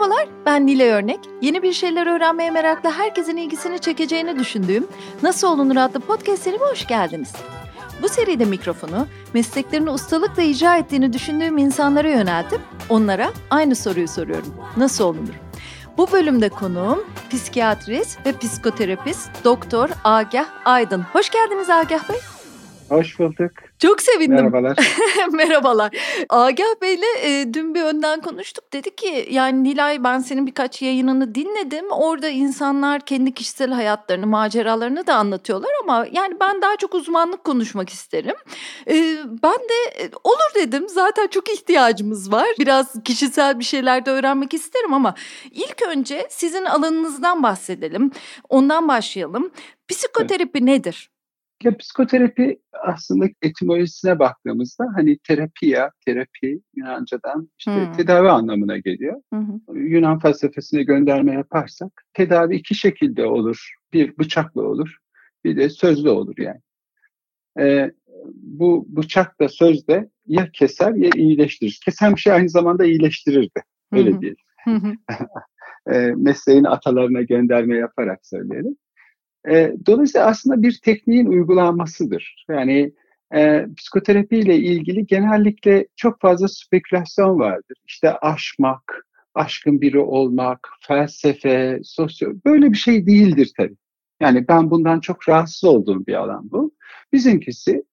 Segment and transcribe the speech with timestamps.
[0.00, 1.20] Merhabalar, ben Nile Örnek.
[1.42, 4.86] Yeni bir şeyler öğrenmeye meraklı herkesin ilgisini çekeceğini düşündüğüm
[5.22, 7.32] Nasıl Olunur adlı podcast serime hoş geldiniz.
[8.02, 14.54] Bu seride mikrofonu mesleklerini ustalıkla icra ettiğini düşündüğüm insanlara yöneltip onlara aynı soruyu soruyorum.
[14.76, 15.34] Nasıl olunur?
[15.96, 21.02] Bu bölümde konuğum psikiyatrist ve psikoterapist Doktor Agah Aydın.
[21.12, 22.20] Hoş geldiniz Agah Bey.
[22.88, 23.69] Hoş bulduk.
[23.80, 24.34] Çok sevindim.
[24.34, 24.76] Merhabalar.
[25.32, 25.90] Merhabalar.
[26.28, 28.72] Agah Bey'le e, dün bir önden konuştuk.
[28.72, 31.84] Dedi ki yani Nilay ben senin birkaç yayınını dinledim.
[31.90, 37.88] Orada insanlar kendi kişisel hayatlarını, maceralarını da anlatıyorlar ama yani ben daha çok uzmanlık konuşmak
[37.88, 38.34] isterim.
[38.88, 38.94] E,
[39.42, 40.88] ben de e, olur dedim.
[40.88, 42.48] Zaten çok ihtiyacımız var.
[42.58, 45.14] Biraz kişisel bir şeyler de öğrenmek isterim ama
[45.50, 48.10] ilk önce sizin alanınızdan bahsedelim.
[48.48, 49.50] Ondan başlayalım.
[49.88, 50.62] Psikoterapi evet.
[50.62, 51.10] nedir?
[51.62, 57.92] Ya psikoterapi aslında etimolojisine baktığımızda hani terapiya, terapi Yunanca'dan işte hmm.
[57.92, 59.22] tedavi anlamına geliyor.
[59.32, 59.58] Hmm.
[59.74, 63.74] Yunan felsefesine gönderme yaparsak tedavi iki şekilde olur.
[63.92, 64.96] Bir bıçakla olur,
[65.44, 66.60] bir de sözle olur yani.
[67.60, 67.90] Ee,
[68.34, 71.80] bu bıçak da söz de ya keser ya iyileştirir.
[71.84, 73.62] Kesen bir şey aynı zamanda iyileştirirdi.
[73.92, 74.20] Öyle hmm.
[74.20, 74.36] diyelim.
[75.92, 78.76] e, mesleğin atalarına gönderme yaparak söyleyelim.
[79.48, 82.44] E, dolayısıyla aslında bir tekniğin uygulanmasıdır.
[82.48, 82.92] Yani
[83.34, 87.76] e, psikoterapi ile ilgili genellikle çok fazla spekülasyon vardır.
[87.86, 93.76] İşte aşmak, aşkın biri olmak, felsefe, sosyo böyle bir şey değildir tabii.
[94.20, 96.72] Yani ben bundan çok rahatsız olduğum bir alan bu.
[97.12, 97.84] Bizimkisi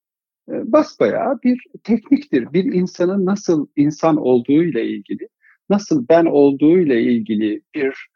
[0.48, 2.52] e, basbayağı bir tekniktir.
[2.52, 5.28] Bir insanın nasıl insan olduğu ile ilgili,
[5.70, 8.08] nasıl ben olduğu ile ilgili bir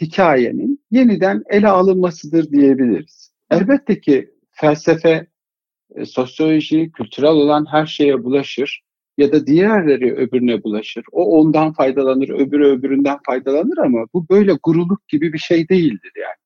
[0.00, 3.32] hikayenin yeniden ele alınmasıdır diyebiliriz.
[3.50, 5.26] Elbette ki felsefe,
[5.94, 8.82] e, sosyoloji, kültürel olan her şeye bulaşır
[9.18, 11.04] ya da diğerleri öbürüne bulaşır.
[11.12, 16.42] O ondan faydalanır, öbürü öbüründen faydalanır ama bu böyle guruluk gibi bir şey değildir yani.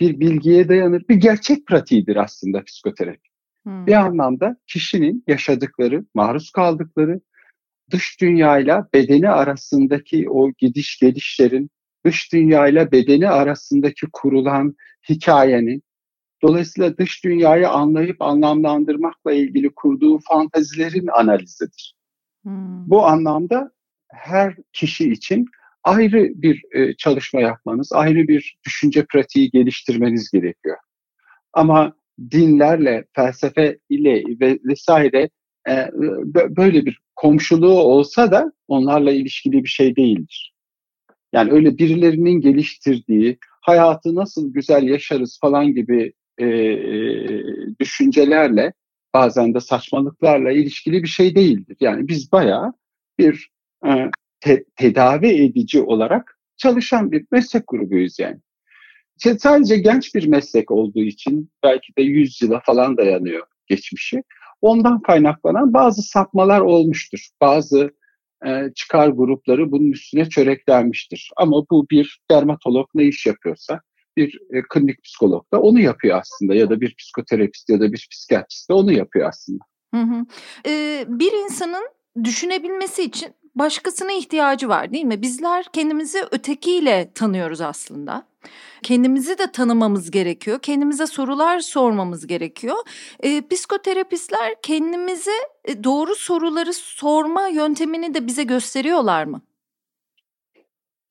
[0.00, 3.28] Bir bilgiye dayanır, bir gerçek pratiğidir aslında psikoterapi.
[3.62, 3.86] Hmm.
[3.86, 7.20] Bir anlamda kişinin yaşadıkları, maruz kaldıkları,
[7.90, 11.70] dış dünyayla bedeni arasındaki o gidiş gelişlerin
[12.04, 14.76] dış dünya ile bedeni arasındaki kurulan
[15.08, 15.82] hikayenin,
[16.42, 21.94] dolayısıyla dış dünyayı anlayıp anlamlandırmakla ilgili kurduğu fantazilerin analizidir.
[22.42, 22.90] Hmm.
[22.90, 23.70] Bu anlamda
[24.12, 25.46] her kişi için
[25.84, 30.76] ayrı bir e, çalışma yapmanız, ayrı bir düşünce pratiği geliştirmeniz gerekiyor.
[31.52, 31.96] Ama
[32.30, 35.30] dinlerle, felsefe ile ve vesaire
[35.68, 35.90] e,
[36.56, 40.51] böyle bir komşuluğu olsa da onlarla ilişkili bir şey değildir.
[41.32, 47.44] Yani öyle birilerinin geliştirdiği, hayatı nasıl güzel yaşarız falan gibi e, e,
[47.80, 48.72] düşüncelerle,
[49.14, 51.76] bazen de saçmalıklarla ilişkili bir şey değildir.
[51.80, 52.72] Yani biz bayağı
[53.18, 53.50] bir
[53.86, 54.10] e,
[54.40, 58.38] te, tedavi edici olarak çalışan bir meslek grubuyuz yani.
[59.38, 64.22] Sadece genç bir meslek olduğu için belki de 100 yıla falan dayanıyor geçmişi.
[64.60, 67.28] Ondan kaynaklanan bazı sapmalar olmuştur.
[67.40, 67.90] Bazı
[68.46, 71.30] e, çıkar grupları bunun üstüne çöreklenmiştir.
[71.36, 73.80] Ama bu bir dermatolog ne iş yapıyorsa
[74.16, 78.08] bir e, klinik psikolog da onu yapıyor aslında ya da bir psikoterapist ya da bir
[78.10, 79.64] psikiyatrist de onu yapıyor aslında.
[79.94, 80.26] Hı hı.
[80.66, 81.88] Ee, bir insanın
[82.24, 85.22] düşünebilmesi için başkasına ihtiyacı var değil mi?
[85.22, 88.26] Bizler kendimizi ötekiyle tanıyoruz aslında.
[88.82, 90.58] Kendimizi de tanımamız gerekiyor.
[90.62, 92.76] Kendimize sorular sormamız gerekiyor.
[93.22, 95.30] E, psikoterapistler kendimize
[95.64, 99.42] e, doğru soruları sorma yöntemini de bize gösteriyorlar mı?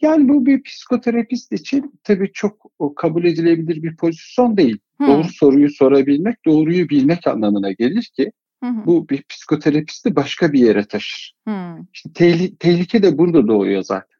[0.01, 4.77] Yani bu bir psikoterapist için tabii çok kabul edilebilir bir pozisyon değil.
[4.97, 5.07] Hmm.
[5.07, 8.31] Doğru soruyu sorabilmek, doğruyu bilmek anlamına gelir ki
[8.63, 11.35] hı bu bir psikoterapisti başka bir yere taşır.
[11.47, 11.77] Hı.
[11.93, 14.17] İşte tehli- tehlike de burada doğuyor zaten.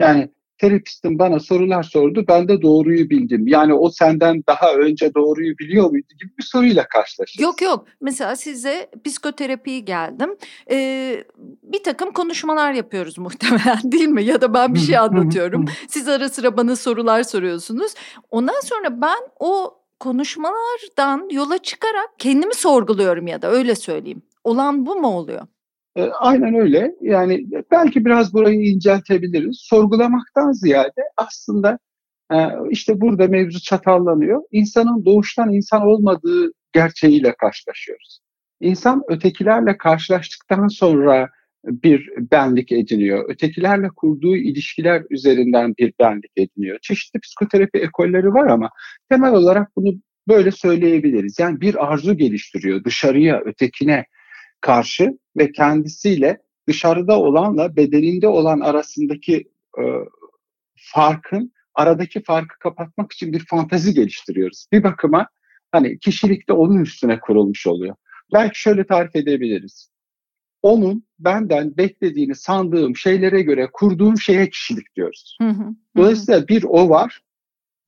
[0.00, 2.24] Yani terapistim bana sorular sordu.
[2.28, 3.46] Ben de doğruyu bildim.
[3.46, 7.40] Yani o senden daha önce doğruyu biliyor muydu gibi bir soruyla karşılaştık.
[7.40, 7.86] Yok yok.
[8.00, 10.36] Mesela size psikoterapiyi geldim.
[10.70, 11.24] Ee,
[11.62, 14.24] bir takım konuşmalar yapıyoruz muhtemelen değil mi?
[14.24, 15.64] Ya da ben bir şey anlatıyorum.
[15.88, 17.94] Siz ara sıra bana sorular soruyorsunuz.
[18.30, 24.22] Ondan sonra ben o konuşmalardan yola çıkarak kendimi sorguluyorum ya da öyle söyleyeyim.
[24.44, 25.46] Olan bu mu oluyor?
[25.96, 26.94] E, aynen öyle.
[27.00, 29.58] Yani belki biraz burayı inceltebiliriz.
[29.60, 31.78] Sorgulamaktan ziyade aslında
[32.32, 32.36] e,
[32.70, 34.42] işte burada mevzu çatallanıyor.
[34.52, 38.20] İnsanın doğuştan insan olmadığı gerçeğiyle karşılaşıyoruz.
[38.60, 41.28] İnsan ötekilerle karşılaştıktan sonra
[41.64, 43.30] bir benlik ediniyor.
[43.30, 46.78] Ötekilerle kurduğu ilişkiler üzerinden bir benlik ediniyor.
[46.82, 48.70] Çeşitli psikoterapi ekolleri var ama
[49.10, 49.94] temel olarak bunu
[50.28, 51.38] böyle söyleyebiliriz.
[51.38, 54.04] Yani bir arzu geliştiriyor dışarıya, ötekine
[54.60, 56.38] karşı ve kendisiyle
[56.68, 59.36] dışarıda olanla bedeninde olan arasındaki
[59.78, 59.84] e,
[60.76, 64.66] farkın aradaki farkı kapatmak için bir fantezi geliştiriyoruz.
[64.72, 65.28] Bir bakıma
[65.72, 67.96] hani kişilik de onun üstüne kurulmuş oluyor.
[68.32, 69.93] Belki şöyle tarif edebiliriz.
[70.64, 75.36] Onun benden beklediğini sandığım şeylere göre kurduğum şeye kişilik diyoruz.
[75.42, 75.64] Hı hı,
[75.96, 77.20] Dolayısıyla bir o var,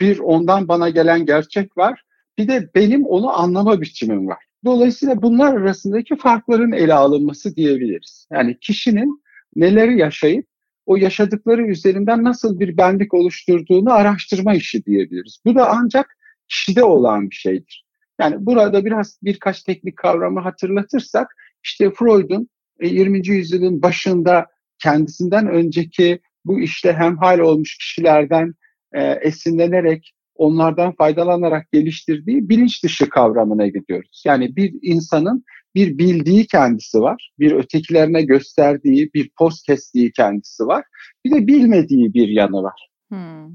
[0.01, 2.03] bir ondan bana gelen gerçek var,
[2.39, 4.45] bir de benim onu anlama biçimim var.
[4.65, 8.29] Dolayısıyla bunlar arasındaki farkların ele alınması diyebiliriz.
[8.33, 9.23] Yani kişinin
[9.57, 10.47] neleri yaşayıp
[10.87, 15.39] o yaşadıkları üzerinden nasıl bir benlik oluşturduğunu araştırma işi diyebiliriz.
[15.45, 16.17] Bu da ancak
[16.49, 17.87] kişide olan bir şeydir.
[18.21, 22.49] Yani burada biraz birkaç teknik kavramı hatırlatırsak işte Freud'un
[22.83, 23.19] 20.
[23.19, 24.47] E, yüzyılın başında
[24.83, 28.55] kendisinden önceki bu işte hemhal olmuş kişilerden
[28.95, 34.23] e, esinlenerek onlardan faydalanarak geliştirdiği bilinç dışı kavramına gidiyoruz.
[34.27, 35.45] Yani bir insanın
[35.75, 40.85] bir bildiği kendisi var, bir ötekilerine gösterdiği, bir post kestiği kendisi var,
[41.25, 42.89] bir de bilmediği bir yanı var.
[43.09, 43.47] Hmm.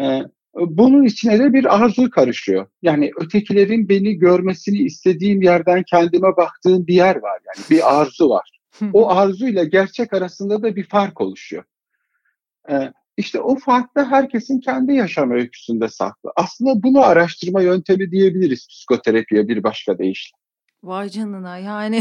[0.00, 0.22] Ee,
[0.54, 2.66] bunun içine de bir arzu karışıyor.
[2.82, 7.38] Yani ötekilerin beni görmesini istediğim yerden kendime baktığım bir yer var.
[7.46, 8.57] Yani bir arzu var.
[8.92, 11.64] O arzuyla gerçek arasında da bir fark oluşuyor.
[12.70, 16.32] Ee, işte o fark da herkesin kendi yaşam öyküsünde saklı.
[16.36, 20.38] Aslında bunu araştırma yöntemi diyebiliriz psikoterapiye bir başka deyişle.
[20.82, 22.00] Vay canına yani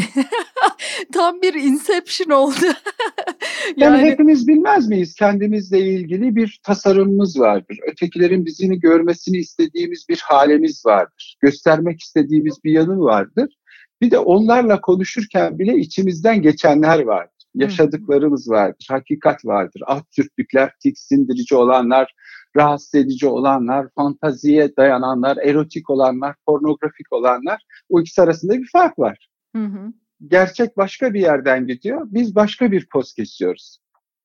[1.13, 2.55] tam bir inception oldu.
[3.77, 7.79] yani, yani hepimiz bilmez miyiz kendimizle ilgili bir tasarımımız vardır.
[7.91, 11.37] Ötekilerin bizini görmesini istediğimiz bir halemiz vardır.
[11.41, 13.57] Göstermek istediğimiz bir yanı vardır.
[14.01, 17.33] Bir de onlarla konuşurken bile içimizden geçenler vardır.
[17.55, 19.81] Yaşadıklarımız vardır, hakikat vardır.
[19.85, 22.13] Absürtlükler, tiksindirici olanlar,
[22.55, 29.29] rahatsız edici olanlar, fantaziye dayananlar, erotik olanlar, pornografik olanlar o ikisi arasında bir fark var.
[29.55, 29.94] Hı hı.
[30.27, 33.79] Gerçek başka bir yerden gidiyor, biz başka bir poz kesiyoruz.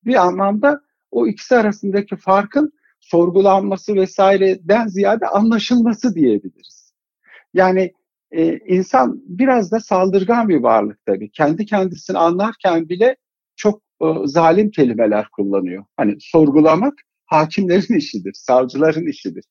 [0.05, 0.81] Bir anlamda
[1.11, 6.93] o ikisi arasındaki farkın sorgulanması vesaireden ziyade anlaşılması diyebiliriz.
[7.55, 7.93] Yani
[8.33, 11.31] e, insan biraz da saldırgan bir varlık tabii.
[11.31, 13.17] Kendi kendisini anlarken bile
[13.57, 15.85] çok e, zalim kelimeler kullanıyor.
[15.97, 16.95] Hani sorgulamak
[17.27, 19.45] hakimlerin işidir, savcıların işidir.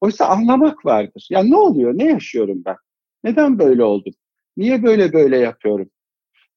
[0.00, 1.26] Oysa anlamak vardır.
[1.30, 2.76] Ya ne oluyor, ne yaşıyorum ben?
[3.24, 4.14] Neden böyle oldum?
[4.56, 5.90] Niye böyle böyle yapıyorum?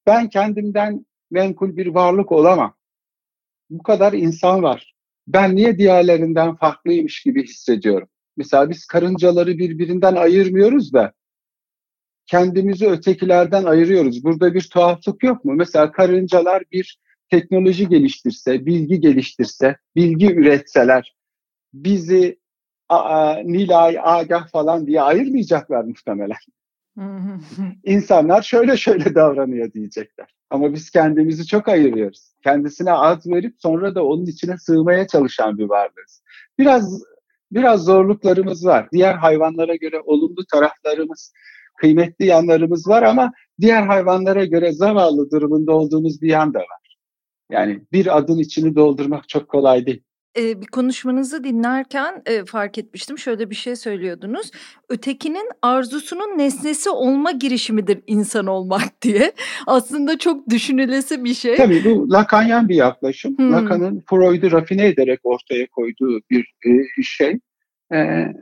[0.05, 2.75] Ben kendimden menkul bir varlık olamam.
[3.69, 4.95] Bu kadar insan var.
[5.27, 8.07] Ben niye diğerlerinden farklıymış gibi hissediyorum?
[8.37, 11.13] Mesela biz karıncaları birbirinden ayırmıyoruz da
[12.29, 14.23] kendimizi ötekilerden ayırıyoruz.
[14.23, 15.53] Burada bir tuhaflık yok mu?
[15.53, 16.99] Mesela karıncalar bir
[17.29, 21.15] teknoloji geliştirse, bilgi geliştirse, bilgi üretseler
[21.73, 22.39] bizi
[22.89, 26.37] a, Nilay, Agah falan diye ayırmayacaklar muhtemelen.
[27.83, 30.27] İnsanlar şöyle şöyle davranıyor diyecekler.
[30.49, 32.33] Ama biz kendimizi çok ayırıyoruz.
[32.43, 36.23] Kendisine ad verip sonra da onun içine sığmaya çalışan bir varlığız.
[36.59, 37.03] Biraz
[37.51, 38.87] biraz zorluklarımız var.
[38.91, 41.33] Diğer hayvanlara göre olumlu taraflarımız,
[41.81, 43.31] kıymetli yanlarımız var ama
[43.61, 46.95] diğer hayvanlara göre zavallı durumunda olduğumuz bir yan da var.
[47.51, 50.01] Yani bir adın içini doldurmak çok kolay değil.
[50.37, 53.17] Eee, bir konuşmanızı dinlerken, eee, fark etmiştim.
[53.17, 54.51] Şöyle bir şey söylüyordunuz.
[54.89, 59.31] Ötekinin arzusunun nesnesi olma girişimidir insan olmak diye.
[59.67, 61.55] Aslında çok düşünülesi bir şey.
[61.55, 63.37] Tabii bu Lacanyan bir yaklaşım.
[63.37, 63.53] Hımm.
[63.53, 67.39] Lacan'ın Freud'u rafine ederek ortaya koyduğu bir, eee, şey.
[67.91, 68.33] Eee,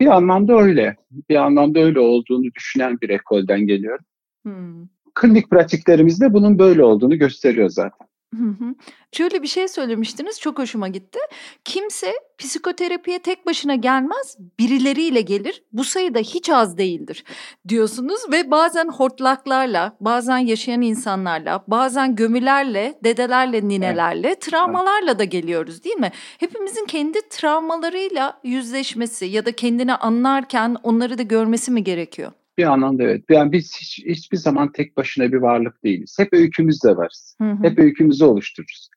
[0.00, 0.96] bir anlamda öyle.
[1.30, 4.04] Bir anlamda öyle olduğunu düşünen bir ekolden geliyorum.
[4.46, 4.88] Hımm.
[5.14, 8.08] Klinik pratiklerimizde bunun böyle olduğunu gösteriyor zaten.
[8.36, 8.74] Hı hı.
[9.12, 11.18] Şöyle bir şey söylemiştiniz, çok hoşuma gitti.
[11.64, 15.62] Kimse psikoterapiye tek başına gelmez, birileriyle gelir.
[15.72, 17.24] Bu sayı da hiç az değildir
[17.68, 25.96] diyorsunuz ve bazen hortlaklarla, bazen yaşayan insanlarla, bazen gömülerle, dedelerle, ninelerle, travmalarla da geliyoruz değil
[25.96, 26.12] mi?
[26.38, 32.32] Hepimizin kendi travmalarıyla yüzleşmesi ya da kendini anlarken onları da görmesi mi gerekiyor?
[32.58, 33.24] Bir anlamda evet.
[33.30, 36.16] Yani biz hiç, hiçbir zaman tek başına bir varlık değiliz.
[36.18, 37.36] Hep öykümüzle varız.
[37.40, 37.62] Hı hı.
[37.62, 38.88] Hep öykümüzü oluştururuz.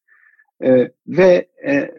[0.64, 1.92] Ee, ve e,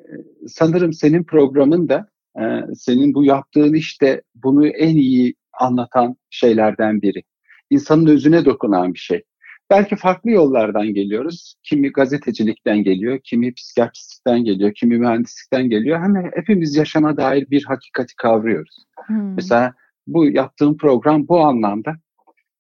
[0.47, 2.09] sanırım senin programın da
[2.41, 7.23] e, senin bu yaptığın işte bunu en iyi anlatan şeylerden biri.
[7.71, 9.23] İnsanın özüne dokunan bir şey.
[9.71, 11.55] Belki farklı yollardan geliyoruz.
[11.63, 16.01] Kimi gazetecilikten geliyor, kimi psikiyatristlikten geliyor, kimi mühendislikten geliyor.
[16.01, 18.77] Hem hepimiz yaşama dair bir hakikati kavruyoruz.
[19.07, 19.35] Hmm.
[19.35, 19.75] Mesela
[20.07, 21.97] bu yaptığım program bu anlamda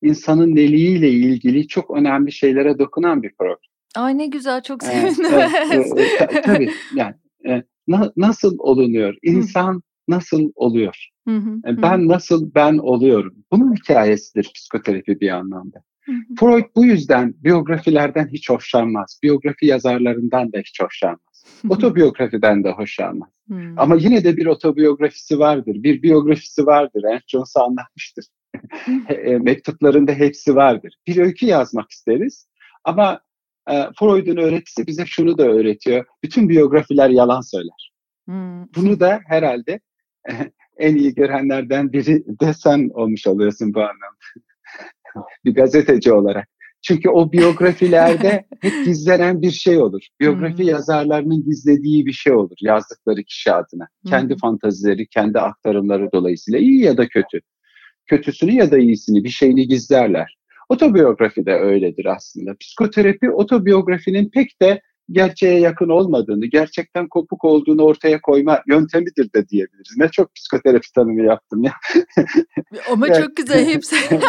[0.02, 3.56] insanın neliğiyle ilgili çok önemli şeylere dokunan bir program.
[3.96, 5.24] Ay ne güzel çok sevindim.
[5.32, 7.14] Evet, evet, e, tabii yani
[7.48, 9.14] e, na, nasıl olunuyor?
[9.22, 11.08] İnsan nasıl oluyor?
[11.28, 12.08] Hı hı, e, ben hı.
[12.08, 13.34] nasıl ben oluyorum?
[13.52, 15.82] Bunun hikayesidir psikoterapi bir anlamda.
[16.04, 16.34] Hı hı.
[16.40, 19.20] Freud bu yüzden biyografilerden hiç hoşlanmaz.
[19.22, 21.31] Biyografi yazarlarından da hiç hoşlanmaz.
[21.68, 23.28] Otobiyografiden de hoşlanmaz.
[23.46, 23.78] Hmm.
[23.78, 27.04] Ama yine de bir otobiyografisi vardır, bir biyografisi vardır.
[27.04, 28.24] Ernst Jones'a anlatmıştır.
[29.08, 30.94] E, mektuplarında hepsi vardır.
[31.06, 32.48] Bir öykü yazmak isteriz
[32.84, 33.20] ama
[33.70, 36.04] e, Freud'un öğretisi bize şunu da öğretiyor.
[36.22, 37.92] Bütün biyografiler yalan söyler.
[38.24, 38.66] Hmm.
[38.76, 39.80] Bunu da herhalde
[40.78, 44.18] en iyi görenlerden biri de sen olmuş oluyorsun bu anlamda.
[45.44, 46.48] bir gazeteci olarak.
[46.82, 50.02] Çünkü o biyografilerde hep gizlenen bir şey olur.
[50.20, 53.88] Biyografi yazarlarının gizlediği bir şey olur yazdıkları kişi adına.
[54.06, 57.40] Kendi fantazileri, kendi aktarımları dolayısıyla iyi ya da kötü.
[58.06, 60.36] Kötüsünü ya da iyisini bir şeyini gizlerler.
[60.68, 62.56] Otobiyografi de öyledir aslında.
[62.60, 64.80] Psikoterapi otobiyografinin pek de
[65.10, 69.96] gerçeğe yakın olmadığını, gerçekten kopuk olduğunu ortaya koyma yöntemidir de diyebiliriz.
[69.96, 71.72] Ne çok psikoterapi tanımı yaptım ya.
[72.90, 73.22] Ama yani.
[73.22, 73.96] çok güzel hepsi.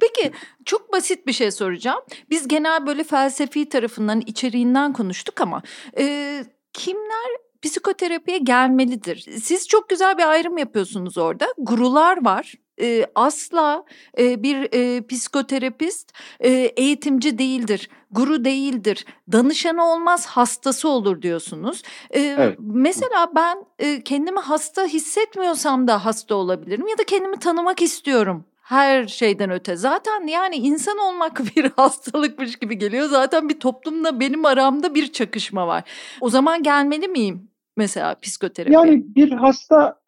[0.00, 0.32] Peki
[0.64, 2.00] çok basit bir şey soracağım.
[2.30, 5.62] Biz genel böyle felsefi tarafından, içeriğinden konuştuk ama
[5.98, 7.30] e, kimler
[7.62, 9.16] psikoterapiye gelmelidir?
[9.42, 11.46] Siz çok güzel bir ayrım yapıyorsunuz orada.
[11.58, 13.84] Gurular var e, asla
[14.18, 21.82] e, bir e, psikoterapist e, eğitimci değildir, guru değildir, danışanı olmaz hastası olur diyorsunuz.
[22.10, 22.58] E, evet.
[22.60, 29.06] Mesela ben e, kendimi hasta hissetmiyorsam da hasta olabilirim ya da kendimi tanımak istiyorum her
[29.06, 29.76] şeyden öte.
[29.76, 33.06] Zaten yani insan olmak bir hastalıkmış gibi geliyor.
[33.06, 35.82] Zaten bir toplumla benim aramda bir çakışma var.
[36.20, 38.72] O zaman gelmeli miyim mesela psikoterapi?
[38.72, 39.98] Yani bir hasta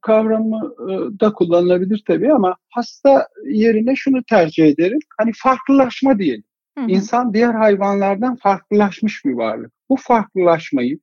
[0.00, 0.60] kavramı
[1.20, 4.98] da kullanılabilir tabii ama hasta yerine şunu tercih ederim.
[5.18, 6.44] Hani farklılaşma diyelim.
[6.80, 6.90] Hı hı.
[6.90, 9.72] İnsan diğer hayvanlardan farklılaşmış bir varlık.
[9.88, 10.98] Bu farklılaşmayı,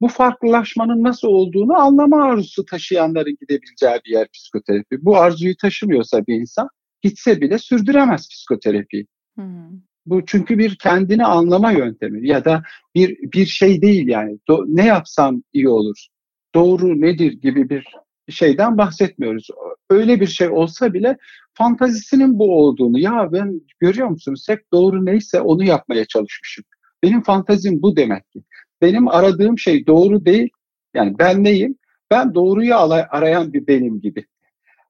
[0.00, 5.04] bu farklılaşmanın nasıl olduğunu anlama arzusu taşıyanların gidebileceği bir yer psikoterapi.
[5.04, 6.68] Bu arzuyu taşımıyorsa bir insan
[7.02, 9.06] gitse bile sürdüremez psikoterapiyi.
[9.38, 9.70] Hı hı.
[10.06, 12.62] Bu çünkü bir kendini anlama yöntemi ya da
[12.94, 14.38] bir bir şey değil yani.
[14.48, 16.06] Do, ne yapsam iyi olur?
[16.54, 17.86] Doğru nedir gibi bir
[18.28, 19.48] şeyden bahsetmiyoruz.
[19.90, 21.16] Öyle bir şey olsa bile
[21.54, 26.64] fantazisinin bu olduğunu ya ben görüyor musunuz hep doğru neyse onu yapmaya çalışmışım.
[27.02, 28.42] Benim fantazim bu demek ki.
[28.82, 30.48] Benim aradığım şey doğru değil.
[30.94, 31.76] Yani ben neyim?
[32.10, 32.76] Ben doğruyu
[33.10, 34.24] arayan bir benim gibi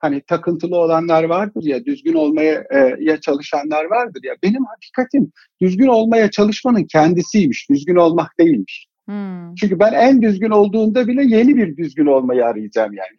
[0.04, 4.34] hani takıntılı olanlar vardır ya, düzgün olmaya e, ya çalışanlar vardır ya.
[4.42, 8.86] Benim hakikatim düzgün olmaya çalışmanın kendisiymiş, düzgün olmak değilmiş.
[9.08, 9.54] Hmm.
[9.54, 13.18] Çünkü ben en düzgün olduğunda bile yeni bir düzgün olmayı arayacağım yani.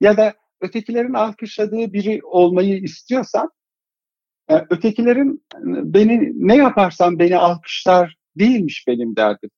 [0.00, 3.50] Ya da ötekilerin alkışladığı biri olmayı istiyorsam,
[4.48, 9.50] e, ötekilerin beni ne yaparsam beni alkışlar değilmiş benim derdim.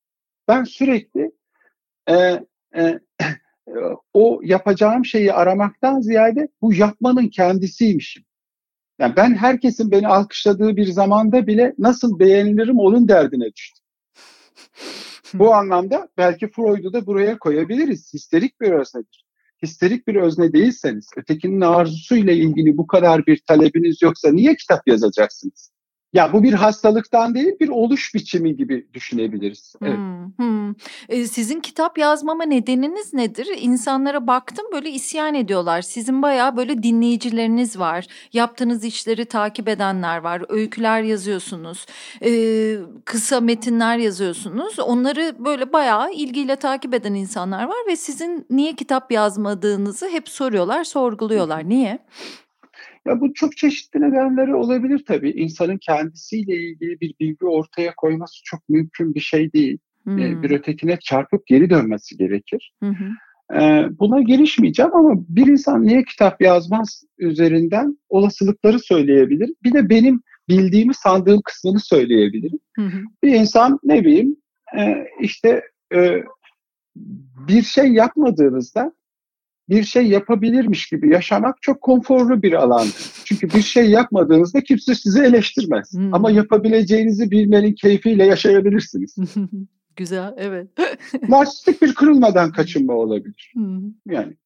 [0.49, 1.33] Ben sürekli
[2.09, 2.41] e,
[2.77, 3.01] e,
[4.15, 8.25] o yapacağım şeyi aramaktan ziyade bu yapmanın kendisiymişim.
[8.99, 13.85] Yani ben herkesin beni alkışladığı bir zamanda bile nasıl beğenilirim onun derdine düştüm.
[15.35, 18.15] bu anlamda belki Freud'u da buraya koyabiliriz.
[18.15, 19.22] Histerik bir öznedir.
[19.63, 25.72] Histerik bir özne değilseniz, ötekinin arzusuyla ilgili bu kadar bir talebiniz yoksa niye kitap yazacaksınız?
[26.13, 29.75] Ya bu bir hastalıktan değil bir oluş biçimi gibi düşünebiliriz.
[29.83, 29.97] Evet.
[29.97, 30.75] Hmm, hmm.
[31.09, 33.49] E, sizin kitap yazmama nedeniniz nedir?
[33.61, 35.83] İnsanlara baktım böyle isyan ediyorlar.
[35.83, 38.07] Sizin bayağı böyle dinleyicileriniz var.
[38.33, 40.43] Yaptığınız işleri takip edenler var.
[40.49, 41.87] Öyküler yazıyorsunuz.
[42.23, 42.31] E,
[43.05, 44.79] kısa metinler yazıyorsunuz.
[44.79, 50.85] Onları böyle bayağı ilgiyle takip eden insanlar var ve sizin niye kitap yazmadığınızı hep soruyorlar,
[50.85, 51.69] sorguluyorlar.
[51.69, 51.99] Niye?
[53.07, 55.31] Ya bu çok çeşitli nedenleri olabilir tabii.
[55.31, 59.79] İnsanın kendisiyle ilgili bir bilgi ortaya koyması çok mümkün bir şey değil.
[60.05, 60.19] Hmm.
[60.19, 62.75] Ee, bir ötekine çarpıp geri dönmesi gerekir.
[62.81, 62.95] Hmm.
[63.61, 69.55] Ee, buna girişmeyeceğim ama bir insan niye kitap yazmaz üzerinden olasılıkları söyleyebilir.
[69.65, 72.59] Bir de benim bildiğimi sandığım kısmını söyleyebilirim.
[72.77, 72.91] Hı
[73.23, 74.37] Bir insan ne bileyim
[74.79, 75.63] e, işte
[75.95, 76.23] e,
[77.49, 78.93] bir şey yapmadığınızda
[79.73, 82.87] bir şey yapabilirmiş gibi yaşamak çok konforlu bir alan.
[83.25, 85.93] Çünkü bir şey yapmadığınızda kimse sizi eleştirmez.
[85.93, 86.15] Hmm.
[86.15, 89.17] Ama yapabileceğinizi bilmenin keyfiyle yaşayabilirsiniz.
[89.97, 90.69] Güzel, evet.
[91.29, 93.53] Narsistik bir kırılmadan kaçınma olabilir.
[93.55, 93.83] Hmm.
[94.07, 94.37] Yani.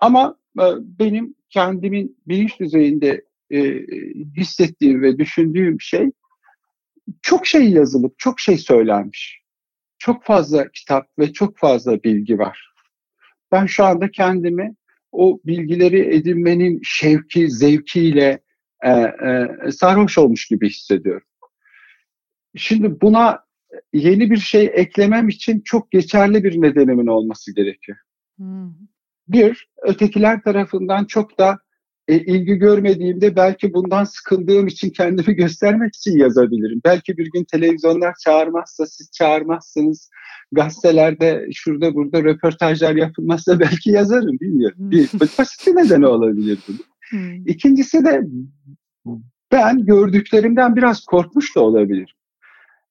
[0.00, 3.86] Ama e, benim kendimin bilinç düzeyinde e,
[4.36, 6.10] hissettiğim ve düşündüğüm şey
[7.22, 9.40] çok şey yazılıp çok şey söylenmiş.
[9.98, 12.67] Çok fazla kitap ve çok fazla bilgi var
[13.52, 14.74] ben şu anda kendimi
[15.12, 18.40] o bilgileri edinmenin şevki, zevkiyle
[18.84, 21.26] e, e, sarhoş olmuş gibi hissediyorum.
[22.56, 23.44] Şimdi buna
[23.92, 27.98] yeni bir şey eklemem için çok geçerli bir nedenimin olması gerekiyor.
[28.36, 28.72] Hmm.
[29.28, 31.58] Bir, ötekiler tarafından çok da
[32.08, 36.80] e, ilgi görmediğimde belki bundan sıkıldığım için kendimi göstermek için yazabilirim.
[36.84, 40.10] Belki bir gün televizyonlar çağırmazsa, siz çağırmazsınız,
[40.52, 44.78] gazetelerde şurada burada röportajlar yapılmazsa belki yazarım bilmiyorum.
[44.78, 46.72] Bir basit bir nedeni olabilir bu.
[47.46, 48.22] İkincisi de
[49.52, 52.14] ben gördüklerimden biraz korkmuş da olabilir.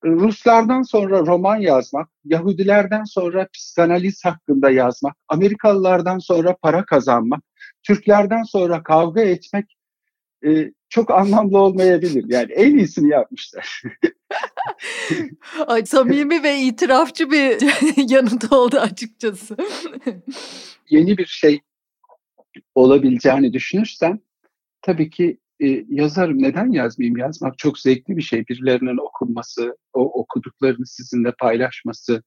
[0.05, 7.41] Ruslardan sonra roman yazmak, Yahudilerden sonra psikanaliz hakkında yazmak, Amerikalılardan sonra para kazanmak,
[7.87, 9.77] Türklerden sonra kavga etmek
[10.45, 12.25] e, çok anlamlı olmayabilir.
[12.27, 13.81] Yani en iyisini yapmışlar.
[15.67, 17.57] Ay, samimi ve itirafçı bir
[18.11, 19.57] yanıt oldu açıkçası.
[20.89, 21.61] Yeni bir şey
[22.75, 24.19] olabileceğini düşünürsen
[24.81, 26.41] tabii ki e, yazarım.
[26.41, 27.17] Neden yazmayayım?
[27.17, 28.47] Yazmak çok zevkli bir şey.
[28.47, 32.23] Birilerinin okunması, o okuduklarını sizinle paylaşması,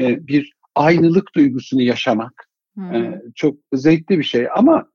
[0.00, 2.49] e, bir aynılık duygusunu yaşamak
[2.88, 2.94] hmm.
[2.94, 4.46] e, çok zevkli bir şey.
[4.54, 4.86] Ama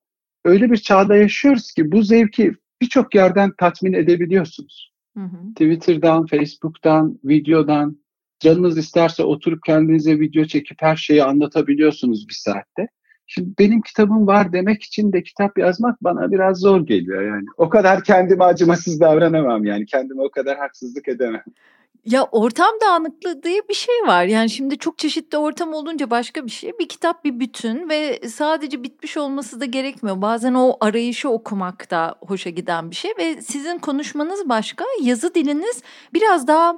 [0.46, 4.92] öyle bir çağda yaşıyoruz ki bu zevki birçok yerden tatmin edebiliyorsunuz.
[5.18, 7.98] Hı Twitter'dan, Facebook'tan, videodan,
[8.40, 12.88] canınız isterse oturup kendinize video çekip her şeyi anlatabiliyorsunuz bir saatte.
[13.28, 17.46] Şimdi benim kitabım var demek için de kitap yazmak bana biraz zor geliyor yani.
[17.58, 19.86] O kadar kendime acımasız davranamam yani.
[19.86, 21.44] Kendime o kadar haksızlık edemem.
[22.06, 24.24] Ya ortam dağınıklığı diye bir şey var.
[24.24, 26.72] Yani şimdi çok çeşitli ortam olunca başka bir şey.
[26.80, 30.22] Bir kitap bir bütün ve sadece bitmiş olması da gerekmiyor.
[30.22, 35.84] Bazen o arayışı okumak da hoşa giden bir şey ve sizin konuşmanız başka, yazı diliniz
[36.14, 36.76] biraz daha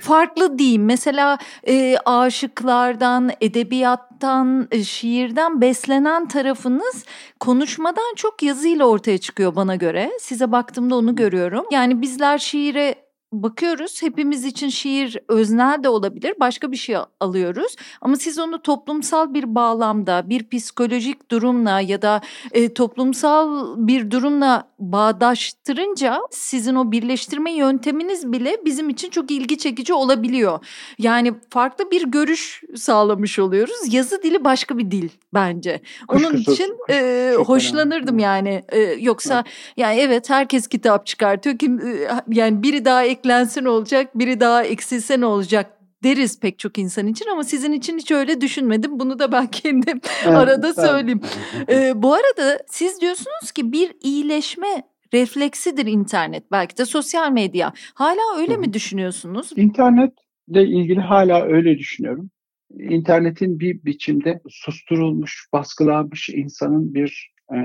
[0.00, 0.84] farklı diyeyim.
[0.84, 7.04] Mesela e, aşıklardan, edebiyattan, e, şiirden beslenen tarafınız
[7.40, 10.10] konuşmadan çok yazıyla ortaya çıkıyor bana göre.
[10.20, 11.64] Size baktığımda onu görüyorum.
[11.70, 14.02] Yani bizler şiire bakıyoruz.
[14.02, 16.34] Hepimiz için şiir öznel de olabilir.
[16.40, 17.76] Başka bir şey alıyoruz.
[18.00, 22.20] Ama siz onu toplumsal bir bağlamda, bir psikolojik durumla ya da
[22.52, 29.94] e, toplumsal bir durumla bağdaştırınca sizin o birleştirme yönteminiz bile bizim için çok ilgi çekici
[29.94, 30.58] olabiliyor.
[30.98, 33.76] Yani farklı bir görüş sağlamış oluyoruz.
[33.94, 35.80] Yazı dili başka bir dil bence.
[36.08, 36.54] Onun Kuşkusuz.
[36.54, 38.22] için e, hoşlanırdım önemli.
[38.22, 38.64] yani.
[38.68, 39.74] E, yoksa evet.
[39.76, 41.58] yani evet herkes kitap çıkartıyor.
[41.58, 46.58] Kim e, yani biri daha eklense ne olacak, biri daha eksilse ne olacak deriz pek
[46.58, 49.00] çok insan için ama sizin için hiç öyle düşünmedim.
[49.00, 51.20] Bunu da ben kendim evet, arada söyleyeyim.
[51.68, 54.82] ee, bu arada siz diyorsunuz ki bir iyileşme
[55.14, 57.72] refleksidir internet belki de sosyal medya.
[57.94, 58.58] Hala öyle Hı.
[58.58, 59.50] mi düşünüyorsunuz?
[59.56, 62.30] İnternetle ilgili hala öyle düşünüyorum.
[62.78, 67.58] İnternetin bir biçimde susturulmuş, baskılanmış insanın bir e,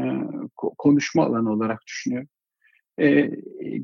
[0.78, 2.30] konuşma alanı olarak düşünüyorum
[3.02, 3.30] e,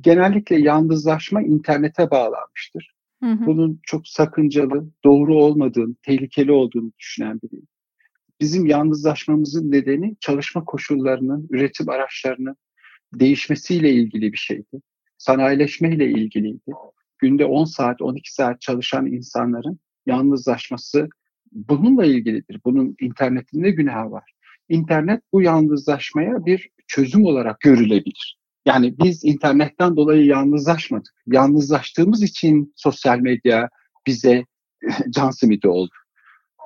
[0.02, 2.94] genellikle yalnızlaşma internete bağlanmıştır.
[3.24, 3.46] Hı hı.
[3.46, 7.68] Bunun çok sakıncalı, doğru olmadığını, tehlikeli olduğunu düşünen biriyim.
[8.42, 12.56] Bizim yalnızlaşmamızın nedeni çalışma koşullarının, üretim araçlarının
[13.14, 14.82] değişmesiyle ilgili bir şeydi.
[15.18, 16.72] Sanayileşmeyle ilgiliydi.
[17.18, 21.10] Günde 10 saat, 12 saat çalışan insanların yalnızlaşması
[21.52, 22.62] bununla ilgilidir.
[22.66, 24.34] Bunun internetinde günah var.
[24.70, 28.39] İnternet bu yalnızlaşmaya bir çözüm olarak görülebilir.
[28.66, 31.14] Yani biz internetten dolayı yalnızlaşmadık.
[31.28, 33.70] Yalnızlaştığımız için sosyal medya
[34.08, 34.46] bize
[35.10, 35.94] can simidi oldu.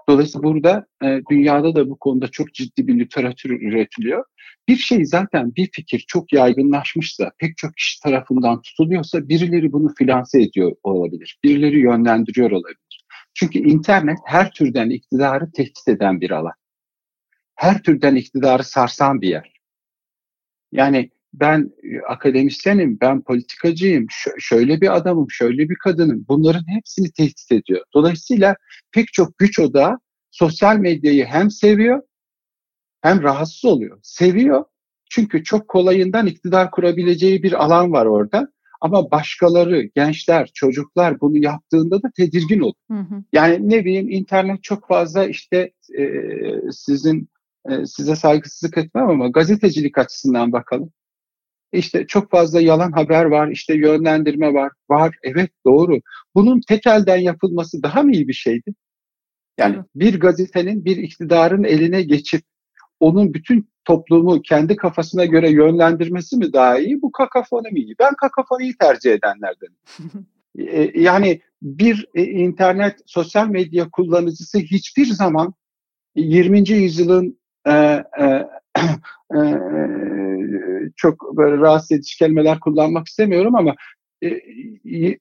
[0.10, 4.26] Dolayısıyla burada e, dünyada da bu konuda çok ciddi bir literatür üretiliyor.
[4.68, 10.42] Bir şey zaten bir fikir çok yaygınlaşmışsa, pek çok kişi tarafından tutuluyorsa birileri bunu finanse
[10.42, 11.40] ediyor olabilir.
[11.44, 13.06] Birileri yönlendiriyor olabilir.
[13.34, 16.54] Çünkü internet her türden iktidarı tehdit eden bir alan.
[17.56, 19.54] Her türden iktidarı sarsan bir yer.
[20.72, 24.08] Yani ben e, akademisyenim, ben politikacıyım,
[24.40, 26.26] şöyle bir adamım, şöyle bir kadınım.
[26.28, 27.82] Bunların hepsini tehdit ediyor.
[27.94, 28.56] Dolayısıyla
[28.92, 30.00] pek çok güç odağı
[30.32, 32.02] sosyal medyayı hem seviyor
[33.02, 34.00] hem rahatsız oluyor.
[34.04, 34.66] Seviyor
[35.10, 38.48] çünkü çok kolayından iktidar kurabileceği bir alan var orada.
[38.82, 42.74] Ama başkaları, gençler, çocuklar bunu yaptığında da tedirgin olur.
[42.92, 43.24] Hı hı.
[43.34, 46.04] Yani ne bileyim internet çok fazla işte e,
[46.72, 47.30] sizin
[47.70, 50.92] e, size saygısızlık etmem ama gazetecilik açısından bakalım.
[51.74, 54.72] İşte çok fazla yalan haber var, işte yönlendirme var.
[54.90, 56.00] Var, evet doğru.
[56.36, 58.74] Bunun tek elden yapılması daha mı iyi bir şeydi?
[59.58, 62.42] Yani bir gazetenin bir iktidarın eline geçip
[63.00, 67.02] onun bütün toplumu kendi kafasına göre yönlendirmesi mi daha iyi?
[67.02, 67.96] Bu kakafoni mi iyi?
[68.00, 69.78] Ben kakafoniyi tercih edenlerdenim.
[70.60, 75.54] E, yani bir e, internet, sosyal medya kullanıcısı hiçbir zaman
[76.16, 76.70] 20.
[76.70, 78.48] yüzyılın e, e,
[79.36, 79.40] e,
[80.96, 83.76] çok böyle rahatsız edici kelimeler kullanmak istemiyorum ama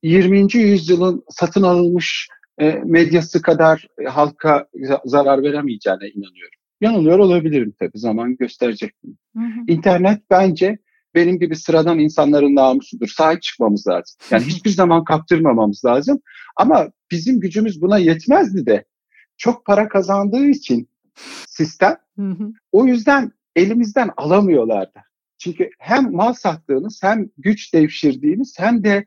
[0.03, 0.39] 20.
[0.39, 2.29] E, yüzyılın satın alınmış
[2.61, 4.67] e, medyası kadar halka
[5.05, 6.59] zarar veremeyeceğine inanıyorum.
[6.81, 7.99] Yanılıyor olabilirim tabii.
[7.99, 8.95] Zaman gösterecek.
[9.37, 9.61] Hı hı.
[9.69, 10.79] İnternet bence
[11.15, 13.09] benim gibi sıradan insanların namusudur.
[13.09, 14.17] Sahip çıkmamız lazım.
[14.31, 16.21] Yani hiçbir zaman kaptırmamamız lazım.
[16.57, 18.85] Ama bizim gücümüz buna yetmezdi de.
[19.37, 20.89] Çok para kazandığı için
[21.49, 21.97] sistem
[22.73, 25.01] o yüzden elimizden alamıyorlardı.
[25.39, 29.05] Çünkü hem mal sattığınız hem güç devşirdiğiniz hem de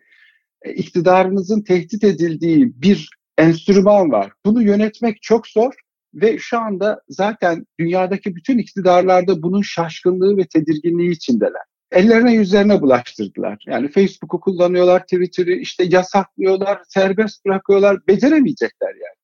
[0.61, 4.31] e, iktidarınızın tehdit edildiği bir enstrüman var.
[4.45, 5.73] Bunu yönetmek çok zor
[6.13, 11.61] ve şu anda zaten dünyadaki bütün iktidarlarda bunun şaşkınlığı ve tedirginliği içindeler.
[11.91, 13.63] Ellerine yüzlerine bulaştırdılar.
[13.67, 18.07] Yani Facebook'u kullanıyorlar, Twitter'ı işte yasaklıyorlar, serbest bırakıyorlar.
[18.07, 19.17] Beceremeyecekler yani.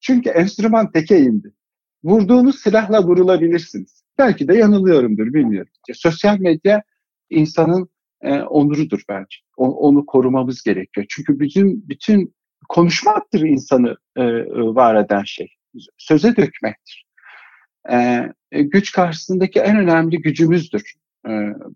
[0.00, 1.52] Çünkü enstrüman teke indi.
[2.04, 4.03] Vurduğunuz silahla vurulabilirsiniz.
[4.18, 5.72] Belki de yanılıyorumdur bilmiyorum.
[5.92, 6.82] Sosyal medya
[7.30, 7.88] insanın
[8.22, 9.36] e, onurudur bence.
[9.56, 11.06] O, onu korumamız gerekiyor.
[11.10, 12.34] Çünkü bütün bütün
[12.68, 14.24] konuşmaktır insanı e,
[14.74, 15.48] var eden şey.
[15.98, 17.06] Söze dökmektir.
[17.90, 20.94] E, güç karşısındaki en önemli gücümüzdür
[21.28, 21.30] e,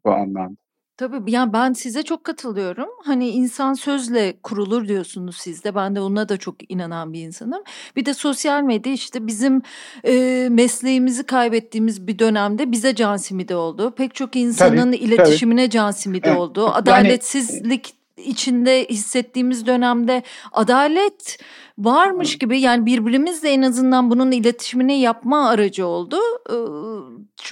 [0.04, 0.67] bu anlamda.
[0.98, 2.88] Tabii yani ben size çok katılıyorum.
[3.04, 5.74] Hani insan sözle kurulur diyorsunuz siz de.
[5.74, 7.62] Ben de ona da çok inanan bir insanım.
[7.96, 9.62] Bir de sosyal medya işte bizim
[10.04, 13.94] e, mesleğimizi kaybettiğimiz bir dönemde bize can simidi oldu.
[13.96, 15.70] Pek çok insanın tabii, iletişimine tabii.
[15.70, 16.38] can simidi evet.
[16.38, 16.68] oldu.
[16.68, 21.38] Adaletsizlik içinde hissettiğimiz dönemde adalet
[21.78, 26.16] varmış gibi yani birbirimizle en azından bunun iletişimini yapma aracı oldu.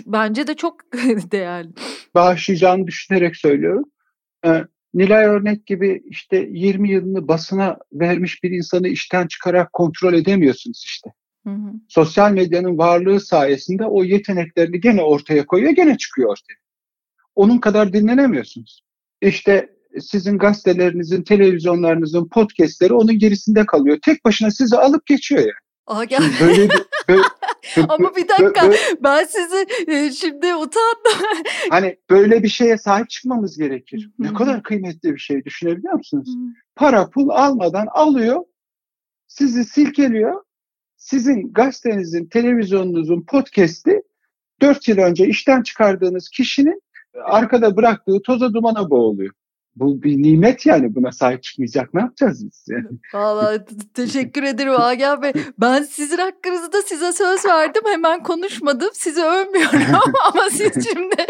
[0.07, 0.93] Bence de çok
[1.33, 1.71] değerli.
[2.15, 3.85] Bağışlayacağını düşünerek söylüyorum.
[4.95, 11.11] Nilay örnek gibi işte 20 yılını basına vermiş bir insanı işten çıkarak kontrol edemiyorsunuz işte.
[11.47, 11.73] Hı hı.
[11.89, 16.57] Sosyal medyanın varlığı sayesinde o yeteneklerini gene ortaya koyuyor, gene çıkıyor ortaya.
[17.35, 18.83] Onun kadar dinlenemiyorsunuz.
[19.21, 23.99] İşte sizin gazetelerinizin, televizyonlarınızın podcastleri onun gerisinde kalıyor.
[24.05, 25.53] Tek başına sizi alıp geçiyor yani.
[25.87, 26.23] Aa, gel.
[26.41, 26.69] Böyle,
[27.09, 27.23] böyle,
[27.89, 31.27] Ama bir dakika böyle, ben sizi e, şimdi utandım.
[31.71, 34.11] hani böyle bir şeye sahip çıkmamız gerekir.
[34.19, 36.29] Ne kadar kıymetli bir şey düşünebiliyor musunuz?
[36.77, 38.43] Para pul almadan alıyor,
[39.27, 40.43] sizi silkeliyor.
[40.97, 44.03] Sizin gazetenizin, televizyonunuzun podcast'i
[44.63, 46.83] 4 yıl önce işten çıkardığınız kişinin
[47.25, 49.33] arkada bıraktığı toza dumana boğuluyor
[49.77, 52.87] bu bir nimet yani buna sahip çıkmayacak ne yapacağız biz yani?
[53.15, 53.61] Vallahi
[53.95, 55.33] teşekkür ederim Agah Bey.
[55.59, 59.81] Ben sizin hakkınızda size söz verdim hemen konuşmadım sizi övmüyorum
[60.33, 61.27] ama siz şimdi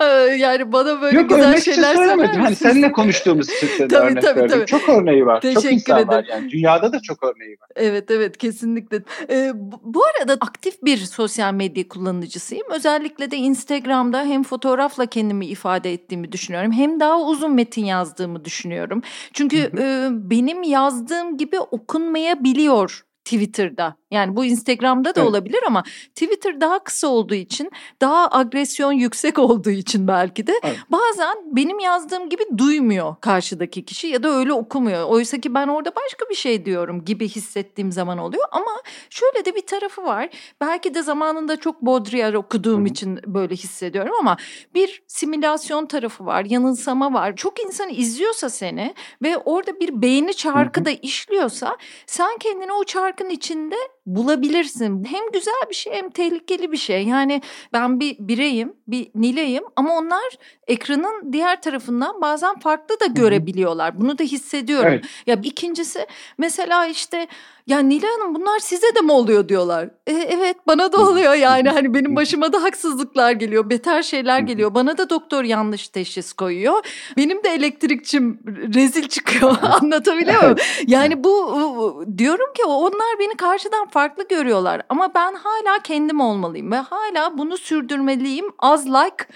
[0.38, 2.40] yani bana böyle Yok, güzel şeyler söylemedim.
[2.40, 4.66] Hani seninle konuştuğumuz için tabii, örnek tabii, tabii.
[4.66, 5.40] Çok örneği var.
[5.40, 6.08] Teşekkür çok insan ederim.
[6.08, 6.50] var yani.
[6.50, 7.68] Dünyada da çok örneği var.
[7.76, 9.02] Evet evet kesinlikle.
[9.30, 12.66] Ee, bu arada aktif bir sosyal medya kullanıcısıyım.
[12.70, 19.02] Özellikle de Instagram'da hem fotoğrafla kendimi ifade ettiğimi düşünüyorum hem daha uzun metin yazdığımı düşünüyorum.
[19.32, 19.82] Çünkü hı hı.
[19.82, 23.96] E, benim yazdığım gibi okunmayabiliyor Twitter'da.
[24.10, 25.30] Yani bu Instagram'da da evet.
[25.30, 25.82] olabilir ama
[26.14, 30.78] Twitter daha kısa olduğu için, daha agresyon yüksek olduğu için belki de evet.
[30.90, 35.08] bazen benim yazdığım gibi duymuyor karşıdaki kişi ya da öyle okumuyor.
[35.08, 39.54] Oysa ki ben orada başka bir şey diyorum gibi hissettiğim zaman oluyor ama şöyle de
[39.54, 40.28] bir tarafı var.
[40.60, 42.88] Belki de zamanında çok Baudrillard okuduğum Hı.
[42.88, 44.36] için böyle hissediyorum ama
[44.74, 47.36] bir simülasyon tarafı var, yanılsama var.
[47.36, 50.84] Çok insan izliyorsa seni ve orada bir beğeni çarkı Hı.
[50.84, 53.76] da işliyorsa sen kendini o çarkın içinde
[54.16, 55.04] bulabilirsin.
[55.04, 57.02] Hem güzel bir şey hem tehlikeli bir şey.
[57.02, 57.42] Yani
[57.72, 64.00] ben bir bireyim, bir Nilay'ım ama onlar ekranın diğer tarafından bazen farklı da görebiliyorlar.
[64.00, 64.92] Bunu da hissediyorum.
[64.92, 65.04] Evet.
[65.26, 66.06] Ya ikincisi
[66.38, 67.26] mesela işte
[67.68, 69.88] ya Nilay Hanım bunlar size de mi oluyor diyorlar.
[70.06, 74.74] E, evet bana da oluyor yani hani benim başıma da haksızlıklar geliyor, beter şeyler geliyor.
[74.74, 76.86] Bana da doktor yanlış teşhis koyuyor.
[77.16, 78.40] Benim de elektrikçim
[78.74, 79.56] rezil çıkıyor.
[79.82, 80.56] Anlatabiliyor muyum?
[80.86, 86.76] Yani bu diyorum ki onlar beni karşıdan farklı görüyorlar ama ben hala kendim olmalıyım ve
[86.76, 88.46] hala bunu sürdürmeliyim.
[88.58, 89.26] Az like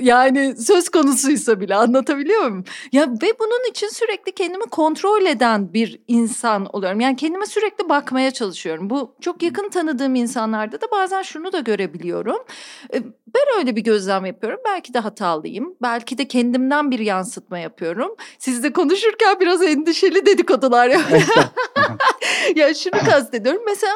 [0.00, 2.64] yani söz konusuysa bile anlatabiliyor muyum?
[2.92, 7.00] Ya ve bunun için sürekli kendimi kontrol eden bir insan oluyorum.
[7.00, 8.90] Yani kendime sürekli bakmaya çalışıyorum.
[8.90, 12.38] Bu çok yakın tanıdığım insanlarda da bazen şunu da görebiliyorum.
[12.94, 13.02] E,
[13.34, 14.60] ben öyle bir gözlem yapıyorum.
[14.64, 15.74] Belki de hatalıyım.
[15.82, 18.16] Belki de kendimden bir yansıtma yapıyorum.
[18.38, 21.44] Sizle konuşurken biraz endişeli dedikodular yapıyorum.
[22.54, 23.62] ya şunu kastediyorum.
[23.66, 23.92] Mesela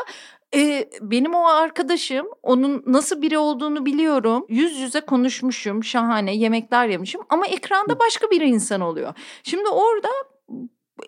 [0.55, 4.47] Eee, benim o arkadaşım, onun nasıl biri olduğunu biliyorum.
[4.49, 9.15] Yüz yüze konuşmuşum, şahane yemekler yemişim ama ekranda başka bir insan oluyor.
[9.43, 10.09] Şimdi orada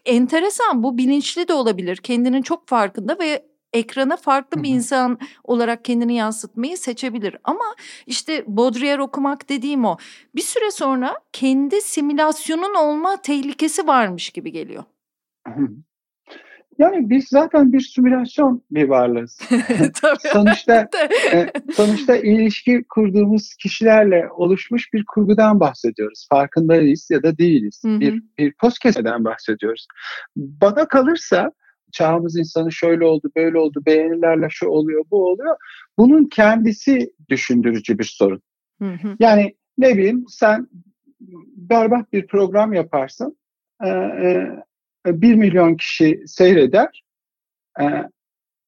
[0.04, 1.96] enteresan, bu bilinçli de olabilir.
[1.96, 7.36] Kendinin çok farkında ve ekrana farklı bir insan olarak kendini yansıtmayı seçebilir.
[7.44, 7.64] Ama
[8.06, 9.96] işte Baudrillard okumak dediğim o.
[10.34, 14.84] Bir süre sonra kendi simülasyonun olma tehlikesi varmış gibi geliyor.
[16.78, 19.40] Yani biz zaten bir simülasyon bir varlığız.
[20.32, 20.88] sonuçta
[21.32, 26.26] e, sonuçta ilişki kurduğumuz kişilerle oluşmuş bir kurgudan bahsediyoruz.
[26.30, 27.82] Farkındayız ya da değiliz.
[27.84, 28.00] Hı hı.
[28.00, 29.86] Bir bir postkeseden bahsediyoruz.
[30.36, 31.52] Bana kalırsa
[31.92, 35.56] çağımız insanı şöyle oldu, böyle oldu, beğenilerle şu oluyor, bu oluyor.
[35.98, 38.42] Bunun kendisi düşündürücü bir sorun.
[38.78, 39.16] Hı hı.
[39.18, 40.68] Yani ne bileyim sen
[41.56, 43.38] berbat bir program yaparsın.
[43.84, 44.50] Ee, e,
[45.06, 47.04] e, 1 milyon kişi seyreder.
[47.80, 47.84] E,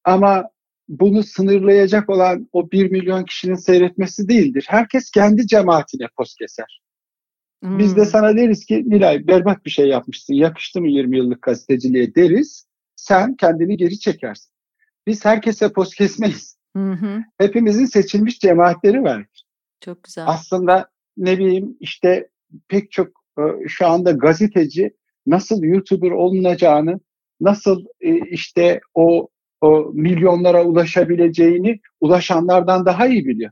[0.03, 0.49] ama
[0.87, 4.65] bunu sınırlayacak olan o 1 milyon kişinin seyretmesi değildir.
[4.69, 6.81] Herkes kendi cemaatine poz keser.
[7.63, 7.79] Hmm.
[7.79, 8.09] Biz de hmm.
[8.09, 12.67] sana deriz ki Nilay berbat bir şey yapmışsın, yakıştı mı 20 yıllık gazeteciliğe deriz.
[12.95, 14.51] Sen kendini geri çekersin.
[15.07, 16.57] Biz herkese poz kesmeyiz.
[16.77, 17.23] Hı.
[17.37, 19.25] Hepimizin seçilmiş cemaatleri var.
[19.81, 20.23] Çok güzel.
[20.27, 22.29] Aslında ne bileyim işte
[22.67, 23.07] pek çok
[23.39, 24.93] e, şu anda gazeteci
[25.27, 26.99] nasıl YouTuber olunacağını,
[27.41, 29.27] nasıl e, işte o,
[29.61, 33.51] o milyonlara ulaşabileceğini ulaşanlardan daha iyi biliyor.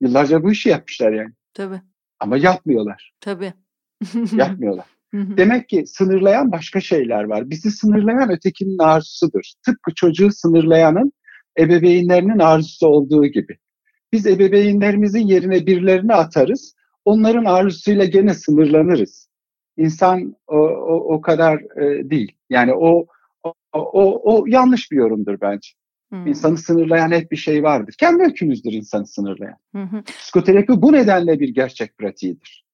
[0.00, 1.32] Yıllarca bu işi yapmışlar yani.
[1.54, 1.80] Tabii.
[2.20, 3.12] Ama yapmıyorlar.
[3.20, 3.52] Tabii.
[4.32, 4.86] yapmıyorlar.
[5.12, 7.50] Demek ki sınırlayan başka şeyler var.
[7.50, 9.52] Bizi sınırlayan ötekinin arzusudur.
[9.64, 11.12] Tıpkı çocuğu sınırlayanın
[11.58, 13.58] ebeveynlerinin arzusu olduğu gibi.
[14.12, 16.74] Biz ebeveynlerimizin yerine birilerini atarız.
[17.04, 19.27] Onların arzusuyla gene sınırlanırız.
[19.78, 22.32] İnsan o, o, o kadar e, değil.
[22.50, 23.06] Yani o,
[23.42, 25.68] o, o, o yanlış bir yorumdur bence.
[26.08, 26.26] Hmm.
[26.26, 27.94] İnsanı sınırlayan hep bir şey vardır.
[27.98, 29.56] Kendi öykümüzdür insanı sınırlayan.
[29.72, 30.02] Hmm.
[30.02, 32.68] Psikoterapi bu nedenle bir gerçek pratiğidir.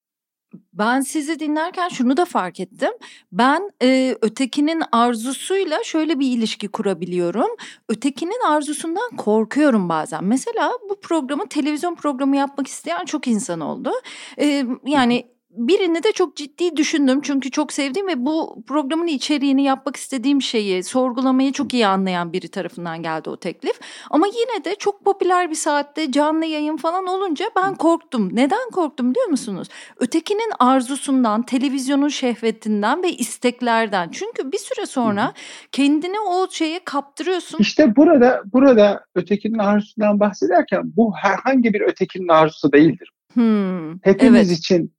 [0.73, 2.91] Ben sizi dinlerken şunu da fark ettim.
[3.31, 7.49] Ben e, ötekinin arzusuyla şöyle bir ilişki kurabiliyorum.
[7.89, 10.23] Ötekinin arzusundan korkuyorum bazen.
[10.23, 13.91] Mesela bu programı televizyon programı yapmak isteyen çok insan oldu.
[14.39, 19.95] E, yani birini de çok ciddi düşündüm çünkü çok sevdiğim ve bu programın içeriğini yapmak
[19.95, 23.79] istediğim şeyi sorgulamayı çok iyi anlayan biri tarafından geldi o teklif.
[24.09, 28.35] Ama yine de çok popüler bir saatte canlı yayın falan olunca ben korktum.
[28.35, 29.67] Neden korktum biliyor musunuz?
[29.99, 34.09] Ötekinin arzusundan, televizyonun şehvetinden ve isteklerden.
[34.11, 35.33] Çünkü bir süre sonra
[35.71, 37.57] kendini o şeye kaptırıyorsun.
[37.59, 43.11] İşte burada burada ötekinin arzusundan bahsederken bu herhangi bir ötekinin arzusu değildir.
[43.33, 44.59] Hmm, Hepimiz evet.
[44.59, 44.94] için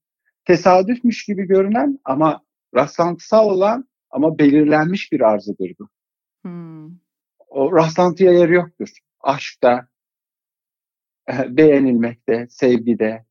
[0.47, 2.43] tesadüfmüş gibi görünen ama
[2.75, 5.89] rastlantısal olan ama belirlenmiş bir arzudur bu.
[6.43, 6.91] Hmm.
[7.49, 8.89] O rastlantıya yer yoktur.
[9.21, 9.89] Aşkta,
[11.29, 13.25] eh, beğenilmekte, sevgide,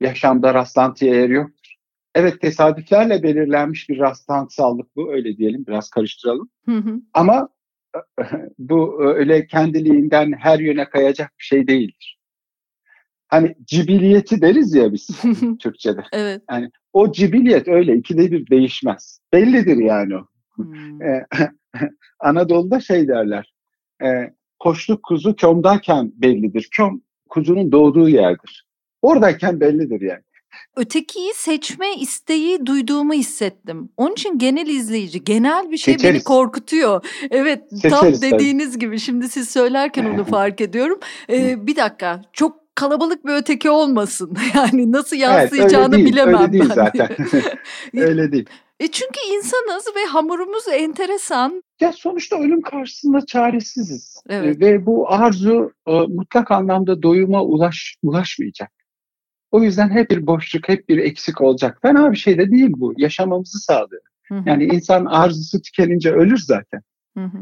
[0.00, 1.74] yaşamda rastlantıya yer yoktur.
[2.14, 6.50] Evet tesadüflerle belirlenmiş bir rastlantısallık bu öyle diyelim biraz karıştıralım.
[6.64, 7.00] Hı hı.
[7.14, 7.48] Ama
[8.18, 8.24] eh,
[8.58, 12.17] bu öyle kendiliğinden her yöne kayacak bir şey değildir
[13.28, 15.08] hani cibiliyeti deriz ya biz
[15.60, 16.04] Türkçe'de.
[16.12, 16.42] Evet.
[16.50, 19.20] Yani o cibiliyet öyle ikide bir değişmez.
[19.32, 20.26] Bellidir yani o.
[20.56, 21.02] Hmm.
[21.02, 21.26] Ee,
[22.20, 23.52] Anadolu'da şey derler.
[24.02, 24.06] E,
[24.58, 26.68] koçluk kuzu kömdayken bellidir.
[26.72, 28.66] Köm kuzunun doğduğu yerdir.
[29.02, 30.22] Oradayken bellidir yani.
[30.76, 33.88] Ötekiyi seçme isteği duyduğumu hissettim.
[33.96, 36.14] Onun için genel izleyici, genel bir şey Seçeriz.
[36.14, 37.04] beni korkutuyor.
[37.30, 38.78] Evet, Seçeriz, tam dediğiniz tabii.
[38.78, 39.00] gibi.
[39.00, 40.98] Şimdi siz söylerken onu fark ediyorum.
[41.30, 44.36] Ee, bir dakika, çok kalabalık bir öteki olmasın.
[44.54, 46.74] Yani nasıl yansıyacağını evet, öyle değil, bilemem öyle değil ben.
[46.74, 47.08] zaten.
[47.94, 48.46] öyle değil.
[48.80, 51.62] E çünkü insanız ve hamurumuz enteresan.
[51.80, 54.22] Ya sonuçta ölüm karşısında çaresiziz.
[54.28, 54.60] Evet.
[54.60, 58.70] Ve bu arzu e, mutlak anlamda doyuma ulaş, ulaşmayacak.
[59.50, 61.78] O yüzden hep bir boşluk, hep bir eksik olacak.
[61.82, 62.94] Fena bir şey de değil bu.
[62.96, 64.02] Yaşamamızı sağlıyor.
[64.28, 64.42] Hı hı.
[64.46, 66.80] Yani insan arzusu tükenince ölür zaten.
[67.16, 67.38] Hı hı.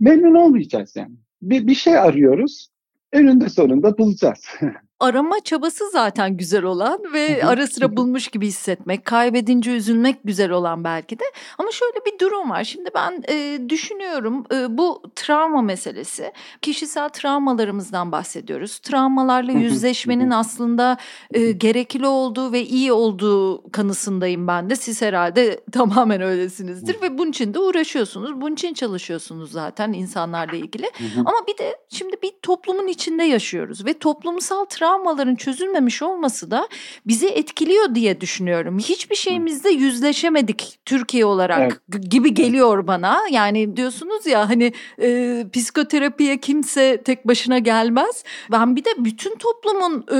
[0.00, 1.14] Memnun olmayacağız yani.
[1.42, 2.68] Bir, bir şey arıyoruz
[3.12, 4.44] eninde sonunda bulacağız.
[5.00, 10.84] Arama çabası zaten güzel olan ve ara sıra bulmuş gibi hissetmek, kaybedince üzülmek güzel olan
[10.84, 11.24] belki de.
[11.58, 12.64] Ama şöyle bir durum var.
[12.64, 16.32] Şimdi ben e, düşünüyorum e, bu travma meselesi.
[16.62, 18.78] Kişisel travmalarımızdan bahsediyoruz.
[18.78, 20.96] Travmalarla yüzleşmenin aslında
[21.30, 24.76] e, gerekli olduğu ve iyi olduğu kanısındayım ben de.
[24.76, 28.40] Siz herhalde tamamen öylesinizdir ve bunun için de uğraşıyorsunuz.
[28.40, 30.90] Bunun için çalışıyorsunuz zaten insanlarla ilgili.
[31.18, 36.68] Ama bir de şimdi bir toplumun içinde yaşıyoruz ve toplumsal travmaların çözülmemiş olması da
[37.06, 38.78] bizi etkiliyor diye düşünüyorum.
[38.78, 42.10] Hiçbir şeyimizde yüzleşemedik Türkiye olarak evet.
[42.10, 43.20] gibi geliyor bana.
[43.30, 44.72] Yani diyorsunuz ya hani
[45.02, 48.24] e, psikoterapiye kimse tek başına gelmez.
[48.52, 50.18] Ben bir de bütün toplumun e,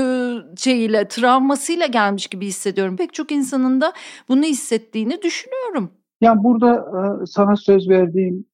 [0.57, 2.97] şeyiyle travmasıyla gelmiş gibi hissediyorum.
[2.97, 3.93] Pek çok insanın da
[4.29, 6.00] bunu hissettiğini düşünüyorum.
[6.21, 8.45] Yani burada e, sana söz verdiğim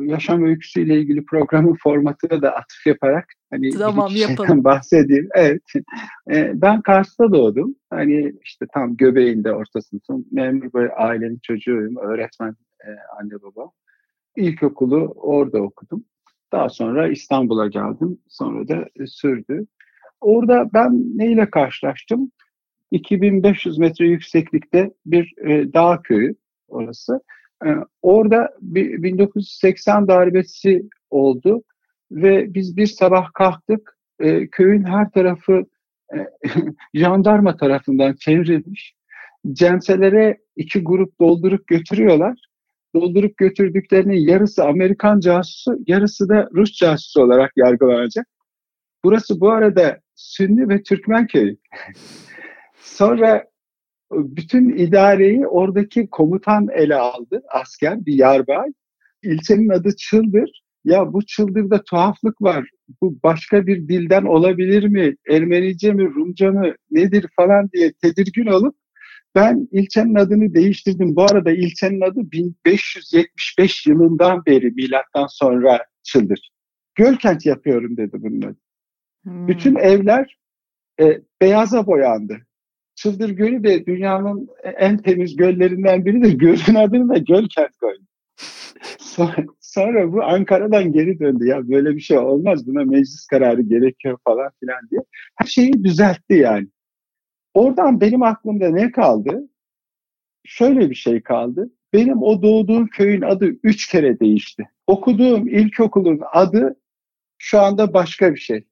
[0.00, 4.64] yaşam öyküsüyle ilgili programın formatına da atıf yaparak hani tamam, yapalım.
[4.64, 5.28] bahsedeyim.
[5.34, 5.62] Evet.
[6.30, 7.74] E, ben Kars'ta doğdum.
[7.90, 10.26] Hani işte tam göbeğinde ortasındasın.
[10.32, 11.96] Memur bir ailenin çocuğuyum.
[11.96, 12.88] Öğretmen e,
[13.20, 13.70] anne baba.
[14.36, 16.04] ilkokulu orada okudum.
[16.52, 18.18] Daha sonra İstanbul'a geldim.
[18.28, 19.66] Sonra da sürdü.
[20.20, 22.32] Orada ben neyle karşılaştım?
[22.90, 25.34] 2500 metre yükseklikte bir
[25.74, 26.34] dağ köyü
[26.68, 27.20] orası.
[27.66, 27.68] E,
[28.02, 31.62] orada bir, 1980 darbesi oldu
[32.10, 33.98] ve biz bir sabah kalktık.
[34.20, 35.62] E, köyün her tarafı
[36.14, 36.18] e,
[36.94, 38.94] jandarma tarafından çevrilmiş.
[39.52, 42.38] Cemselere iki grup doldurup götürüyorlar.
[42.94, 48.26] Doldurup götürdüklerinin yarısı Amerikan casusu, yarısı da Rus casusu olarak yargılanacak.
[49.04, 51.56] Burası bu arada Sünni ve Türkmen köyü.
[52.80, 53.44] Sonra
[54.12, 58.68] bütün idareyi oradaki komutan ele aldı, asker, bir yarbay.
[59.22, 60.62] İlçenin adı Çıldır.
[60.84, 62.70] Ya bu Çıldır'da tuhaflık var.
[63.02, 65.16] Bu başka bir dilden olabilir mi?
[65.30, 68.74] Ermenice mi, Rumca mı, nedir falan diye tedirgin olup
[69.34, 71.16] ben ilçenin adını değiştirdim.
[71.16, 76.50] Bu arada ilçenin adı 1575 yılından beri milattan sonra Çıldır.
[76.94, 78.56] Gölkent yapıyorum dedi bunun adı.
[79.24, 79.48] Hmm.
[79.48, 80.38] Bütün evler
[81.00, 82.38] e, beyaza boyandı.
[82.98, 86.32] Çıldır Gölü de dünyanın en temiz göllerinden biridir.
[86.32, 88.02] Gölün adını da Gölkent koydu.
[88.98, 91.46] Sonra, sonra bu Ankara'dan geri döndü.
[91.46, 92.66] Ya böyle bir şey olmaz.
[92.66, 95.00] Buna meclis kararı gerekiyor falan filan diye.
[95.36, 96.68] Her şeyi düzeltti yani.
[97.54, 99.48] Oradan benim aklımda ne kaldı?
[100.44, 101.70] Şöyle bir şey kaldı.
[101.92, 104.68] Benim o doğduğum köyün adı üç kere değişti.
[104.86, 106.76] Okuduğum ilkokulun adı
[107.38, 108.64] şu anda başka bir şey.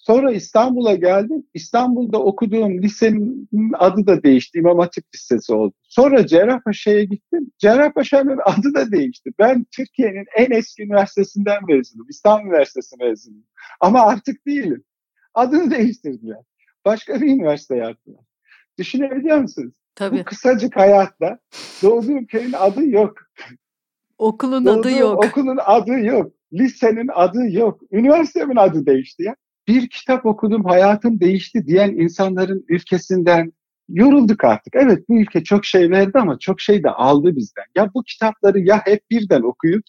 [0.00, 1.46] Sonra İstanbul'a geldim.
[1.54, 4.58] İstanbul'da okuduğum lisenin adı da değişti.
[4.58, 5.74] İmam Hatip Lisesi oldu.
[5.82, 7.50] Sonra Cerrahpaşa'ya gittim.
[7.58, 9.30] Cerrahpaşa'nın adı da değişti.
[9.38, 12.06] Ben Türkiye'nin en eski üniversitesinden mezunum.
[12.08, 13.46] İstanbul Üniversitesi mezunuyum.
[13.80, 14.84] Ama artık değilim.
[15.34, 16.38] Adını değiştirdiler.
[16.84, 18.24] Başka bir üniversite yaptılar.
[18.78, 19.72] Düşünebiliyor musunuz?
[19.94, 20.18] Tabii.
[20.18, 21.38] Bu kısacık hayatta
[21.82, 23.14] doğduğum köyün adı yok.
[24.18, 25.24] Okulun Doğduğum adı yok.
[25.24, 26.32] Okulun adı yok.
[26.52, 27.80] Lisenin adı yok.
[27.92, 29.36] Üniversitemin adı değişti ya
[29.70, 33.52] bir kitap okudum hayatım değişti diyen insanların ülkesinden
[33.88, 34.74] yorulduk artık.
[34.76, 37.64] Evet bu ülke çok şey verdi ama çok şey de aldı bizden.
[37.76, 39.82] Ya bu kitapları ya hep birden okuyup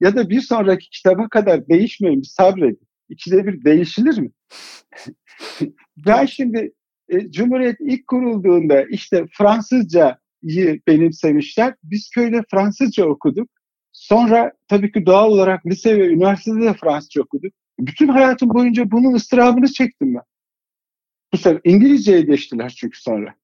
[0.00, 2.88] ya da bir sonraki kitaba kadar değişmeyin sabredin.
[3.08, 4.30] İkide bir değişilir mi?
[6.06, 6.72] ben şimdi
[7.08, 11.74] e, Cumhuriyet ilk kurulduğunda işte Fransızcayı benimsemişler.
[11.82, 13.50] Biz köyde Fransızca okuduk.
[13.92, 17.52] Sonra tabii ki doğal olarak lise ve üniversitede de Fransızca okuduk.
[17.80, 20.22] Bütün hayatım boyunca bunun ıstırabını çektim ben.
[21.32, 23.34] Bu sefer İngilizceye geçtiler çünkü sonra.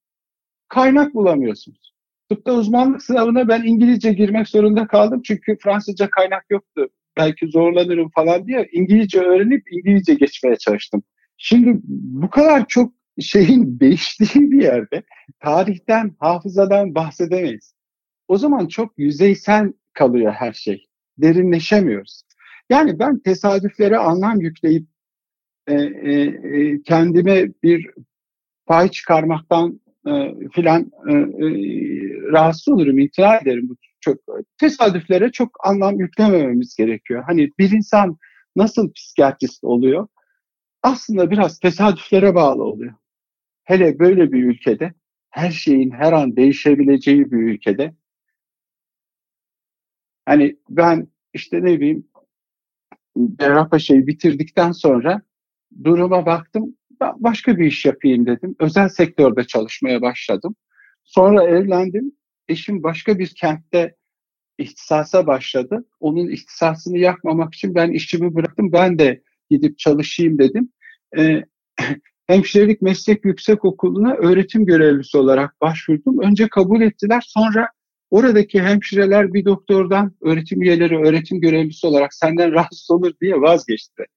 [0.68, 1.94] Kaynak bulamıyorsunuz.
[2.28, 6.88] Tıpta uzmanlık sınavına ben İngilizce girmek zorunda kaldım çünkü Fransızca kaynak yoktu.
[7.16, 11.02] Belki zorlanırım falan diye İngilizce öğrenip İngilizce geçmeye çalıştım.
[11.36, 15.02] Şimdi bu kadar çok şeyin değiştiği bir yerde
[15.40, 17.74] tarihten, hafızadan bahsedemeyiz.
[18.28, 20.86] O zaman çok yüzeysel kalıyor her şey.
[21.18, 22.22] Derinleşemiyoruz.
[22.70, 24.86] Yani ben tesadüflere anlam yükleyip
[25.66, 27.90] e, e, e, kendime bir
[28.66, 31.48] pay çıkarmaktan e, filan e, e,
[32.32, 33.68] rahatsız olurum, imtina ederim.
[33.68, 34.18] Bu çok
[34.58, 37.24] tesadüflere çok anlam yüklemememiz gerekiyor.
[37.26, 38.16] Hani bir insan
[38.56, 40.08] nasıl psikiyatrist oluyor?
[40.82, 42.94] Aslında biraz tesadüflere bağlı oluyor.
[43.64, 44.94] Hele böyle bir ülkede,
[45.30, 47.94] her şeyin her an değişebileceği bir ülkede.
[50.26, 52.08] Hani ben işte ne bileyim
[53.40, 55.22] Cerrahpaşa'yı bitirdikten sonra
[55.84, 56.76] duruma baktım.
[57.00, 58.56] Başka bir iş yapayım dedim.
[58.60, 60.56] Özel sektörde çalışmaya başladım.
[61.04, 62.12] Sonra evlendim.
[62.48, 63.96] Eşim başka bir kentte
[64.58, 65.84] ihtisasa başladı.
[66.00, 68.72] Onun ihtisasını yakmamak için ben işimi bıraktım.
[68.72, 70.72] Ben de gidip çalışayım dedim.
[71.18, 71.44] Ee,
[72.26, 76.18] hemşirelik meslek yüksek okuluna öğretim görevlisi olarak başvurdum.
[76.22, 77.24] Önce kabul ettiler.
[77.26, 77.68] Sonra
[78.10, 84.04] Oradaki hemşireler bir doktordan öğretim üyeleri, öğretim görevlisi olarak senden rahatsız olur diye vazgeçti.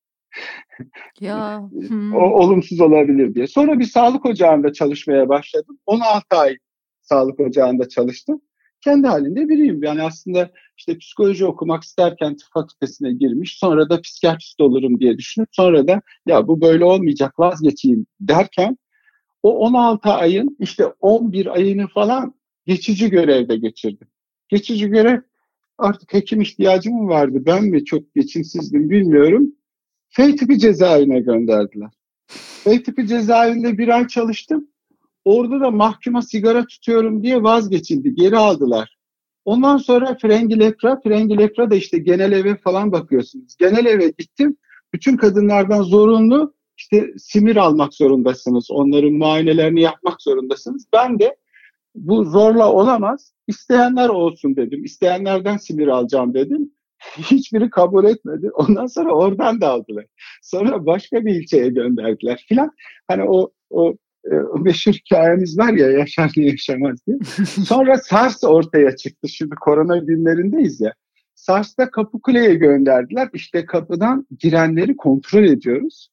[1.19, 1.69] Ya.
[1.87, 2.15] Hmm.
[2.15, 3.47] o olumsuz olabilir diye.
[3.47, 5.79] Sonra bir sağlık ocağında çalışmaya başladım.
[5.85, 6.57] 16 ay
[7.01, 8.41] sağlık ocağında çalıştım.
[8.81, 9.83] Kendi halinde biriyim.
[9.83, 13.57] Yani aslında işte psikoloji okumak isterken tıp fakültesine girmiş.
[13.57, 18.77] Sonra da psikiyatrist olurum diye düşünüp sonra da ya bu böyle olmayacak vazgeçeyim derken
[19.43, 22.38] o 16 ayın işte 11 ayını falan
[22.69, 24.07] geçici görevde geçirdim.
[24.49, 25.21] Geçici görev
[25.77, 29.51] artık hekim ihtiyacı mı vardı ben mi çok geçimsizdim bilmiyorum.
[30.09, 31.89] F tipi cezaevine gönderdiler.
[32.63, 34.67] F tipi cezaevinde bir ay çalıştım.
[35.25, 38.15] Orada da mahkuma sigara tutuyorum diye vazgeçildi.
[38.15, 38.97] Geri aldılar.
[39.45, 43.55] Ondan sonra frengi lepra, frengi lepra da işte genel eve falan bakıyorsunuz.
[43.59, 44.57] Genel eve gittim.
[44.93, 48.71] Bütün kadınlardan zorunlu işte simir almak zorundasınız.
[48.71, 50.85] Onların muayenelerini yapmak zorundasınız.
[50.93, 51.35] Ben de
[51.95, 53.33] bu zorla olamaz.
[53.47, 54.83] İsteyenler olsun dedim.
[54.83, 56.71] İsteyenlerden sinir alacağım dedim.
[57.17, 58.49] Hiçbiri kabul etmedi.
[58.53, 60.05] Ondan sonra oradan da aldılar.
[60.41, 62.71] Sonra başka bir ilçeye gönderdiler filan.
[63.07, 67.17] Hani o o e, meşhur hikayemiz var ya yaşar mı yaşamaz diye.
[67.45, 69.29] Sonra SARS ortaya çıktı.
[69.29, 70.93] Şimdi korona günlerindeyiz ya.
[71.35, 73.29] SARS'ta Kapıkule'ye gönderdiler.
[73.33, 76.09] İşte kapıdan girenleri kontrol ediyoruz.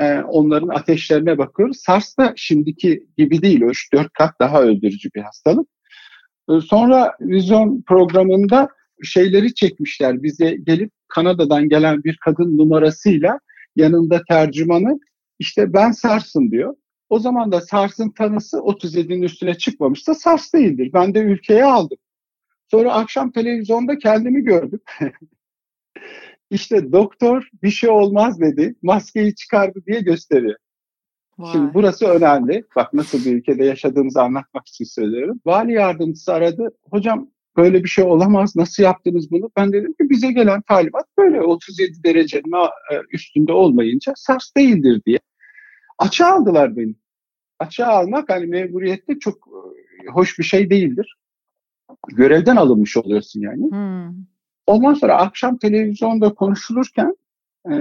[0.00, 1.76] Ee, onların ateşlerine bakıyoruz.
[1.80, 3.62] SARS da şimdiki gibi değil.
[3.62, 5.68] O 3-4 kat daha öldürücü bir hastalık.
[6.50, 8.68] Ee, sonra vizyon programında
[9.02, 10.22] şeyleri çekmişler.
[10.22, 13.40] Bize gelip Kanada'dan gelen bir kadın numarasıyla
[13.76, 14.98] yanında tercümanı
[15.38, 16.74] işte ben SARS'ım diyor.
[17.08, 20.90] O zaman da SARS'ın tanısı 37'nin üstüne çıkmamışsa SARS değildir.
[20.94, 21.98] Ben de ülkeye aldım.
[22.70, 24.80] Sonra akşam televizyonda kendimi gördüm.
[26.52, 28.74] İşte doktor bir şey olmaz dedi.
[28.82, 30.56] Maskeyi çıkardı diye gösteriyor.
[31.38, 31.52] Vay.
[31.52, 32.64] Şimdi burası önemli.
[32.76, 35.40] Bak nasıl bir ülkede yaşadığımızı anlatmak için söylüyorum.
[35.46, 36.68] Vali yardımcısı aradı.
[36.90, 38.56] Hocam böyle bir şey olamaz.
[38.56, 39.50] Nasıl yaptınız bunu?
[39.56, 42.52] Ben dedim ki bize gelen talimat böyle 37 derecenin
[42.92, 45.18] e, üstünde olmayınca SARS değildir diye.
[45.98, 46.94] Açığa aldılar beni.
[47.58, 49.36] Açığa almak hani memuriyette çok
[50.04, 51.16] e, hoş bir şey değildir.
[52.08, 53.70] Görevden alınmış oluyorsun yani.
[53.70, 54.31] Hmm.
[54.66, 57.16] Ondan sonra akşam televizyonda konuşulurken
[57.70, 57.74] e,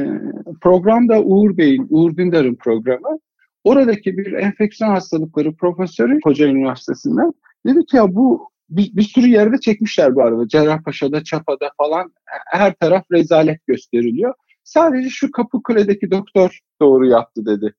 [0.62, 3.20] programda Uğur Bey'in, Uğur Dündar'ın programı
[3.64, 7.34] oradaki bir enfeksiyon hastalıkları profesörü Koca Üniversitesi'nden
[7.66, 10.48] dedi ki ya bu bir, bir sürü yerde çekmişler bu arada.
[10.48, 12.14] Cerrahpaşa'da, Çapa'da falan
[12.46, 14.34] her taraf rezalet gösteriliyor.
[14.64, 17.76] Sadece şu Kapıkule'deki doktor doğru yaptı dedi.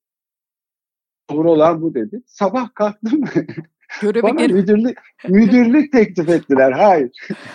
[1.30, 2.22] Doğru olan bu dedi.
[2.26, 3.24] Sabah kalktım.
[4.00, 4.98] Görevi Bana müdürlük,
[5.28, 6.72] müdürlük teklif ettiler.
[6.72, 7.10] Hayır.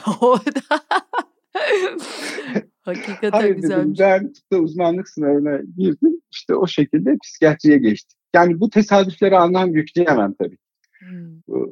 [2.81, 3.99] Hakikaten Hayır güzelmiş.
[3.99, 6.21] Dedim, ben işte uzmanlık sınavına girdim.
[6.31, 8.19] İşte o şekilde psikiyatriye geçtim.
[8.35, 10.57] Yani bu tesadüflere anlam yükleyemem tabii.
[10.99, 11.67] Hmm.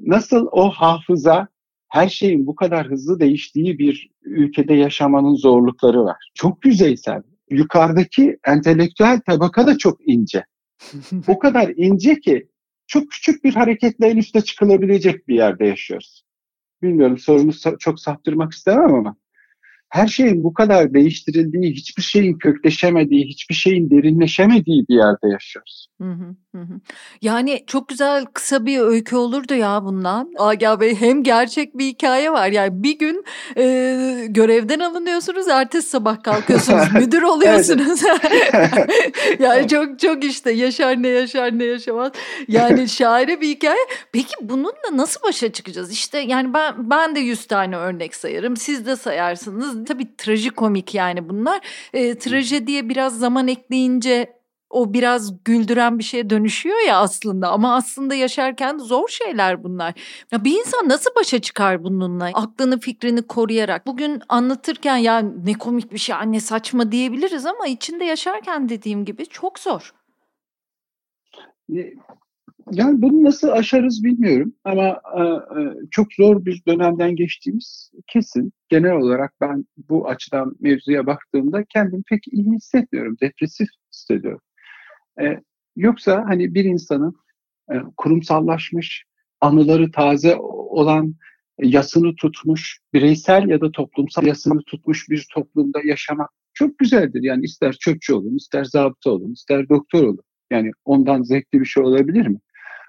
[0.00, 1.48] Nasıl o hafıza
[1.88, 6.30] her şeyin bu kadar hızlı değiştiği bir ülkede yaşamanın zorlukları var.
[6.34, 7.22] Çok yüzeysel.
[7.50, 10.44] Yukarıdaki entelektüel tabaka da çok ince.
[11.28, 12.48] o kadar ince ki
[12.86, 16.24] çok küçük bir hareketle en üste çıkılabilecek bir yerde yaşıyoruz.
[16.82, 19.16] Bilmiyorum sorumu çok saptırmak istemem ama
[19.88, 25.86] her şeyin bu kadar değiştirildiği, hiçbir şeyin kökleşemediği, hiçbir şeyin derinleşemediği bir yerde yaşıyoruz.
[26.00, 26.80] Hı hı, hı.
[27.22, 30.32] Yani çok güzel kısa bir öykü olurdu ya bundan.
[30.38, 32.48] Agah Bey hem gerçek bir hikaye var.
[32.48, 33.24] Yani bir gün
[33.56, 33.64] e,
[34.28, 38.02] görevden alınıyorsunuz, ertesi sabah kalkıyorsunuz, müdür oluyorsunuz.
[39.38, 42.12] yani çok çok işte yaşar ne yaşar ne yaşamaz.
[42.48, 43.86] Yani şaire bir hikaye.
[44.12, 45.92] Peki bununla nasıl başa çıkacağız?
[45.92, 48.56] İşte yani ben ben de yüz tane örnek sayarım.
[48.56, 51.60] Siz de sayarsınız tabii trajikomik yani bunlar.
[51.92, 54.38] E, trajediye biraz zaman ekleyince
[54.70, 59.94] o biraz güldüren bir şeye dönüşüyor ya aslında ama aslında yaşarken zor şeyler bunlar.
[60.32, 62.30] Ya bir insan nasıl başa çıkar bununla?
[62.34, 63.86] Aklını fikrini koruyarak.
[63.86, 69.26] Bugün anlatırken ya ne komik bir şey anne saçma diyebiliriz ama içinde yaşarken dediğim gibi
[69.26, 69.94] çok zor.
[72.72, 78.52] Yani bunu nasıl aşarız bilmiyorum ama e, e, çok zor bir dönemden geçtiğimiz kesin.
[78.68, 83.16] Genel olarak ben bu açıdan mevzuya baktığımda kendimi pek iyi hissetmiyorum.
[83.22, 84.40] Depresif hissediyorum.
[85.20, 85.40] E,
[85.76, 87.16] yoksa hani bir insanın
[87.72, 89.04] e, kurumsallaşmış,
[89.40, 91.14] anıları taze olan,
[91.62, 97.22] yasını tutmuş, bireysel ya da toplumsal yasını tutmuş bir toplumda yaşamak çok güzeldir.
[97.22, 100.22] Yani ister çöpçü olun, ister zabıta olun, ister doktor olun.
[100.50, 102.38] Yani ondan zevkli bir şey olabilir mi?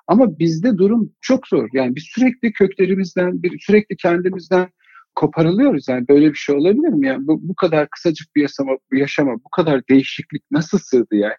[0.09, 1.69] Ama bizde durum çok zor.
[1.73, 4.69] Yani biz sürekli köklerimizden, bir, sürekli kendimizden
[5.15, 5.87] koparılıyoruz.
[5.89, 7.07] Yani böyle bir şey olabilir mi?
[7.07, 11.35] Yani bu, bu kadar kısacık bir yaşama, yaşama, bu kadar değişiklik nasıl sığdı yani?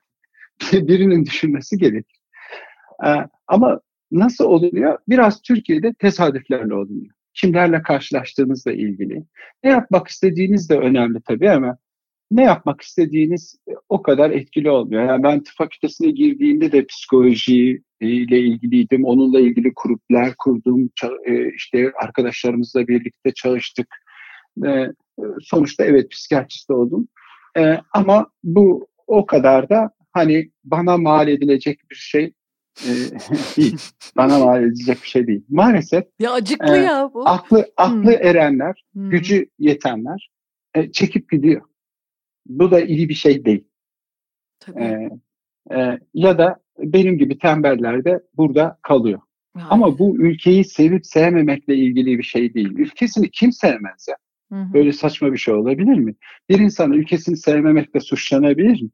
[0.88, 2.20] Birinin düşünmesi gerekir.
[3.06, 3.14] Ee,
[3.46, 3.80] ama
[4.12, 4.98] nasıl oluyor?
[5.08, 7.06] Biraz Türkiye'de tesadüflerle oluyor.
[7.34, 9.24] Kimlerle karşılaştığınızla ilgili.
[9.64, 11.78] Ne yapmak istediğiniz de önemli tabii ama
[12.30, 13.56] ne yapmak istediğiniz
[13.88, 15.04] o kadar etkili olmuyor.
[15.04, 19.04] Yani ben tıp fakültesine girdiğimde de psikoloji ile ilgiliydim.
[19.04, 20.90] Onunla ilgili gruplar kurdum.
[21.26, 23.86] E, işte arkadaşlarımızla birlikte çalıştık.
[24.66, 24.86] E,
[25.40, 27.08] sonuçta evet psikiyatrist oldum.
[27.58, 32.32] E, ama bu o kadar da hani bana mal edilecek bir şey
[33.56, 33.76] değil.
[34.16, 35.44] Bana mal edilecek bir şey değil.
[35.48, 36.04] Maalesef.
[36.18, 37.28] Ya acıklı e, ya bu.
[37.28, 38.26] Aklı, aklı hmm.
[38.26, 39.10] erenler, hmm.
[39.10, 40.30] gücü yetenler
[40.74, 41.62] e, çekip gidiyor.
[42.46, 43.64] Bu da iyi bir şey değil.
[44.60, 44.80] Tabii.
[44.80, 45.10] Ee,
[45.76, 49.20] e, ya da benim gibi tembeller de burada kalıyor.
[49.56, 49.66] Yani.
[49.70, 52.70] Ama bu ülkeyi sevip sevmemekle ilgili bir şey değil.
[52.70, 54.16] Ülkesini kim sevmez ya?
[54.52, 54.72] Hı hı.
[54.74, 56.14] Böyle saçma bir şey olabilir mi?
[56.48, 58.90] Bir insan ülkesini sevmemekle suçlanabilir mi?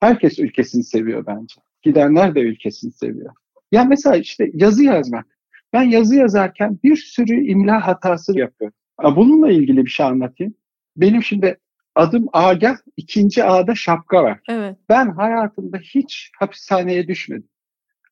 [0.00, 1.54] Herkes ülkesini seviyor bence.
[1.82, 3.34] Gidenler de ülkesini seviyor.
[3.72, 5.26] Ya mesela işte yazı yazmak.
[5.72, 8.76] Ben yazı yazarken bir sürü imla hatası yapıyorum.
[9.16, 10.54] Bununla ilgili bir şey anlatayım.
[10.96, 11.58] Benim şimdi
[11.96, 14.40] adım Agah, ikinci A'da şapka var.
[14.48, 14.76] Evet.
[14.88, 17.48] Ben hayatımda hiç hapishaneye düşmedim.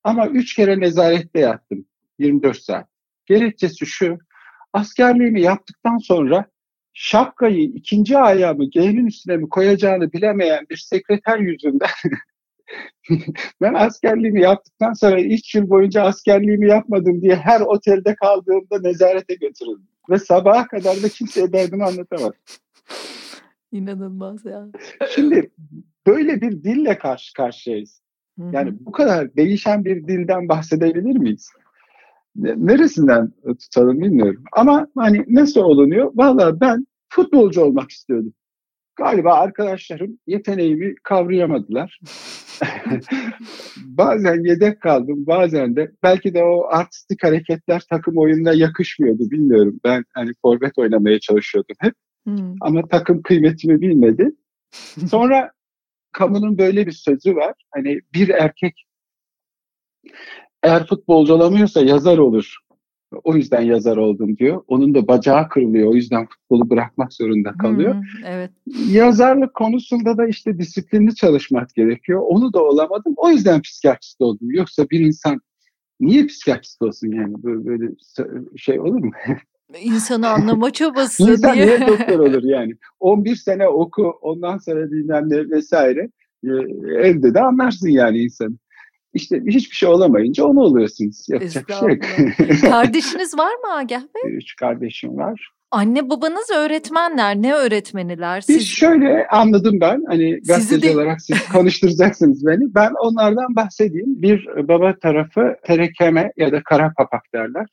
[0.05, 1.87] Ama üç kere nezarette yattım
[2.18, 2.89] 24 saat.
[3.26, 4.18] Gerekçesi şu,
[4.72, 6.47] askerliğimi yaptıktan sonra
[6.93, 11.89] şapkayı ikinci ayağımı G'nin üstüne mi koyacağını bilemeyen bir sekreter yüzünden
[13.61, 19.89] ben askerliğimi yaptıktan sonra 3 yıl boyunca askerliğimi yapmadım diye her otelde kaldığımda nezarete götürüldüm.
[20.11, 22.39] Ve sabaha kadar da kimseye derdimi anlatamadım.
[23.75, 24.66] İnanılmaz ya.
[25.09, 25.51] Şimdi
[26.07, 28.03] böyle bir dille karşı karşıyayız.
[28.53, 31.51] Yani bu kadar değişen bir dilden bahsedebilir miyiz?
[32.37, 34.45] Neresinden tutalım bilmiyorum.
[34.53, 36.11] Ama hani nasıl olunuyor?
[36.14, 38.35] Valla ben futbolcu olmak istiyordum.
[38.97, 42.01] Galiba arkadaşlarım yeteneğimi kavrayamadılar.
[43.77, 49.81] bazen yedek kaldım, bazen de belki de o artistik hareketler takım oyununa yakışmıyordu bilmiyorum.
[49.85, 51.95] Ben hani forvet oynamaya çalışıyordum hep.
[52.25, 52.55] Hmm.
[52.61, 54.31] Ama takım kıymetimi bilmedi.
[55.11, 55.51] Sonra
[56.12, 57.55] kamunun böyle bir sözü var.
[57.70, 58.87] Hani bir erkek
[60.62, 62.57] eğer futbolcu olamıyorsa yazar olur.
[63.25, 64.62] O yüzden yazar oldum diyor.
[64.68, 65.89] Onun da bacağı kırılıyor.
[65.89, 67.95] O yüzden futbolu bırakmak zorunda kalıyor.
[67.95, 68.51] Hmm, evet.
[68.91, 72.22] Yazarlık konusunda da işte disiplinli çalışmak gerekiyor.
[72.27, 73.14] Onu da olamadım.
[73.16, 74.51] O yüzden psikiyatrist oldum.
[74.51, 75.41] Yoksa bir insan
[76.01, 77.35] niye psikiyatrist olsun yani?
[77.43, 77.93] Böyle, böyle
[78.57, 79.11] şey olur mu?
[79.81, 81.66] İnsanı anlama çabası İnsan diye.
[81.66, 82.72] niye doktor olur yani?
[83.01, 86.09] 11 sene oku, ondan sonra bilmem ne vesaire.
[86.45, 86.49] Ee,
[87.09, 88.57] evde de anlarsın yani insanı.
[89.14, 91.27] İşte hiçbir şey olamayınca onu oluyorsunuz.
[91.29, 92.61] Yapacak bir şey yok.
[92.61, 94.37] Kardeşiniz var mı Agah Bey?
[94.37, 95.51] Üç kardeşim var.
[95.70, 97.37] Anne babanız öğretmenler.
[97.37, 98.41] Ne öğretmeniler?
[98.41, 98.59] Siz...
[98.59, 100.03] Biz şöyle anladım ben.
[100.09, 100.95] Hani gazeteci de...
[100.95, 102.75] olarak siz konuşturacaksınız beni.
[102.75, 104.22] Ben onlardan bahsedeyim.
[104.22, 107.66] Bir baba tarafı terekeme ya da kara papak derler.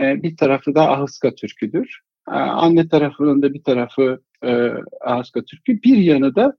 [0.00, 2.00] Ee, bir tarafı da Ahıska Türküdür.
[2.28, 4.70] Ee, anne tarafının da bir tarafı e,
[5.04, 5.82] Ahıska Türkü.
[5.82, 6.56] Bir yanı da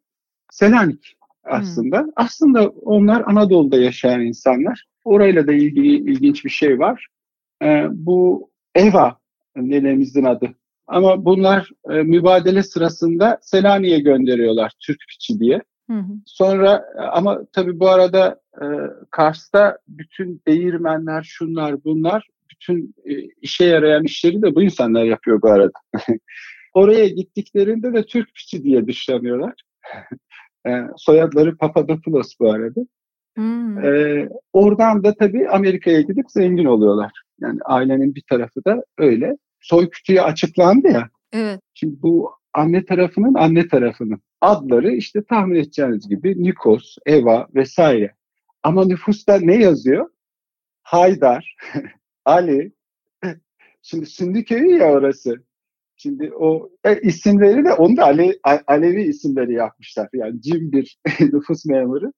[0.51, 1.99] Selanik aslında.
[1.99, 2.09] Hmm.
[2.15, 4.85] Aslında onlar Anadolu'da yaşayan insanlar.
[5.05, 7.07] Orayla da ilgili ilginç bir şey var.
[7.63, 9.17] Ee, bu Eva
[9.55, 10.53] nenemizin adı.
[10.87, 15.61] Ama bunlar e, mübadele sırasında Selanik'e gönderiyorlar Türk piçi diye.
[15.89, 18.65] Hı Sonra ama tabii bu arada e,
[19.11, 22.27] Kars'ta bütün değirmenler, şunlar bunlar,
[22.61, 25.79] bütün e, işe yarayan işleri de bu insanlar yapıyor bu arada.
[26.73, 29.53] Oraya gittiklerinde de Türk piçi diye dışlanıyorlar.
[30.67, 32.81] E, soyadları Papadopoulos bu arada.
[33.37, 33.85] Hmm.
[33.85, 37.11] E, oradan da tabii Amerika'ya gidip zengin oluyorlar.
[37.41, 39.37] Yani ailenin bir tarafı da öyle.
[39.61, 41.09] Soy kütüğü açıklandı ya.
[41.33, 41.59] Evet.
[41.73, 48.13] Şimdi bu anne tarafının anne tarafının adları işte tahmin edeceğiniz gibi Nikos, Eva vesaire.
[48.63, 50.09] Ama nüfusta ne yazıyor?
[50.83, 51.55] Haydar,
[52.27, 52.71] Ali.
[53.81, 55.35] Şimdi Sündü köyü ya orası.
[55.95, 60.09] Şimdi o e, isimleri de onu da Ale, Alevi isimleri yapmışlar.
[60.13, 62.11] Yani cim bir nüfus memuru.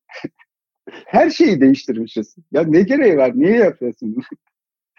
[1.06, 2.36] Her şeyi değiştirmişiz.
[2.52, 3.32] Ya ne gereği var?
[3.36, 4.24] Niye yapıyorsun bunu?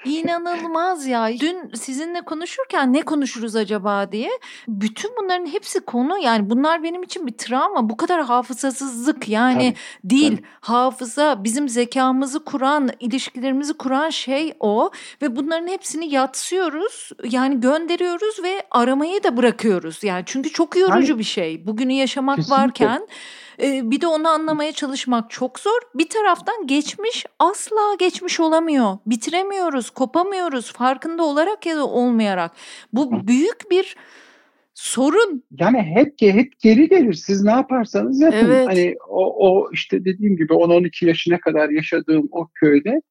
[0.04, 1.28] İnanılmaz ya.
[1.40, 4.30] Dün sizinle konuşurken ne konuşuruz acaba diye.
[4.68, 7.88] Bütün bunların hepsi konu yani bunlar benim için bir travma.
[7.88, 10.36] Bu kadar hafızasızlık yani tabii, değil.
[10.36, 10.46] Tabii.
[10.60, 14.90] Hafıza bizim zekamızı kuran, ilişkilerimizi kuran şey o.
[15.22, 17.10] Ve bunların hepsini yatsıyoruz.
[17.24, 20.04] Yani gönderiyoruz ve aramayı da bırakıyoruz.
[20.04, 21.66] Yani çünkü çok yorucu yani, bir şey.
[21.66, 22.62] Bugünü yaşamak kesinlikle.
[22.62, 23.06] varken
[23.60, 25.80] bir de onu anlamaya çalışmak çok zor.
[25.94, 28.98] Bir taraftan geçmiş asla geçmiş olamıyor.
[29.06, 32.52] Bitiremiyoruz, kopamıyoruz farkında olarak ya da olmayarak.
[32.92, 33.96] Bu büyük bir
[34.74, 35.44] sorun.
[35.60, 37.12] Yani hep hep geri gelir.
[37.12, 38.36] Siz ne yaparsanız yapın.
[38.38, 38.68] Evet.
[38.68, 43.02] Hani o, o işte dediğim gibi 10-12 yaşına kadar yaşadığım o köyde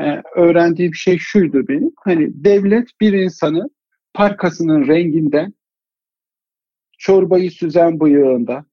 [0.00, 1.92] e, öğrendiğim şey şuydu benim.
[2.04, 3.70] Hani devlet bir insanı
[4.14, 5.54] parkasının renginden,
[6.98, 8.64] çorbayı süzen bıyığında,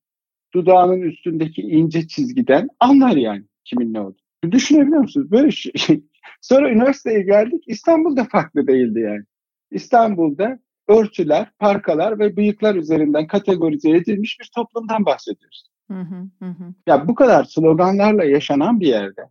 [0.53, 4.51] dudağının üstündeki ince çizgiden anlar yani kimin ne olduğunu.
[4.51, 5.32] Düşünebiliyor musunuz?
[5.32, 6.03] Böyle şey.
[6.42, 7.64] Sonra üniversiteye geldik.
[7.68, 9.24] İstanbul'da farklı değildi yani.
[9.72, 15.68] İstanbul'da örtüler, parkalar ve bıyıklar üzerinden kategorize edilmiş bir toplumdan bahsediyoruz.
[15.92, 16.00] Hı
[16.40, 16.74] hı hı.
[16.88, 19.22] Ya bu kadar sloganlarla yaşanan bir yerde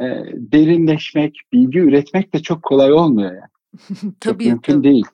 [0.00, 0.04] e,
[0.34, 4.12] derinleşmek, bilgi üretmek de çok kolay olmuyor yani.
[4.20, 4.84] tabii, çok mümkün tabii.
[4.84, 5.04] değil.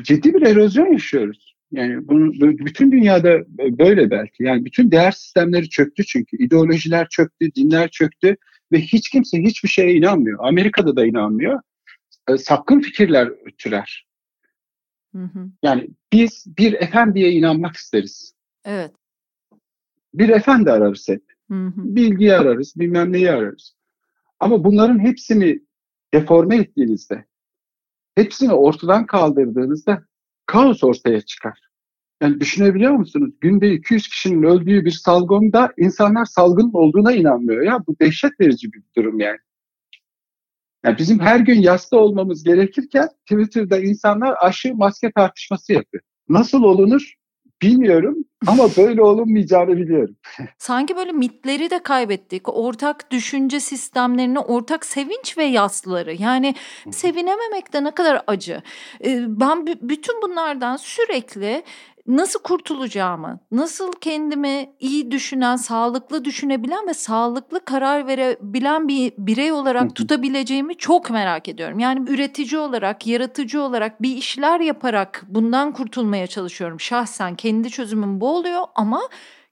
[0.00, 1.52] Ciddi bir erozyon yaşıyoruz.
[1.72, 3.38] Yani bunu, bütün dünyada
[3.78, 4.42] böyle belki.
[4.42, 6.36] Yani bütün değer sistemleri çöktü çünkü.
[6.36, 8.36] ideolojiler çöktü, dinler çöktü
[8.72, 10.38] ve hiç kimse hiçbir şeye inanmıyor.
[10.42, 11.60] Amerika'da da inanmıyor.
[12.28, 14.06] E, sapkın fikirler türer.
[15.14, 15.48] Hı hı.
[15.62, 18.34] Yani biz bir efendiye inanmak isteriz.
[18.64, 18.92] Evet.
[20.14, 21.22] Bir efendi ararız hep.
[21.50, 21.72] Hı hı.
[21.76, 23.76] Bilgiyi ararız, bilmem neyi ararız.
[24.40, 25.60] Ama bunların hepsini
[26.14, 27.24] deforme ettiğinizde,
[28.14, 30.04] hepsini ortadan kaldırdığınızda
[30.46, 31.71] kaos ortaya çıkar.
[32.22, 33.34] Yani düşünebiliyor musunuz?
[33.40, 37.62] Günde 200 kişinin öldüğü bir salgında insanlar salgının olduğuna inanmıyor.
[37.62, 39.38] Ya bu dehşet verici bir durum yani.
[40.84, 46.02] yani bizim her gün yasta olmamız gerekirken Twitter'da insanlar aşı maske tartışması yapıyor.
[46.28, 47.14] Nasıl olunur?
[47.62, 50.16] Bilmiyorum ama böyle olunmayacağını biliyorum.
[50.58, 52.48] Sanki böyle mitleri de kaybettik.
[52.48, 56.14] Ortak düşünce sistemlerini, ortak sevinç ve yasları.
[56.14, 56.54] Yani
[56.90, 58.62] sevinememek de ne kadar acı.
[59.26, 61.62] Ben bütün bunlardan sürekli
[62.06, 69.94] nasıl kurtulacağımı, nasıl kendimi iyi düşünen, sağlıklı düşünebilen ve sağlıklı karar verebilen bir birey olarak
[69.94, 71.78] tutabileceğimi çok merak ediyorum.
[71.78, 76.80] Yani üretici olarak, yaratıcı olarak bir işler yaparak bundan kurtulmaya çalışıyorum.
[76.80, 79.00] Şahsen kendi çözümüm bu oluyor ama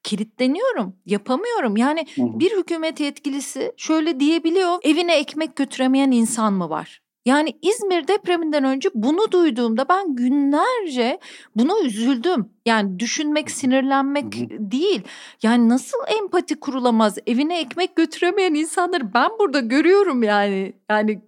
[0.03, 1.77] kilitleniyorum, yapamıyorum.
[1.77, 7.01] Yani bir hükümet yetkilisi şöyle diyebiliyor, evine ekmek götüremeyen insan mı var?
[7.25, 11.19] Yani İzmir depreminden önce bunu duyduğumda ben günlerce
[11.57, 12.51] buna üzüldüm.
[12.67, 15.03] Yani düşünmek, sinirlenmek değil.
[15.43, 17.19] Yani nasıl empati kurulamaz?
[17.27, 20.73] Evine ekmek götüremeyen insanları ben burada görüyorum yani.
[20.91, 21.21] Yani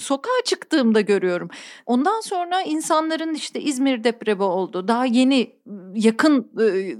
[0.00, 1.48] sokağa çıktığımda görüyorum.
[1.86, 4.88] Ondan sonra insanların işte İzmir depremi oldu.
[4.88, 5.56] Daha yeni
[5.94, 6.50] yakın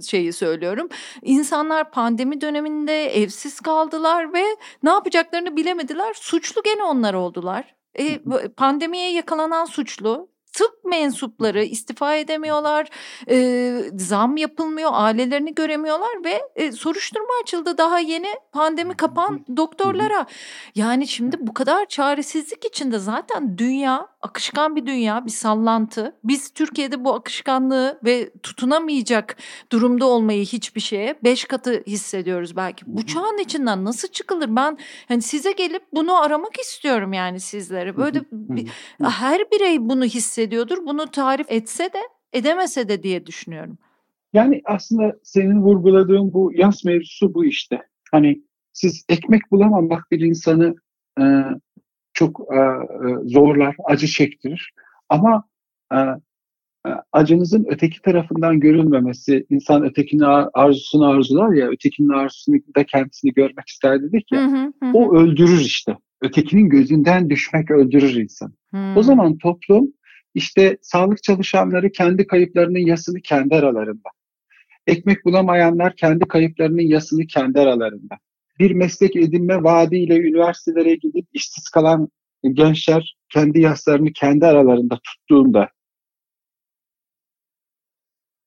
[0.07, 0.89] şeyi söylüyorum.
[1.23, 4.45] İnsanlar pandemi döneminde evsiz kaldılar ve
[4.83, 6.15] ne yapacaklarını bilemediler.
[6.15, 7.82] Suçlu gene onlar oldular.
[7.99, 8.19] E,
[8.57, 12.89] pandemiye yakalanan suçlu tıp mensupları istifa edemiyorlar,
[13.31, 20.27] e, zam yapılmıyor, ailelerini göremiyorlar ve e, soruşturma açıldı daha yeni pandemi kapan doktorlara.
[20.75, 26.17] Yani şimdi bu kadar çaresizlik içinde zaten dünya akışkan bir dünya, bir sallantı.
[26.25, 29.37] Biz Türkiye'de bu akışkanlığı ve tutunamayacak
[29.73, 32.85] durumda olmayı hiçbir şeye beş katı hissediyoruz belki.
[32.87, 34.57] Bu çağın içinden nasıl çıkılır?
[34.57, 37.97] Ben hani size gelip bunu aramak istiyorum yani sizlere.
[37.97, 38.69] Böyle bir,
[39.03, 40.87] her birey bunu hissediyordur.
[40.87, 42.01] Bunu tarif etse de
[42.33, 43.79] edemese de diye düşünüyorum.
[44.33, 47.83] Yani aslında senin vurguladığın bu yas mevzusu bu işte.
[48.11, 48.43] Hani
[48.73, 50.75] siz ekmek bulamamak bir insanı
[51.21, 51.25] e,
[52.13, 54.73] çok e, e, zorlar, acı çektirir.
[55.09, 55.45] Ama
[55.93, 63.33] e, e, acınızın öteki tarafından görülmemesi, insan ötekinin arzusunu arzular ya, ötekinin arzusunu da kendisini
[63.33, 64.93] görmek ister dedik ya, hı hı hı.
[64.95, 65.97] o öldürür işte.
[66.23, 68.53] Ötekinin gözünden düşmek öldürür insan.
[68.75, 68.95] Hı.
[68.97, 69.93] O zaman toplum
[70.35, 74.09] işte sağlık çalışanları kendi kayıplarının yasını kendi aralarında.
[74.87, 78.19] Ekmek bulamayanlar kendi kayıplarının yasını kendi aralarında
[78.59, 82.09] bir meslek edinme vaadiyle üniversitelere gidip işsiz kalan
[82.53, 85.69] gençler kendi yaslarını kendi aralarında tuttuğunda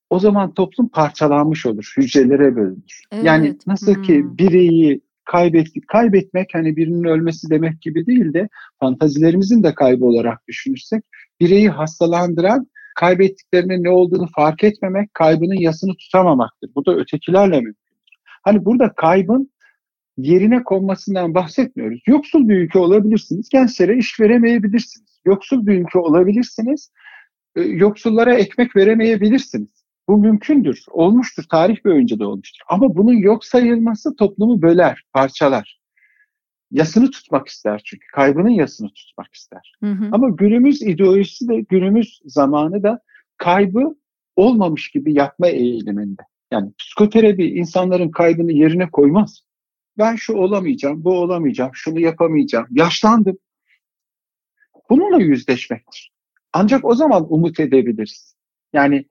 [0.10, 3.02] o zaman toplum parçalanmış olur, hücrelere bölünür.
[3.12, 3.26] Evet.
[3.26, 4.04] Yani nasıl hmm.
[4.04, 8.50] ki bireyi kaybettik, kaybetmek hani birinin ölmesi demek gibi değil de
[8.80, 11.04] fantazilerimizin de kaybı olarak düşünürsek
[11.40, 16.70] bireyi hastalandıran kaybettiklerinin ne olduğunu fark etmemek, kaybının yasını tutamamaktır.
[16.76, 17.96] Bu da ötekilerle mümkün.
[18.44, 19.52] Hani burada kaybın
[20.18, 22.02] yerine konmasından bahsetmiyoruz.
[22.08, 25.22] Yoksul bir ülke olabilirsiniz, gençlere iş veremeyebilirsiniz.
[25.26, 26.92] Yoksul bir ülke olabilirsiniz,
[27.56, 29.86] e, yoksullara ekmek veremeyebilirsiniz.
[30.08, 32.62] Bu mümkündür, olmuştur, tarih boyunca da olmuştur.
[32.70, 35.80] Ama bunun yok sayılması toplumu böler, parçalar.
[36.72, 39.74] Yasını tutmak ister çünkü, kaybının yasını tutmak ister.
[39.84, 40.10] Hı hı.
[40.12, 43.00] Ama günümüz ideolojisi de, günümüz zamanı da
[43.38, 43.96] kaybı
[44.36, 46.22] olmamış gibi yapma eğiliminde.
[46.52, 49.42] Yani psikoterapi insanların kaybını yerine koymaz
[49.98, 53.38] ben şu olamayacağım, bu olamayacağım, şunu yapamayacağım, yaşlandım.
[54.90, 56.12] Bununla yüzleşmektir.
[56.54, 58.36] Ancak o zaman umut edebiliriz.
[58.74, 59.06] Yani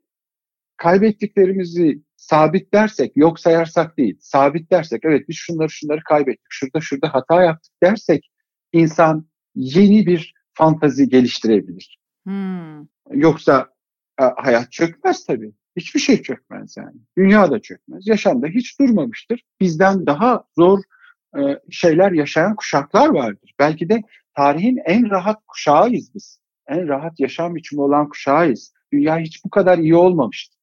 [0.77, 7.73] kaybettiklerimizi sabitlersek, yok sayarsak değil, sabitlersek, evet biz şunları şunları kaybettik, şurada şurada hata yaptık
[7.83, 8.31] dersek
[8.73, 11.99] insan yeni bir fantazi geliştirebilir.
[12.25, 12.87] Hmm.
[13.11, 13.69] Yoksa
[14.21, 15.53] e, hayat çökmez tabii.
[15.77, 16.97] Hiçbir şey çökmez yani.
[17.19, 18.07] Dünya da çökmez.
[18.07, 19.43] Yaşamda hiç durmamıştır.
[19.61, 20.79] Bizden daha zor
[21.39, 23.55] e, şeyler yaşayan kuşaklar vardır.
[23.59, 24.03] Belki de
[24.37, 26.41] tarihin en rahat kuşağıyız biz.
[26.69, 28.73] En rahat yaşam biçimi olan kuşağıyız.
[28.93, 30.57] Dünya hiç bu kadar iyi olmamıştı.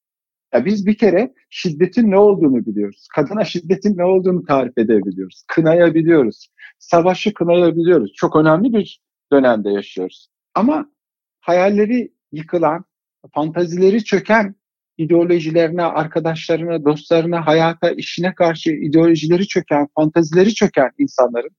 [0.53, 3.07] Ya biz bir kere şiddetin ne olduğunu biliyoruz.
[3.16, 5.43] Kadına şiddetin ne olduğunu tarif edebiliyoruz.
[5.47, 6.47] Kınayabiliyoruz.
[6.80, 8.14] Savaşı kınayabiliyoruz.
[8.16, 9.01] Çok önemli bir
[9.32, 10.28] dönemde yaşıyoruz.
[10.55, 10.91] Ama
[11.39, 12.86] hayalleri yıkılan,
[13.34, 14.55] fantazileri çöken
[15.04, 21.52] ideolojilerine, arkadaşlarına, dostlarına, hayata, işine karşı ideolojileri çöken, fantazileri çöken insanların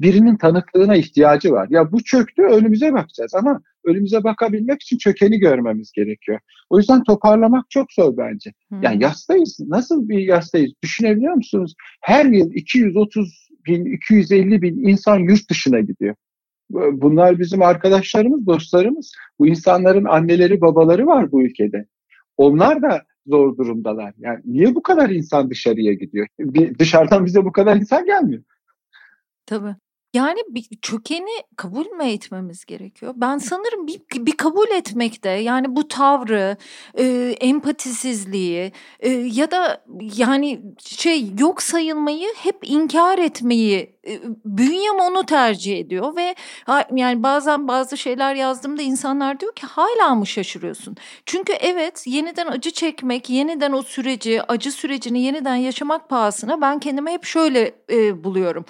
[0.00, 1.66] birinin tanıklığına ihtiyacı var.
[1.70, 6.40] Ya bu çöktü, önümüze bakacağız ama önümüze bakabilmek için çökeni görmemiz gerekiyor.
[6.70, 8.52] O yüzden toparlamak çok zor bence.
[8.68, 8.82] Hmm.
[8.82, 9.60] Yani yastayız.
[9.60, 10.72] Nasıl bir yastayız?
[10.82, 11.74] Düşünebiliyor musunuz?
[12.00, 16.14] Her yıl 230 bin, 250 bin insan yurt dışına gidiyor.
[16.70, 19.12] Bunlar bizim arkadaşlarımız, dostlarımız.
[19.38, 21.86] Bu insanların anneleri, babaları var bu ülkede.
[22.38, 24.14] Onlar da zor durumdalar.
[24.18, 26.26] Yani niye bu kadar insan dışarıya gidiyor?
[26.38, 28.42] Bir, dışarıdan bize bu kadar insan gelmiyor.
[29.46, 29.76] Tabii.
[30.14, 33.14] Yani bir çökeni kabul mü etmemiz gerekiyor?
[33.16, 36.56] Ben sanırım bir, bir kabul etmekte yani bu tavrı,
[36.98, 39.84] e, empatisizliği e, ya da
[40.16, 46.34] yani şey yok sayılmayı hep inkar etmeyi e, bünyem onu tercih ediyor ve
[46.94, 50.96] yani bazen bazı şeyler yazdığımda insanlar diyor ki hala mı şaşırıyorsun?
[51.26, 57.12] Çünkü evet yeniden acı çekmek, yeniden o süreci, acı sürecini yeniden yaşamak pahasına ben kendime
[57.12, 58.64] hep şöyle e, buluyorum.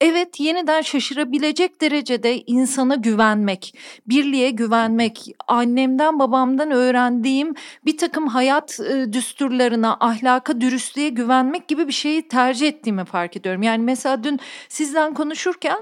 [0.00, 3.74] Evet, yeniden şaşırabilecek derecede insana güvenmek,
[4.06, 11.92] birliğe güvenmek, annemden babamdan öğrendiğim bir takım hayat e, düsturlarına, ahlaka, dürüstlüğe güvenmek gibi bir
[11.92, 13.62] şeyi tercih ettiğimi fark ediyorum.
[13.62, 15.78] Yani mesela dün sizden konuşurken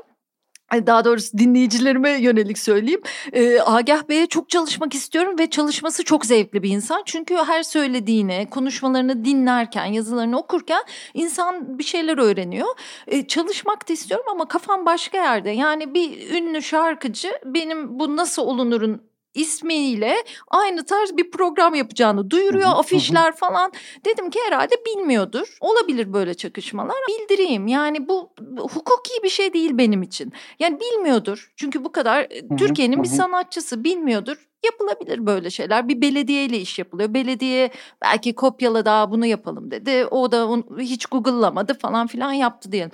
[0.73, 3.01] daha doğrusu dinleyicilerime yönelik söyleyeyim.
[3.33, 7.03] E, Agah Bey'e çok çalışmak istiyorum ve çalışması çok zevkli bir insan.
[7.05, 10.83] Çünkü her söylediğini, konuşmalarını dinlerken, yazılarını okurken
[11.15, 12.69] insan bir şeyler öğreniyor.
[13.07, 15.51] E, çalışmak da istiyorum ama kafam başka yerde.
[15.51, 19.03] Yani bir ünlü şarkıcı benim bu nasıl olunurun
[19.37, 20.17] ismiyle
[20.49, 22.71] aynı tarz bir program yapacağını duyuruyor.
[22.75, 23.73] Afişler falan.
[24.05, 25.57] Dedim ki herhalde bilmiyordur.
[25.61, 26.97] Olabilir böyle çakışmalar.
[27.09, 27.67] Bildireyim.
[27.67, 30.33] Yani bu hukuki bir şey değil benim için.
[30.59, 31.53] Yani bilmiyordur.
[31.57, 35.89] Çünkü bu kadar e, Türkiye'nin bir sanatçısı bilmiyordur yapılabilir böyle şeyler.
[35.89, 37.15] Bir belediyeyle iş yapılıyor.
[37.15, 37.71] Belediye
[38.03, 40.07] belki kopyala daha bunu yapalım dedi.
[40.07, 42.91] O da onu hiç Google'lamadı falan filan yaptı diyelim.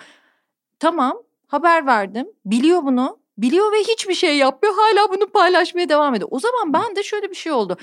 [0.78, 2.26] Tamam haber verdim.
[2.46, 3.21] Biliyor bunu.
[3.38, 4.74] Biliyor ve hiçbir şey yapmıyor.
[4.74, 6.28] Hala bunu paylaşmaya devam ediyor.
[6.32, 7.76] O zaman ben de şöyle bir şey oldu.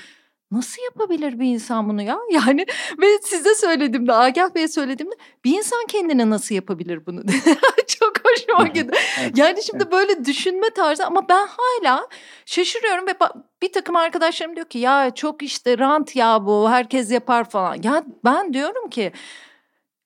[0.50, 2.18] Nasıl yapabilir bir insan bunu ya?
[2.30, 2.66] Yani
[3.02, 7.22] ve size söylediğimde, Agah Bey'e söylediğimde bir insan kendine nasıl yapabilir bunu?
[7.86, 8.98] Çok hoşuma gitti.
[9.36, 12.08] Yani şimdi böyle düşünme tarzı ama ben hala
[12.46, 13.14] şaşırıyorum ve
[13.62, 17.76] bir takım arkadaşlarım diyor ki ya çok işte rant ya bu herkes yapar falan.
[17.82, 19.12] Ya ben diyorum ki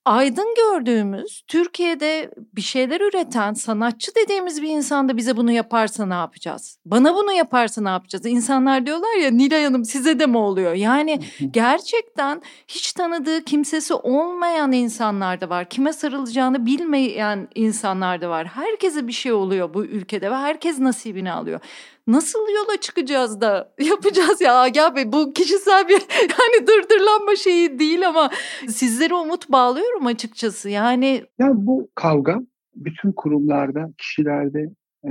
[0.04, 6.14] aydın gördüğümüz Türkiye'de bir şeyler üreten sanatçı dediğimiz bir insan da bize bunu yaparsa ne
[6.14, 6.78] yapacağız?
[6.86, 8.26] Bana bunu yaparsa ne yapacağız?
[8.26, 10.72] İnsanlar diyorlar ya Nilay Hanım size de mi oluyor?
[10.74, 15.68] Yani gerçekten hiç tanıdığı kimsesi olmayan insanlar da var.
[15.68, 18.46] Kime sarılacağını bilmeyen insanlar da var.
[18.46, 21.60] Herkese bir şey oluyor bu ülkede ve herkes nasibini alıyor
[22.06, 28.08] nasıl yola çıkacağız da yapacağız ya Agah Bey bu kişisel bir yani dırdırlanma şeyi değil
[28.08, 28.30] ama
[28.68, 31.24] sizlere umut bağlıyorum açıkçası yani.
[31.38, 32.38] Ya bu kavga
[32.74, 34.70] bütün kurumlarda, kişilerde
[35.04, 35.10] e,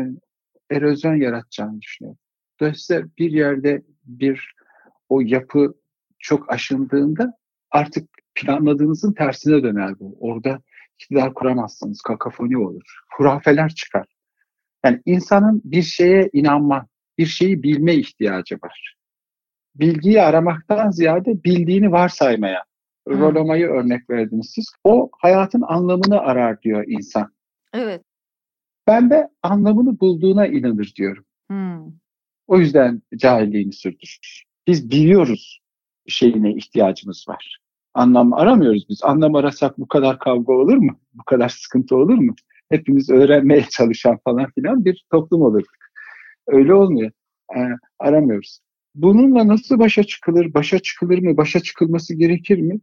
[0.71, 2.19] erozyon yaratacağını düşünüyorum.
[2.59, 4.55] Dolayısıyla bir yerde bir
[5.09, 5.73] o yapı
[6.19, 7.33] çok aşındığında
[7.71, 10.17] artık planladığınızın tersine döner bu.
[10.19, 10.59] Orada
[10.99, 12.83] iktidar kuramazsınız, kakafoni olur.
[13.17, 14.07] Hurafeler çıkar.
[14.85, 18.95] Yani insanın bir şeye inanma, bir şeyi bilme ihtiyacı var.
[19.75, 22.63] Bilgiyi aramaktan ziyade bildiğini varsaymaya.
[23.07, 23.19] Hmm.
[23.19, 24.65] Roloma'yı örnek verdiniz siz.
[24.83, 27.33] O hayatın anlamını arar diyor insan.
[27.73, 28.01] Evet.
[28.87, 31.25] Ben de anlamını bulduğuna inanır diyorum.
[31.49, 31.93] Hmm.
[32.47, 34.43] O yüzden cahilliğini sürdürür.
[34.67, 35.59] Biz biliyoruz
[36.07, 37.59] şeyine ihtiyacımız var.
[37.93, 39.03] Anlam aramıyoruz biz.
[39.03, 40.99] Anlam arasak bu kadar kavga olur mu?
[41.13, 42.35] Bu kadar sıkıntı olur mu?
[42.69, 45.71] Hepimiz öğrenmeye çalışan falan filan bir toplum olurduk.
[46.47, 47.11] Öyle olmuyor.
[47.55, 47.59] E,
[47.99, 48.59] aramıyoruz.
[48.95, 50.53] Bununla nasıl başa çıkılır?
[50.53, 51.37] Başa çıkılır mı?
[51.37, 52.79] Başa çıkılması gerekir mi?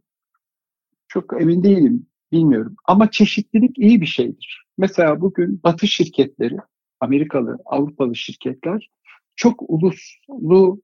[1.07, 2.05] Çok emin değilim.
[2.31, 2.75] Bilmiyorum.
[2.85, 4.65] Ama çeşitlilik iyi bir şeydir.
[4.77, 6.57] Mesela bugün Batı şirketleri,
[6.99, 8.89] Amerikalı, Avrupalı şirketler
[9.35, 10.81] çok uluslu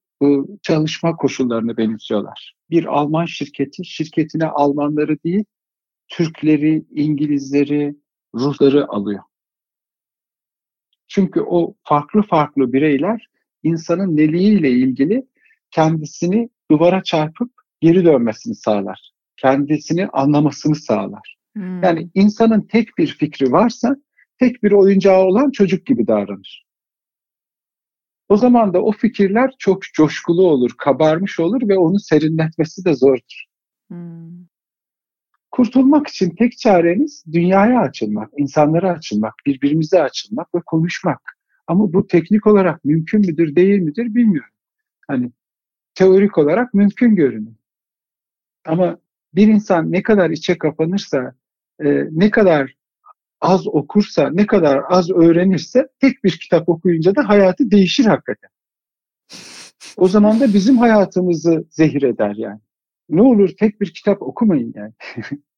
[0.61, 2.55] çalışma koşullarını benimsiyorlar.
[2.69, 5.45] Bir Alman şirketi şirketine Almanları değil,
[6.07, 7.95] Türkleri, İngilizleri,
[8.39, 9.23] ruhları alıyor.
[11.07, 13.27] Çünkü o farklı farklı bireyler
[13.63, 15.27] insanın neliğiyle ilgili
[15.71, 19.11] kendisini duvara çarpıp geri dönmesini sağlar.
[19.37, 21.37] Kendisini anlamasını sağlar.
[21.55, 21.83] Hmm.
[21.83, 23.95] Yani insanın tek bir fikri varsa
[24.39, 26.67] tek bir oyuncağı olan çocuk gibi davranır.
[28.29, 33.45] O zaman da o fikirler çok coşkulu olur, kabarmış olur ve onu serinletmesi de zordur.
[33.87, 34.47] Hmm.
[35.57, 41.37] Kurtulmak için tek çareniz dünyaya açılmak, insanlara açılmak, birbirimize açılmak ve konuşmak.
[41.67, 44.53] Ama bu teknik olarak mümkün müdür, değil midir bilmiyorum.
[45.07, 45.31] Hani
[45.95, 47.55] teorik olarak mümkün görünüyor.
[48.65, 48.97] Ama
[49.35, 51.35] bir insan ne kadar içe kapanırsa,
[51.79, 52.73] e, ne kadar
[53.41, 58.49] az okursa, ne kadar az öğrenirse tek bir kitap okuyunca da hayatı değişir hakikaten.
[59.97, 62.59] O zaman da bizim hayatımızı zehir eder yani.
[63.09, 64.93] Ne olur tek bir kitap okumayın yani.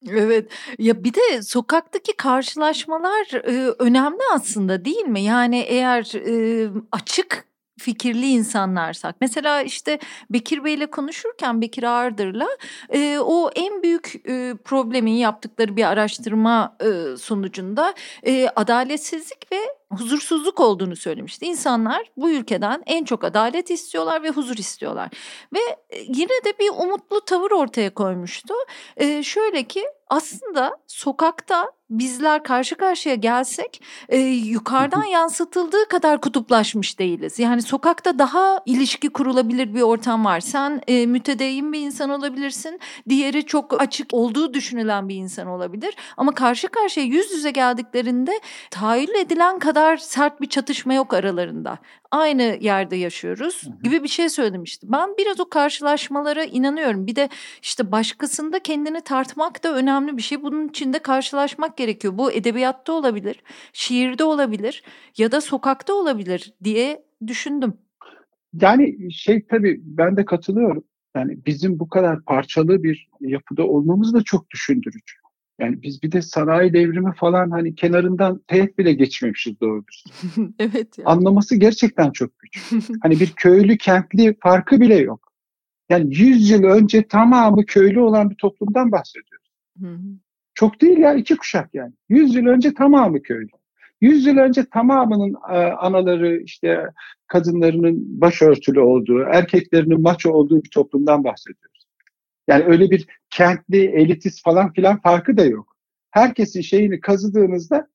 [0.09, 0.51] Evet.
[0.79, 5.21] Ya bir de sokaktaki karşılaşmalar e, önemli aslında değil mi?
[5.21, 9.15] Yani eğer e, açık fikirli insanlarsak.
[9.21, 12.47] Mesela işte Bekir Bey ile konuşurken Bekir Ağırdır'la
[12.89, 17.93] e, o en büyük e, problemin yaptıkları bir araştırma e, sonucunda
[18.23, 19.59] e, adaletsizlik ve
[19.93, 21.45] huzursuzluk olduğunu söylemişti.
[21.45, 25.09] İnsanlar bu ülkeden en çok adalet istiyorlar ve huzur istiyorlar.
[25.53, 25.59] Ve
[26.07, 28.53] yine de bir umutlu tavır ortaya koymuştu.
[28.97, 37.39] E, şöyle ki aslında sokakta bizler karşı karşıya gelsek e, yukarıdan yansıtıldığı kadar kutuplaşmış değiliz.
[37.39, 40.39] Yani sokakta daha ilişki kurulabilir bir ortam var.
[40.39, 42.79] Sen e, mütedeyyin bir insan olabilirsin.
[43.09, 45.95] Diğeri çok açık olduğu düşünülen bir insan olabilir.
[46.17, 48.39] Ama karşı karşıya yüz yüze geldiklerinde
[48.71, 51.79] tahayyül edilen kadar sert bir çatışma yok aralarında
[52.11, 54.87] aynı yerde yaşıyoruz gibi bir şey söylemişti.
[54.89, 57.07] Ben biraz o karşılaşmalara inanıyorum.
[57.07, 57.29] Bir de
[57.61, 60.43] işte başkasında kendini tartmak da önemli bir şey.
[60.43, 62.17] Bunun için de karşılaşmak gerekiyor.
[62.17, 64.83] Bu edebiyatta olabilir, şiirde olabilir
[65.17, 67.73] ya da sokakta olabilir diye düşündüm.
[68.53, 70.83] Yani şey tabii ben de katılıyorum.
[71.15, 75.15] Yani bizim bu kadar parçalı bir yapıda olmamız da çok düşündürücü.
[75.59, 79.83] Yani biz bir de sanayi devrimi falan hani kenarından teğet bile geçmemişiz doğru
[80.59, 80.97] evet.
[80.97, 81.05] Ya.
[81.05, 82.71] Anlaması gerçekten çok güç.
[83.01, 85.33] hani bir köylü kentli farkı bile yok.
[85.89, 89.49] Yani 100 yıl önce tamamı köylü olan bir toplumdan bahsediyoruz.
[90.59, 91.93] Çok değil ya iki kuşak yani.
[92.09, 93.49] 100 yıl önce tamamı köylü.
[94.01, 96.85] 100 yıl önce tamamının e, anaları işte
[97.27, 101.87] kadınlarının başörtülü olduğu, erkeklerinin maço olduğu bir toplumdan bahsediyoruz.
[102.47, 105.75] Yani öyle bir kentli, elitist falan filan farkı da yok.
[106.11, 107.87] Herkesin şeyini kazıdığınızda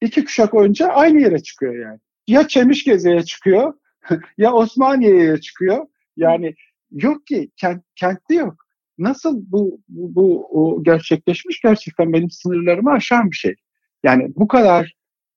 [0.00, 1.98] iki kuşak önce aynı yere çıkıyor yani.
[2.26, 3.74] Ya Çemişgeze'ye çıkıyor
[4.38, 5.86] ya Osmaniye'ye çıkıyor.
[6.16, 6.54] Yani
[6.90, 8.69] yok ki kent, kentte yok.
[9.00, 13.54] Nasıl bu, bu, bu gerçekleşmiş gerçekten benim sınırlarımı aşan bir şey.
[14.02, 14.94] Yani bu kadar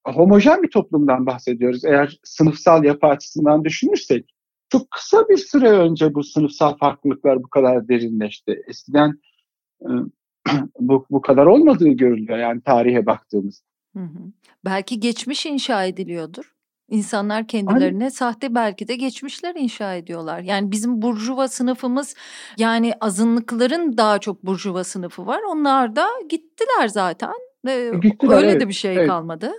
[0.08, 1.86] homojen bir toplumdan bahsediyoruz.
[1.86, 4.34] Eğer sınıfsal yapı açısından düşünürsek
[4.70, 8.62] çok kısa bir süre önce bu sınıfsal farklılıklar bu kadar derinleşti.
[8.68, 9.20] Eskiden
[9.82, 9.90] e,
[10.80, 13.66] bu, bu kadar olmadığı görülüyor yani tarihe baktığımızda.
[14.66, 16.54] Belki geçmiş inşa ediliyordur.
[16.94, 18.10] İnsanlar kendilerine Aynen.
[18.10, 20.40] sahte belki de geçmişler inşa ediyorlar.
[20.40, 22.16] Yani bizim burjuva sınıfımız
[22.58, 25.40] yani azınlıkların daha çok burjuva sınıfı var.
[25.50, 27.34] Onlar da gittiler zaten.
[27.68, 29.08] Ee, gittiler, Öyle evet, de bir şey evet.
[29.08, 29.52] kalmadı.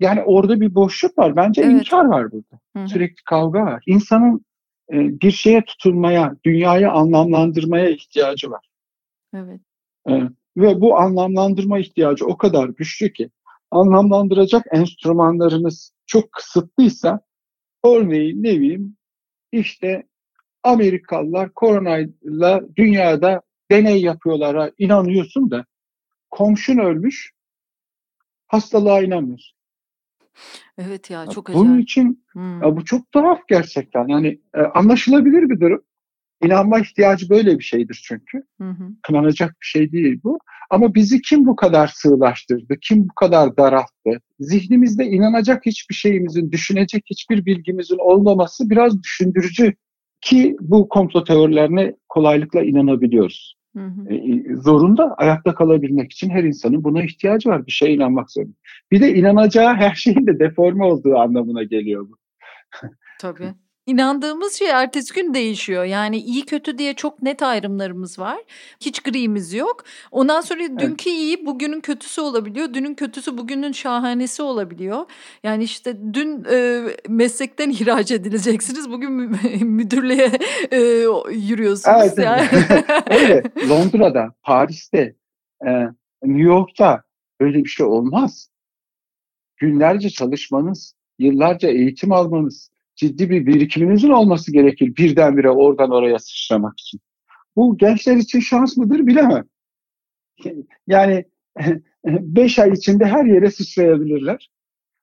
[0.00, 1.36] Yani orada bir boşluk var.
[1.36, 1.72] Bence evet.
[1.72, 2.60] inkar var burada.
[2.76, 2.88] Hı-hı.
[2.88, 3.82] Sürekli kavga var.
[3.86, 4.44] İnsanın
[4.92, 8.66] e, bir şeye tutunmaya, dünyayı anlamlandırmaya ihtiyacı var.
[9.34, 9.60] Evet.
[10.08, 10.12] E,
[10.56, 13.30] ve bu anlamlandırma ihtiyacı o kadar güçlü ki
[13.74, 17.20] anlamlandıracak enstrümanlarınız çok kısıtlıysa
[17.84, 18.96] örneğin ne bileyim
[19.52, 20.02] işte
[20.62, 25.64] Amerikalılar koronayla dünyada deney yapıyorlara inanıyorsun da
[26.30, 27.32] komşun ölmüş
[28.46, 29.58] hastalığa inanmıyorsun.
[30.78, 31.66] Evet ya çok acayip.
[31.66, 32.62] Bunun için hmm.
[32.62, 34.08] ya bu çok tuhaf gerçekten.
[34.08, 35.84] Yani e, anlaşılabilir bir durum.
[36.44, 38.42] İnanma ihtiyacı böyle bir şeydir çünkü.
[38.60, 38.88] Hı hı.
[39.02, 40.38] Kınanacak bir şey değil bu.
[40.70, 42.74] Ama bizi kim bu kadar sığlaştırdı?
[42.82, 44.20] Kim bu kadar daralttı?
[44.40, 49.74] Zihnimizde inanacak hiçbir şeyimizin, düşünecek hiçbir bilgimizin olmaması biraz düşündürücü
[50.20, 53.56] ki bu komplo teorilerine kolaylıkla inanabiliyoruz.
[53.76, 54.14] Hı hı.
[54.14, 57.66] E, zorunda ayakta kalabilmek için her insanın buna ihtiyacı var.
[57.66, 58.56] Bir şeye inanmak zorunda.
[58.92, 62.16] Bir de inanacağı her şeyin de deforme olduğu anlamına geliyor bu.
[63.20, 63.54] Tabii.
[63.86, 65.84] İnandığımız şey ertesi gün değişiyor.
[65.84, 68.38] Yani iyi kötü diye çok net ayrımlarımız var.
[68.80, 69.84] Hiç gri'miz yok.
[70.10, 70.78] Ondan sonra evet.
[70.78, 72.74] dünkü iyi bugünün kötüsü olabiliyor.
[72.74, 75.06] Dünün kötüsü bugünün şahanesi olabiliyor.
[75.42, 78.90] Yani işte dün e, meslekten ihraç edileceksiniz.
[78.90, 79.12] Bugün
[79.66, 80.30] müdürlüğe
[80.70, 80.78] e,
[81.30, 81.96] yürüyorsunuz.
[82.02, 82.48] Evet, yani.
[83.10, 83.42] Öyle.
[83.68, 85.14] Londra'da, Paris'te,
[85.66, 85.70] e,
[86.22, 87.02] New York'ta
[87.40, 88.48] öyle bir şey olmaz.
[89.56, 97.00] Günlerce çalışmanız, yıllarca eğitim almanız, ciddi bir birikiminizin olması gerekir birdenbire oradan oraya sıçramak için.
[97.56, 99.44] Bu gençler için şans mıdır bilemem.
[100.86, 101.24] Yani
[102.06, 104.50] beş ay içinde her yere sıçrayabilirler.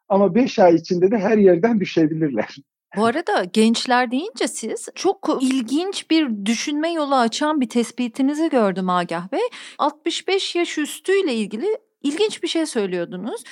[0.09, 2.55] Ama beş ay içinde de her yerden düşebilirler.
[2.95, 9.31] Bu arada gençler deyince siz çok ilginç bir düşünme yolu açan bir tespitinizi gördüm Agah
[9.31, 9.41] Bey.
[9.77, 11.65] 65 yaş üstüyle ilgili
[12.03, 13.43] ilginç bir şey söylüyordunuz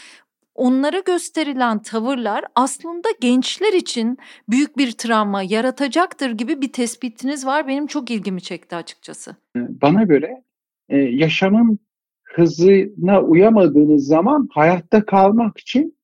[0.59, 4.17] onlara gösterilen tavırlar aslında gençler için
[4.49, 7.67] büyük bir travma yaratacaktır gibi bir tespitiniz var.
[7.67, 9.35] Benim çok ilgimi çekti açıkçası.
[9.55, 10.43] Bana göre
[10.89, 11.79] e, yaşamın
[12.23, 15.97] hızına uyamadığınız zaman hayatta kalmak için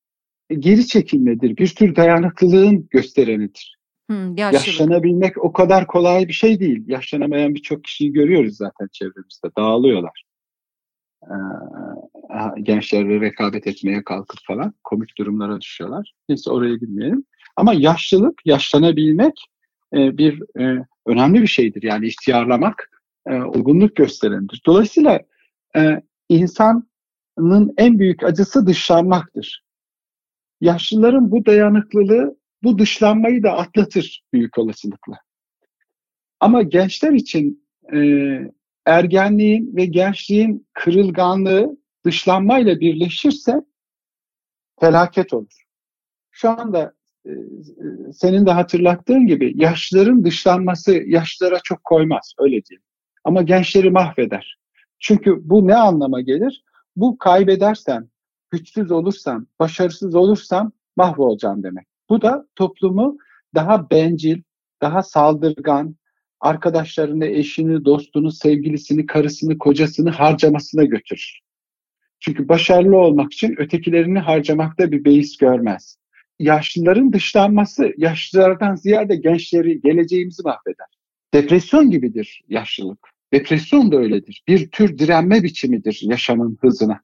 [0.58, 1.56] geri çekilmedir.
[1.56, 3.76] Bir tür dayanıklılığın gösterenidir.
[4.10, 6.84] Hmm, Yaşlanabilmek o kadar kolay bir şey değil.
[6.86, 9.48] Yaşlanamayan birçok kişiyi görüyoruz zaten çevremizde.
[9.58, 10.25] Dağılıyorlar.
[12.62, 16.12] Gençlerle rekabet etmeye kalkıp falan komik durumlara düşüyorlar.
[16.28, 17.24] Neyse oraya girmeyelim.
[17.56, 19.34] Ama yaşlılık, yaşlanabilmek
[19.92, 20.42] bir
[21.06, 21.82] önemli bir şeydir.
[21.82, 22.90] Yani ihtiyarlamak
[23.26, 24.62] olgunluk gösterendir.
[24.66, 25.20] Dolayısıyla
[26.28, 29.64] insanın en büyük acısı dışlanmaktır.
[30.60, 35.14] Yaşlıların bu dayanıklılığı bu dışlanmayı da atlatır büyük olasılıkla.
[36.40, 37.98] Ama gençler için e,
[38.86, 43.62] ergenliğin ve gençliğin kırılganlığı dışlanmayla birleşirse
[44.80, 45.64] felaket olur.
[46.30, 46.92] Şu anda
[47.26, 47.30] e,
[48.12, 52.82] senin de hatırlattığın gibi yaşlıların dışlanması yaşlılara çok koymaz öyle diyeyim.
[53.24, 54.58] Ama gençleri mahveder.
[54.98, 56.64] Çünkü bu ne anlama gelir?
[56.96, 58.08] Bu kaybedersem,
[58.50, 61.86] güçsüz olursam, başarısız olursam mahvolacağım demek.
[62.08, 63.18] Bu da toplumu
[63.54, 64.42] daha bencil,
[64.82, 65.96] daha saldırgan,
[66.40, 71.40] arkadaşlarını, eşini, dostunu, sevgilisini, karısını, kocasını harcamasına götürür.
[72.20, 75.96] Çünkü başarılı olmak için ötekilerini harcamakta bir beis görmez.
[76.38, 80.86] Yaşlıların dışlanması yaşlılardan ziyade gençleri, geleceğimizi mahveder.
[81.34, 83.08] Depresyon gibidir yaşlılık.
[83.32, 84.44] Depresyon da öyledir.
[84.48, 87.00] Bir tür direnme biçimidir yaşamın hızına.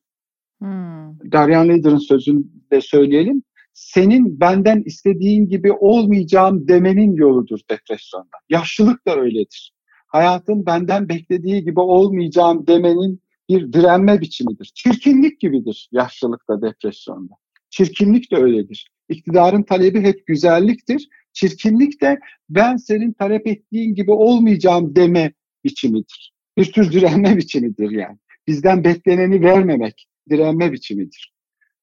[0.58, 1.32] Hmm.
[1.32, 3.42] Darian Leader'ın sözünü de söyleyelim
[3.74, 8.36] senin benden istediğin gibi olmayacağım demenin yoludur depresyonda.
[8.48, 9.72] Yaşlılık da öyledir.
[10.06, 14.72] Hayatın benden beklediği gibi olmayacağım demenin bir direnme biçimidir.
[14.74, 17.34] Çirkinlik gibidir yaşlılıkta depresyonda.
[17.70, 18.90] Çirkinlik de öyledir.
[19.08, 21.08] İktidarın talebi hep güzelliktir.
[21.32, 25.32] Çirkinlik de ben senin talep ettiğin gibi olmayacağım deme
[25.64, 26.32] biçimidir.
[26.58, 28.18] Bir tür direnme biçimidir yani.
[28.46, 31.32] Bizden bekleneni vermemek direnme biçimidir.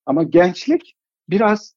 [0.05, 0.95] Ama gençlik
[1.29, 1.75] biraz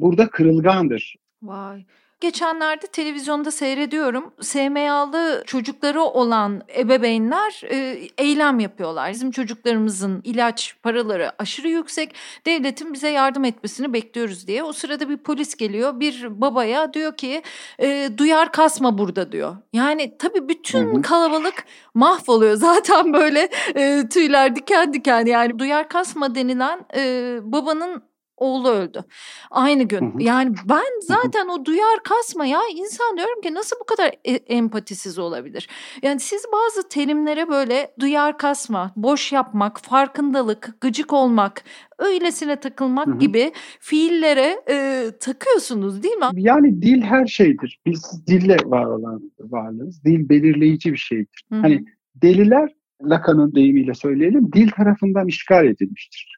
[0.00, 1.16] burada kırılgandır.
[1.42, 1.84] Vay.
[2.24, 4.34] Geçenlerde televizyonda seyrediyorum.
[4.40, 9.10] SMA'lı çocukları olan ebeveynler e, eylem yapıyorlar.
[9.10, 12.14] Bizim çocuklarımızın ilaç paraları aşırı yüksek.
[12.46, 14.62] Devletin bize yardım etmesini bekliyoruz diye.
[14.62, 16.00] O sırada bir polis geliyor.
[16.00, 17.42] Bir babaya diyor ki
[17.78, 19.56] e, duyar kasma burada diyor.
[19.72, 21.64] Yani tabii bütün kalabalık
[21.94, 22.54] mahvoluyor.
[22.56, 28.02] Zaten böyle e, tüyler diken diken yani duyar kasma denilen e, babanın
[28.36, 29.04] oğlu öldü.
[29.50, 30.12] Aynı gün.
[30.12, 30.22] Hı hı.
[30.22, 34.54] Yani ben zaten hı o duyar kasma ya insan diyorum ki nasıl bu kadar e-
[34.54, 35.68] empatisiz olabilir?
[36.02, 41.64] Yani siz bazı terimlere böyle duyar kasma, boş yapmak, farkındalık, gıcık olmak,
[41.98, 46.26] öylesine takılmak gibi fiillere e, takıyorsunuz değil mi?
[46.34, 47.80] Yani dil her şeydir.
[47.86, 50.04] Biz dille var olan varlığız.
[50.04, 51.44] Dil belirleyici bir şeydir.
[51.52, 51.60] Hı hı.
[51.60, 52.70] Hani deliler
[53.02, 56.33] Lacan'ın deyimiyle söyleyelim dil tarafından işgal edilmiştir.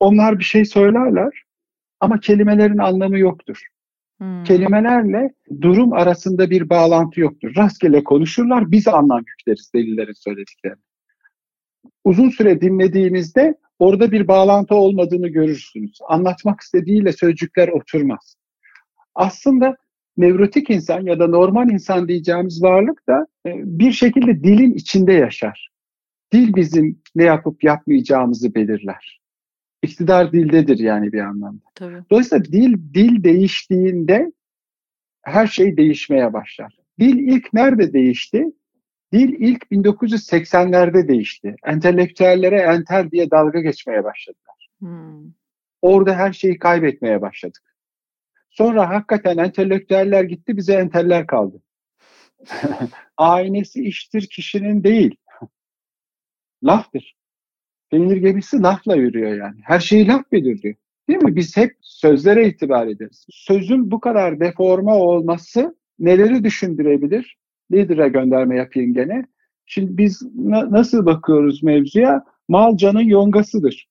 [0.00, 1.42] Onlar bir şey söylerler
[2.00, 3.66] ama kelimelerin anlamı yoktur.
[4.18, 4.44] Hmm.
[4.44, 7.56] Kelimelerle durum arasında bir bağlantı yoktur.
[7.56, 10.80] Rastgele konuşurlar, biz anlam yükleriz delillerin söylediklerini.
[12.04, 15.98] Uzun süre dinlediğinizde orada bir bağlantı olmadığını görürsünüz.
[16.08, 18.36] Anlatmak istediğiyle sözcükler oturmaz.
[19.14, 19.76] Aslında
[20.16, 25.70] nevrotik insan ya da normal insan diyeceğimiz varlık da e, bir şekilde dilin içinde yaşar.
[26.32, 29.19] Dil bizim ne yapıp yapmayacağımızı belirler
[29.82, 31.62] iktidar dildedir yani bir anlamda.
[31.74, 32.02] Tabii.
[32.10, 34.32] Dolayısıyla dil dil değiştiğinde
[35.22, 36.76] her şey değişmeye başlar.
[36.98, 38.46] Dil ilk nerede değişti?
[39.12, 41.56] Dil ilk 1980'lerde değişti.
[41.64, 44.68] Entelektüellere entel diye dalga geçmeye başladılar.
[44.78, 45.32] Hmm.
[45.82, 47.76] Orada her şeyi kaybetmeye başladık.
[48.50, 51.62] Sonra hakikaten entelektüeller gitti bize enteller kaldı.
[53.16, 55.16] Aynesi iştir kişinin değil.
[56.62, 57.19] Laftır.
[57.90, 59.60] Peynir gemisi lafla yürüyor yani.
[59.62, 60.74] Her şeyi laf belirliyor.
[61.08, 61.36] Değil mi?
[61.36, 63.26] Biz hep sözlere itibar ederiz.
[63.30, 67.36] Sözün bu kadar deforma olması neleri düşündürebilir?
[67.72, 69.26] Lider'e gönderme yapayım gene.
[69.66, 72.24] Şimdi biz na- nasıl bakıyoruz mevzuya?
[72.48, 73.88] Mal canın yongasıdır.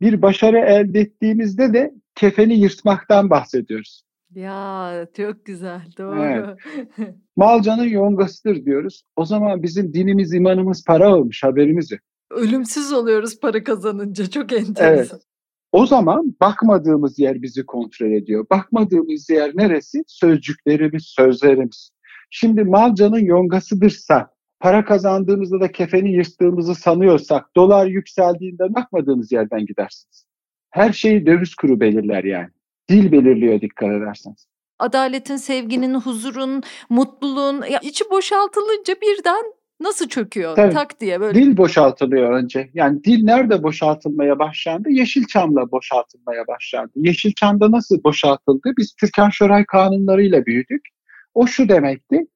[0.00, 4.02] Bir başarı elde ettiğimizde de kefeni yırtmaktan bahsediyoruz.
[4.34, 6.22] Ya çok güzel, doğru.
[6.22, 6.58] Evet.
[7.36, 9.02] Mal canın yongasıdır diyoruz.
[9.16, 12.00] O zaman bizim dinimiz, imanımız para olmuş haberimiz yok.
[12.32, 14.30] Ölümsüz oluyoruz para kazanınca.
[14.30, 15.16] Çok enteresan.
[15.16, 15.26] Evet.
[15.72, 18.46] O zaman bakmadığımız yer bizi kontrol ediyor.
[18.50, 20.04] Bakmadığımız yer neresi?
[20.06, 21.90] Sözcüklerimiz, sözlerimiz.
[22.30, 24.30] Şimdi mal canın yongasıdırsa,
[24.60, 30.26] para kazandığımızda da kefeni yırttığımızı sanıyorsak, dolar yükseldiğinde bakmadığımız yerden gidersiniz.
[30.70, 32.48] Her şeyi döviz kuru belirler yani.
[32.88, 34.46] Dil belirliyor dikkat ederseniz.
[34.78, 39.44] Adaletin, sevginin, huzurun, mutluluğun ya içi boşaltılınca birden
[39.82, 40.74] nasıl çöküyor Tabii.
[40.74, 41.40] tak diye böyle.
[41.40, 42.70] Dil boşaltılıyor önce.
[42.74, 44.90] Yani dil nerede boşaltılmaya başlandı?
[44.90, 46.92] Yeşilçam'la boşaltılmaya başlandı.
[46.96, 48.72] Yeşilçam'da nasıl boşaltıldı?
[48.78, 50.88] Biz Türkan Şoray kanunlarıyla büyüdük.
[51.34, 52.26] O şu demekti.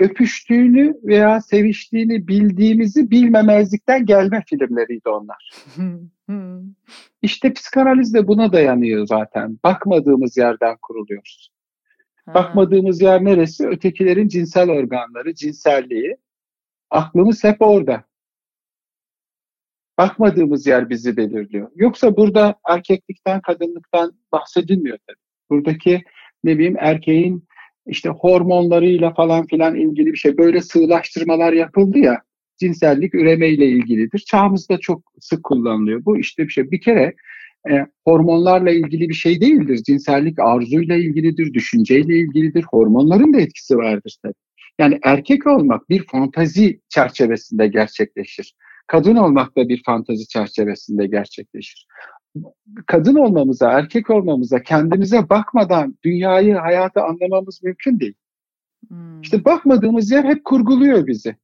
[0.00, 5.52] Öpüştüğünü veya seviştiğini bildiğimizi bilmemezlikten gelme filmleriydi onlar.
[7.22, 9.58] İşte psikanaliz de buna dayanıyor zaten.
[9.64, 11.52] Bakmadığımız yerden kuruluyoruz.
[12.26, 13.66] Bakmadığımız yer neresi?
[13.66, 16.16] Ötekilerin cinsel organları, cinselliği.
[16.92, 18.04] Aklımız hep orada.
[19.98, 21.70] Bakmadığımız yer bizi belirliyor.
[21.76, 25.16] Yoksa burada erkeklikten, kadınlıktan bahsedilmiyor tabii.
[25.50, 26.02] Buradaki
[26.44, 27.44] ne bileyim erkeğin
[27.86, 30.38] işte hormonlarıyla falan filan ilgili bir şey.
[30.38, 32.22] Böyle sığlaştırmalar yapıldı ya.
[32.58, 34.18] Cinsellik üremeyle ilgilidir.
[34.18, 36.04] Çağımızda çok sık kullanılıyor.
[36.04, 36.70] Bu işte bir şey.
[36.70, 37.14] Bir kere
[37.70, 39.82] e, hormonlarla ilgili bir şey değildir.
[39.86, 42.64] Cinsellik arzuyla ilgilidir, düşünceyle ilgilidir.
[42.70, 44.34] Hormonların da etkisi vardır tabii.
[44.78, 48.54] Yani erkek olmak bir fantazi çerçevesinde gerçekleşir.
[48.86, 51.86] Kadın olmak da bir fantazi çerçevesinde gerçekleşir.
[52.86, 58.14] Kadın olmamıza, erkek olmamıza, kendimize bakmadan dünyayı, hayatı anlamamız mümkün değil.
[58.88, 59.20] Hmm.
[59.20, 61.36] İşte bakmadığımız yer hep kurguluyor bizi.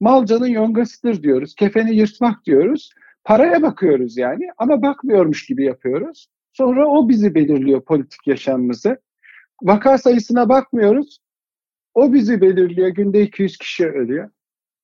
[0.00, 2.90] Malcanın yongasıdır diyoruz, kefeni yırtmak diyoruz.
[3.24, 6.28] Paraya bakıyoruz yani ama bakmıyormuş gibi yapıyoruz.
[6.52, 8.98] Sonra o bizi belirliyor politik yaşamımızı.
[9.62, 11.18] Vaka sayısına bakmıyoruz.
[11.94, 12.88] O bizi belirliyor.
[12.88, 14.30] Günde 200 kişi ölüyor.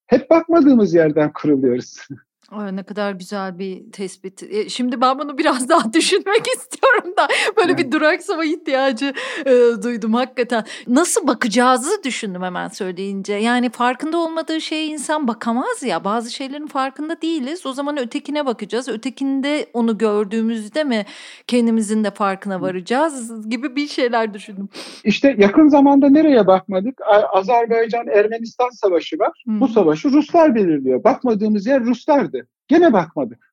[0.06, 1.96] Hep bakmadığımız yerden kuruluyoruz.
[2.51, 4.42] Ay, ne kadar güzel bir tespit.
[4.42, 9.12] E, şimdi ben bunu biraz daha düşünmek istiyorum da böyle bir duraksama ihtiyacı
[9.46, 10.64] e, duydum hakikaten.
[10.86, 13.34] Nasıl bakacağızı düşündüm hemen söyleyince.
[13.34, 16.05] Yani farkında olmadığı şeye insan bakamaz ya.
[16.05, 17.66] Bazı şeylerin farkında değiliz.
[17.66, 18.88] O zaman ötekine bakacağız.
[18.88, 21.07] Ötekinde onu gördüğümüzde mi
[21.46, 24.68] kendimizin de farkına varacağız gibi bir şeyler düşündüm.
[25.05, 27.01] İşte yakın zamanda nereye bakmadık?
[27.32, 29.42] Azerbaycan-Ermenistan savaşı var.
[29.44, 29.61] Hmm.
[29.61, 31.05] Bu savaşı Ruslar belirliyor.
[31.05, 32.39] Bakmadığımız yer Ruslardı.
[32.68, 33.51] Gene bakmadık.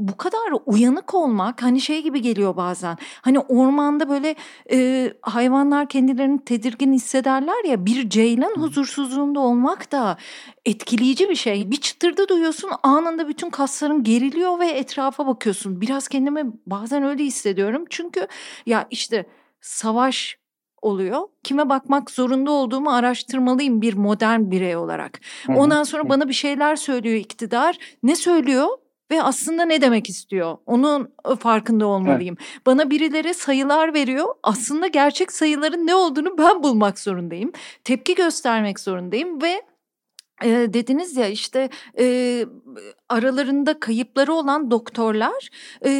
[0.00, 2.96] Bu kadar uyanık olmak hani şey gibi geliyor bazen.
[3.22, 4.34] Hani ormanda böyle
[4.72, 10.16] e, hayvanlar kendilerini tedirgin hissederler ya bir ceylan huzursuzluğunda olmak da
[10.64, 11.70] etkileyici bir şey.
[11.70, 15.80] Bir çıtırdı duyuyorsun anında bütün kasların geriliyor ve etrafa bakıyorsun.
[15.80, 17.84] Biraz kendimi bazen öyle hissediyorum.
[17.90, 18.26] Çünkü
[18.66, 19.26] ya işte
[19.60, 20.39] savaş
[20.82, 21.20] oluyor.
[21.42, 25.20] Kime bakmak zorunda olduğumu araştırmalıyım bir modern birey olarak.
[25.48, 27.78] Ondan sonra bana bir şeyler söylüyor iktidar.
[28.02, 28.68] Ne söylüyor?
[29.10, 30.56] ve aslında ne demek istiyor?
[30.66, 32.36] Onun farkında olmalıyım.
[32.40, 32.66] Evet.
[32.66, 34.34] Bana birileri sayılar veriyor.
[34.42, 37.52] Aslında gerçek sayıların ne olduğunu ben bulmak zorundayım.
[37.84, 39.62] Tepki göstermek zorundayım ve
[40.44, 41.68] e, dediniz ya işte
[41.98, 42.46] e,
[43.08, 45.48] aralarında kayıpları olan doktorlar
[45.84, 45.90] e,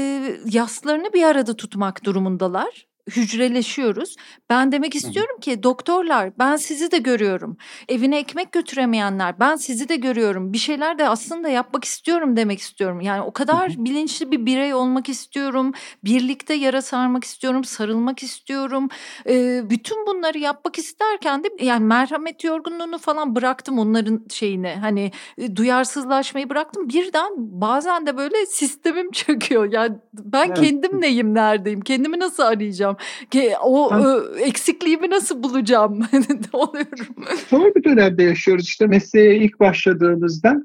[0.53, 4.17] yaslarını bir arada tutmak durumundalar hücreleşiyoruz.
[4.51, 7.57] Ben demek istiyorum ki doktorlar ben sizi de görüyorum.
[7.89, 10.53] Evine ekmek götüremeyenler ben sizi de görüyorum.
[10.53, 13.01] Bir şeyler de aslında yapmak istiyorum demek istiyorum.
[13.01, 15.73] Yani o kadar bilinçli bir birey olmak istiyorum.
[16.05, 18.89] Birlikte yara sarmak istiyorum, sarılmak istiyorum.
[19.29, 24.77] Ee, bütün bunları yapmak isterken de yani merhamet yorgunluğunu falan bıraktım onların şeyini.
[24.81, 25.13] Hani
[25.57, 26.89] duyarsızlaşmayı bıraktım.
[26.89, 29.73] Birden bazen de böyle sistemim çöküyor.
[29.73, 30.61] Yani ben evet.
[30.61, 31.81] kendim neyim neredeyim?
[31.81, 32.97] Kendimi nasıl arayacağım?
[33.31, 35.93] Ki o ö, eksikliğimi nasıl bulacağım
[36.53, 37.15] oluyorum.
[37.49, 38.65] Zor bir dönemde yaşıyoruz.
[38.65, 40.57] İşte mesleğe ilk başladığımızda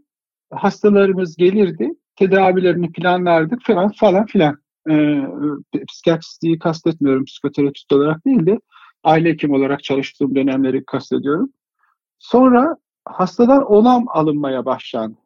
[0.51, 1.89] hastalarımız gelirdi.
[2.15, 4.57] Tedavilerini planlardık falan falan filan.
[4.89, 5.21] Ee,
[5.87, 8.59] psikiyatristliği kastetmiyorum psikoterapist olarak değil de
[9.03, 11.49] aile hekim olarak çalıştığım dönemleri kastediyorum.
[12.19, 15.17] Sonra hastadan onam alınmaya başlandı.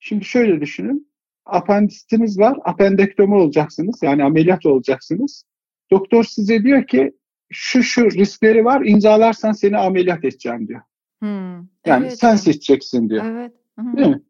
[0.00, 1.08] Şimdi şöyle düşünün.
[1.46, 2.58] Apendisitiniz var.
[2.64, 4.02] Apendektomi olacaksınız.
[4.02, 5.44] Yani ameliyat olacaksınız.
[5.90, 7.12] Doktor size diyor ki
[7.50, 10.80] şu şu riskleri var imzalarsan seni ameliyat edeceğim diyor.
[11.18, 13.24] Hmm, yani evet, sen seçeceksin diyor.
[13.24, 13.52] Evet.
[13.78, 13.96] Hı-hı.
[13.96, 14.22] Değil mi?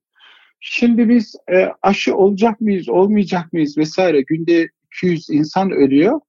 [0.60, 6.20] Şimdi biz e, aşı olacak mıyız, olmayacak mıyız vesaire günde 200 insan ölüyor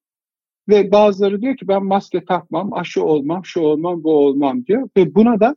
[0.69, 5.15] ve bazıları diyor ki ben maske takmam, aşı olmam, şu olmam, bu olmam diyor ve
[5.15, 5.55] buna da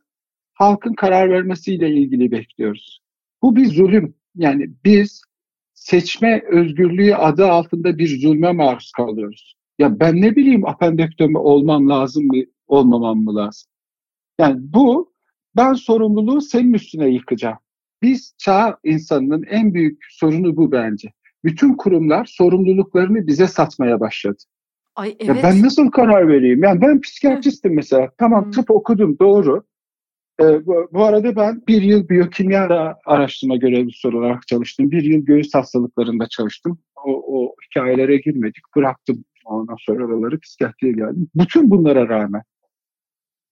[0.54, 3.02] halkın karar vermesiyle ilgili bekliyoruz.
[3.42, 4.14] Bu bir zulüm.
[4.34, 5.22] Yani biz
[5.74, 9.56] seçme özgürlüğü adı altında bir zulme maruz kalıyoruz.
[9.78, 13.70] Ya ben ne bileyim apendektomi olmam lazım mı, olmamam mı lazım?
[14.38, 15.12] Yani bu
[15.56, 17.58] ben sorumluluğu senin üstüne yıkacağım.
[18.02, 21.12] Biz çağ insanının en büyük sorunu bu bence.
[21.44, 24.38] Bütün kurumlar sorumluluklarını bize satmaya başladı.
[24.96, 25.36] Ay evet.
[25.36, 26.62] Ya ben nasıl karar vereyim?
[26.62, 28.10] Yani ben psikiyatristim mesela.
[28.18, 29.62] Tamam tıp okudum doğru.
[30.40, 34.90] Ee, bu, bu arada ben bir yıl biyokimya araştırma görevlisi olarak çalıştım.
[34.90, 36.78] Bir yıl göğüs hastalıklarında çalıştım.
[37.04, 38.62] O, o hikayelere girmedik.
[38.76, 41.28] Bıraktım Ondan sonra oraları psikiyatriye geldim.
[41.34, 42.42] Bütün bunlara rağmen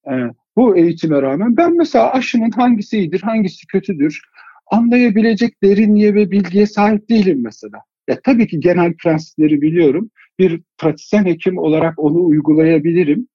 [0.07, 0.13] e,
[0.57, 4.23] bu eğitime rağmen ben mesela aşının hangisi iyidir, hangisi kötüdür
[4.67, 7.79] anlayabilecek derinliğe ve bilgiye sahip değilim mesela.
[8.09, 10.11] Ya tabii ki genel prensipleri biliyorum.
[10.39, 13.29] Bir pratisyen hekim olarak onu uygulayabilirim.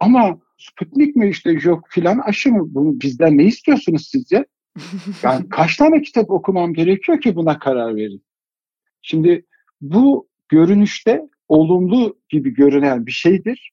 [0.00, 2.74] Ama Sputnik mi işte yok filan aşı mı?
[2.74, 4.46] Bunu bizden ne istiyorsunuz sizce?
[5.22, 8.24] Yani kaç tane kitap okumam gerekiyor ki buna karar verin?
[9.02, 9.46] Şimdi
[9.80, 13.72] bu görünüşte olumlu gibi görünen bir şeydir.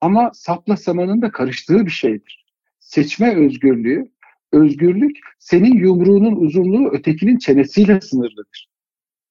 [0.00, 2.44] Ama sapla samanın da karıştığı bir şeydir.
[2.78, 4.12] Seçme özgürlüğü,
[4.52, 8.68] özgürlük senin yumruğunun uzunluğu ötekinin çenesiyle sınırlıdır.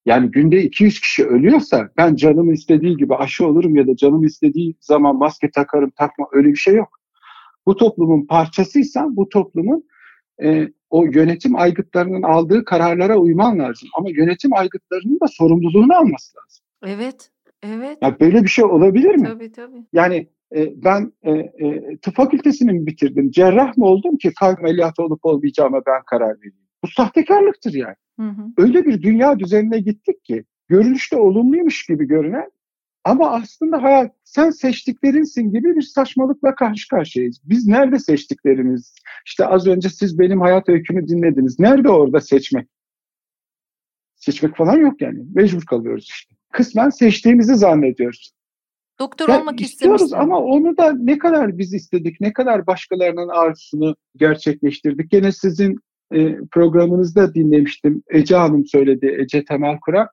[0.05, 4.75] Yani günde 200 kişi ölüyorsa ben canım istediği gibi aşı olurum ya da canım istediği
[4.79, 6.99] zaman maske takarım takma öyle bir şey yok.
[7.65, 9.87] Bu toplumun parçasıysan bu toplumun
[10.43, 13.89] e, o yönetim aygıtlarının aldığı kararlara uyman lazım.
[13.97, 16.65] Ama yönetim aygıtlarının da sorumluluğunu alması lazım.
[16.85, 17.31] Evet,
[17.65, 17.97] evet.
[18.01, 19.27] Ya böyle bir şey olabilir mi?
[19.27, 19.85] Tabii tabii.
[19.93, 23.31] Yani e, ben e, e, tıp fakültesini mi bitirdim?
[23.31, 26.67] Cerrah mı oldum ki kalp ameliyatı olup olmayacağıma ben karar vereyim?
[26.83, 27.95] Bu sahtekarlıktır yani.
[28.19, 28.41] Hı hı.
[28.57, 32.51] Öyle bir dünya düzenine gittik ki görünüşte olumluymuş gibi görünen
[33.03, 37.41] ama aslında hayat sen seçtiklerinsin gibi bir saçmalıkla karşı karşıyayız.
[37.43, 38.95] Biz nerede seçtiklerimiz?
[39.25, 41.59] İşte az önce siz benim hayat öykümü dinlediniz.
[41.59, 42.67] Nerede orada seçmek?
[44.15, 45.25] Seçmek falan yok yani.
[45.35, 46.35] Mecbur kalıyoruz işte.
[46.55, 48.31] Kısmen seçtiğimizi zannediyoruz.
[48.99, 53.95] Doktor ya olmak istiyoruz ama onu da ne kadar biz istedik, ne kadar başkalarının arzusunu
[54.15, 55.11] gerçekleştirdik.
[55.11, 55.79] Gene sizin
[56.13, 58.03] e, programınızda dinlemiştim.
[58.09, 60.11] Ece Hanım söyledi, Ece Temel Kurak.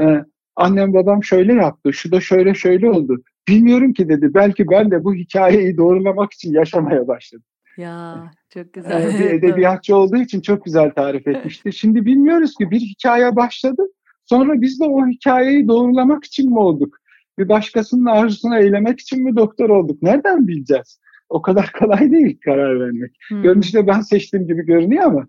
[0.00, 0.24] E,
[0.56, 3.22] annem babam şöyle yaptı, şu da şöyle şöyle oldu.
[3.48, 7.44] Bilmiyorum ki dedi, belki ben de bu hikayeyi doğrulamak için yaşamaya başladım.
[7.76, 9.14] Ya çok güzel.
[9.14, 11.72] Ee, bir edebiyatçı olduğu için çok güzel tarif etmişti.
[11.72, 13.82] Şimdi bilmiyoruz ki bir hikaye başladı.
[14.30, 16.98] Sonra biz de o hikayeyi doğrulamak için mi olduk?
[17.38, 20.02] Bir başkasının arzusunu eylemek için mi doktor olduk?
[20.02, 21.00] Nereden bileceğiz?
[21.28, 23.16] O kadar kolay değil karar vermek.
[23.28, 23.42] Hmm.
[23.42, 25.28] Görünüşte ben seçtiğim gibi görünüyor ama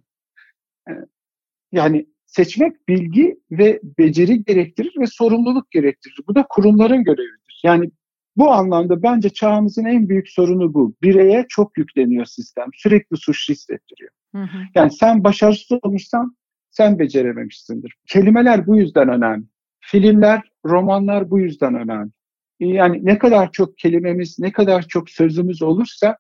[0.89, 0.91] e,
[1.71, 6.15] yani seçmek bilgi ve beceri gerektirir ve sorumluluk gerektirir.
[6.27, 7.61] Bu da kurumların görevidir.
[7.63, 7.91] Yani
[8.37, 10.95] bu anlamda bence çağımızın en büyük sorunu bu.
[11.01, 12.67] Bireye çok yükleniyor sistem.
[12.73, 14.11] Sürekli suçlu hissettiriyor.
[14.35, 14.57] Hı hı.
[14.75, 16.35] Yani sen başarısız olmuşsan
[16.71, 17.95] sen becerememişsindir.
[18.07, 19.45] Kelimeler bu yüzden önemli.
[19.79, 22.11] Filmler, romanlar bu yüzden önemli.
[22.59, 26.17] Yani ne kadar çok kelimemiz, ne kadar çok sözümüz olursa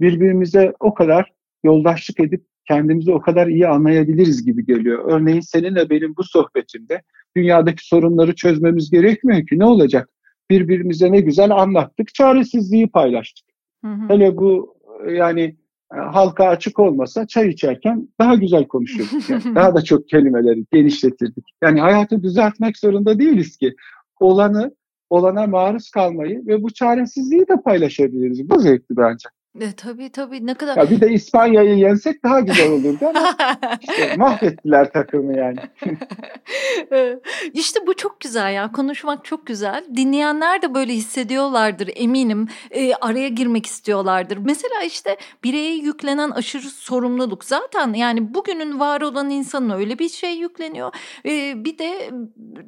[0.00, 1.32] birbirimize o kadar
[1.64, 5.04] yoldaşlık edip kendimizi o kadar iyi anlayabiliriz gibi geliyor.
[5.12, 7.02] Örneğin seninle benim bu sohbetimde
[7.36, 9.58] dünyadaki sorunları çözmemiz gerekmiyor ki.
[9.58, 10.08] Ne olacak?
[10.50, 13.46] Birbirimize ne güzel anlattık, çaresizliği paylaştık.
[13.84, 14.08] Hı hı.
[14.08, 14.76] Hele bu
[15.12, 15.56] yani
[15.98, 19.30] halka açık olmasa çay içerken daha güzel konuşurduk.
[19.30, 19.42] Yani.
[19.54, 21.44] daha da çok kelimeleri genişletirdik.
[21.62, 23.74] Yani hayatı düzeltmek zorunda değiliz ki.
[24.20, 24.74] Olanı,
[25.10, 28.50] olana maruz kalmayı ve bu çaresizliği de paylaşabiliriz.
[28.50, 29.28] Bu zevkli bence.
[29.60, 30.76] E, tabii tabii ne kadar.
[30.76, 33.36] Ya bir de İspanya'yı yensek daha güzel olurdu ama
[33.80, 35.58] işte mahvettiler takımı yani.
[37.52, 39.84] İşte bu çok güzel ya konuşmak çok güzel.
[39.96, 42.48] Dinleyenler de böyle hissediyorlardır eminim.
[42.70, 44.36] E, araya girmek istiyorlardır.
[44.36, 50.34] Mesela işte bireye yüklenen aşırı sorumluluk zaten yani bugünün var olan insanın öyle bir şey
[50.34, 50.94] yükleniyor.
[51.26, 52.10] E, bir de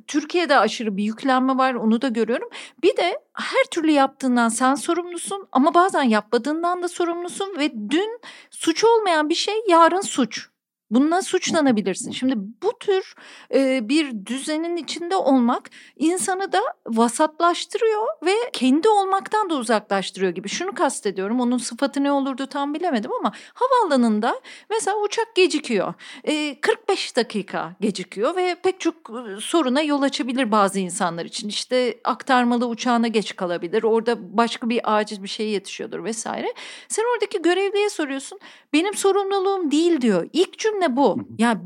[0.06, 2.48] Türkiye'de aşırı bir yüklenme var onu da görüyorum.
[2.82, 8.20] Bir de her türlü yaptığından sen sorumlusun ama bazen yapmadığından da sorumlusun ve dün
[8.50, 10.53] suç olmayan bir şey yarın suç.
[10.90, 12.10] Bununla suçlanabilirsin.
[12.10, 13.14] Şimdi bu tür
[13.54, 20.48] e, bir düzenin içinde olmak insanı da vasatlaştırıyor ve kendi olmaktan da uzaklaştırıyor gibi.
[20.48, 21.40] Şunu kastediyorum.
[21.40, 24.40] Onun sıfatı ne olurdu tam bilemedim ama havaalanında
[24.70, 25.94] mesela uçak gecikiyor.
[26.24, 28.94] E, 45 dakika gecikiyor ve pek çok
[29.40, 31.48] soruna yol açabilir bazı insanlar için.
[31.48, 33.82] İşte aktarmalı uçağına geç kalabilir.
[33.82, 36.54] Orada başka bir acil bir şey yetişiyordur vesaire.
[36.88, 38.38] Sen oradaki görevliye soruyorsun.
[38.72, 40.28] Benim sorumluluğum değil diyor.
[40.32, 41.18] İlk cümle ne bu.
[41.38, 41.60] Ya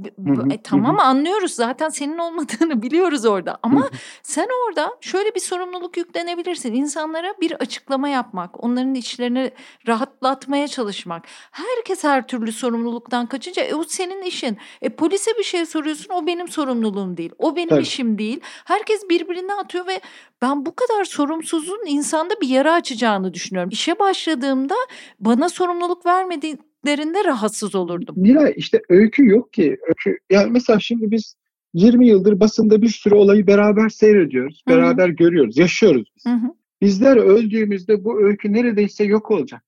[0.51, 3.89] e, tamam anlıyoruz zaten senin olmadığını biliyoruz orada ama
[4.23, 6.75] sen orada şöyle bir sorumluluk yüklenebilirsin.
[6.75, 9.51] İnsanlara bir açıklama yapmak, onların içlerini
[9.87, 11.25] rahatlatmaya çalışmak.
[11.51, 14.59] Herkes her türlü sorumluluktan kaçınca e, o senin işin.
[14.83, 17.31] E polise bir şey soruyorsun o benim sorumluluğum değil.
[17.39, 17.83] O benim Tabii.
[17.83, 18.41] işim değil.
[18.65, 20.01] Herkes birbirine atıyor ve
[20.43, 23.71] ben bu kadar sorumsuzluğun insanda bir yara açacağını düşünüyorum.
[23.73, 24.75] İşe başladığımda
[25.21, 28.15] bana sorumluluk vermediğin söylediklerinde rahatsız olurdum.
[28.19, 29.77] Nilay işte öykü yok ki.
[29.89, 31.35] Öykü, yani mesela şimdi biz
[31.75, 34.63] 20 yıldır basında bir sürü olayı beraber seyrediyoruz.
[34.69, 34.77] Hı-hı.
[34.77, 36.27] Beraber görüyoruz, yaşıyoruz biz.
[36.27, 36.55] Hı-hı.
[36.83, 39.63] Bizler öldüğümüzde bu öykü neredeyse yok olacak.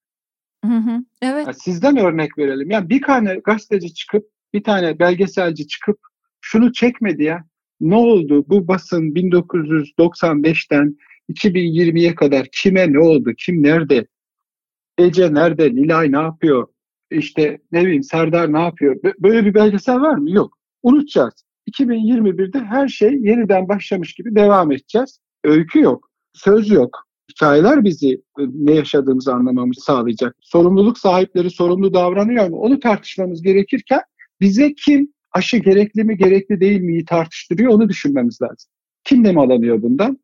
[0.65, 1.45] Hı hı, evet.
[1.45, 2.71] Yani sizden örnek verelim.
[2.71, 5.99] Yani bir tane gazeteci çıkıp, bir tane belgeselci çıkıp
[6.41, 7.45] şunu çekmedi ya.
[7.81, 8.45] Ne oldu?
[8.49, 10.97] Bu basın 1995'ten
[11.29, 13.31] 2020'ye kadar kime ne oldu?
[13.37, 14.07] Kim nerede?
[14.97, 16.67] Ece nerede, Nilay ne yapıyor,
[17.11, 18.95] işte ne bileyim Serdar ne yapıyor?
[19.19, 20.31] Böyle bir belgesel var mı?
[20.31, 20.57] Yok.
[20.83, 21.33] Unutacağız.
[21.71, 25.19] 2021'de her şey yeniden başlamış gibi devam edeceğiz.
[25.43, 27.07] Öykü yok, söz yok.
[27.31, 30.35] Hikayeler bizi e, ne yaşadığımızı anlamamızı sağlayacak.
[30.41, 32.57] Sorumluluk sahipleri sorumlu davranıyor mu?
[32.57, 34.01] Onu tartışmamız gerekirken
[34.41, 38.71] bize kim aşı gerekli mi gerekli değil miyi tartıştırıyor onu düşünmemiz lazım.
[39.03, 40.17] Kim nemalanıyor bundan?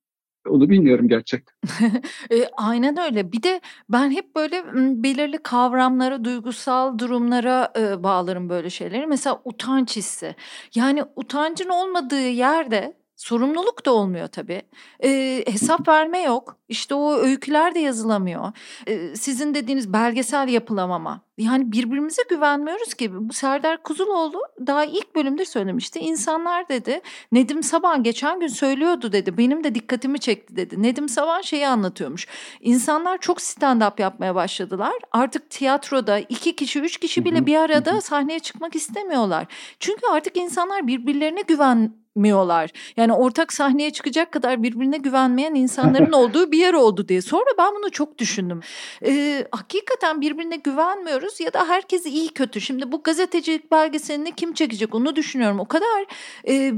[0.50, 1.56] Onu bilmiyorum gerçekten.
[2.32, 3.32] e, aynen öyle.
[3.32, 4.64] Bir de ben hep böyle
[5.04, 9.08] belirli kavramlara, duygusal durumlara e, bağlarım böyle şeyleri.
[9.08, 10.36] Mesela utanç hissi.
[10.76, 14.62] Yani utancın olmadığı yerde Sorumluluk da olmuyor tabii.
[15.04, 16.58] E, hesap verme yok.
[16.70, 18.52] İşte o öyküler de yazılamıyor.
[18.88, 21.22] E, sizin dediğiniz belgesel yapılamama.
[21.38, 23.30] Yani birbirimize güvenmiyoruz ki.
[23.30, 26.00] Bu Serdar Kuzuloğlu daha ilk bölümde söylemişti.
[26.00, 29.38] İnsanlar dedi Nedim Saban geçen gün söylüyordu dedi.
[29.38, 30.84] Benim de dikkatimi çekti dedi.
[30.84, 32.28] Nedim Saban şeyi anlatıyormuş.
[32.60, 34.94] İnsanlar çok stand-up yapmaya başladılar.
[35.12, 39.48] Artık tiyatroda iki kişi, üç kişi bile bir arada sahneye çıkmak istemiyorlar.
[39.80, 42.70] Çünkü artık insanlar birbirlerine güven miyorlar.
[42.98, 47.22] Yani ortak sahneye çıkacak kadar birbirine güvenmeyen insanların olduğu bir yer oldu diye.
[47.22, 48.62] Sonra ben bunu çok düşündüm.
[49.06, 52.62] Ee, hakikaten birbirine güvenmiyoruz ya da herkes iyi kötü.
[52.62, 55.60] Şimdi bu gazetecilik belgeselini kim çekecek onu düşünüyorum.
[55.60, 56.06] O kadar
[56.48, 56.74] e,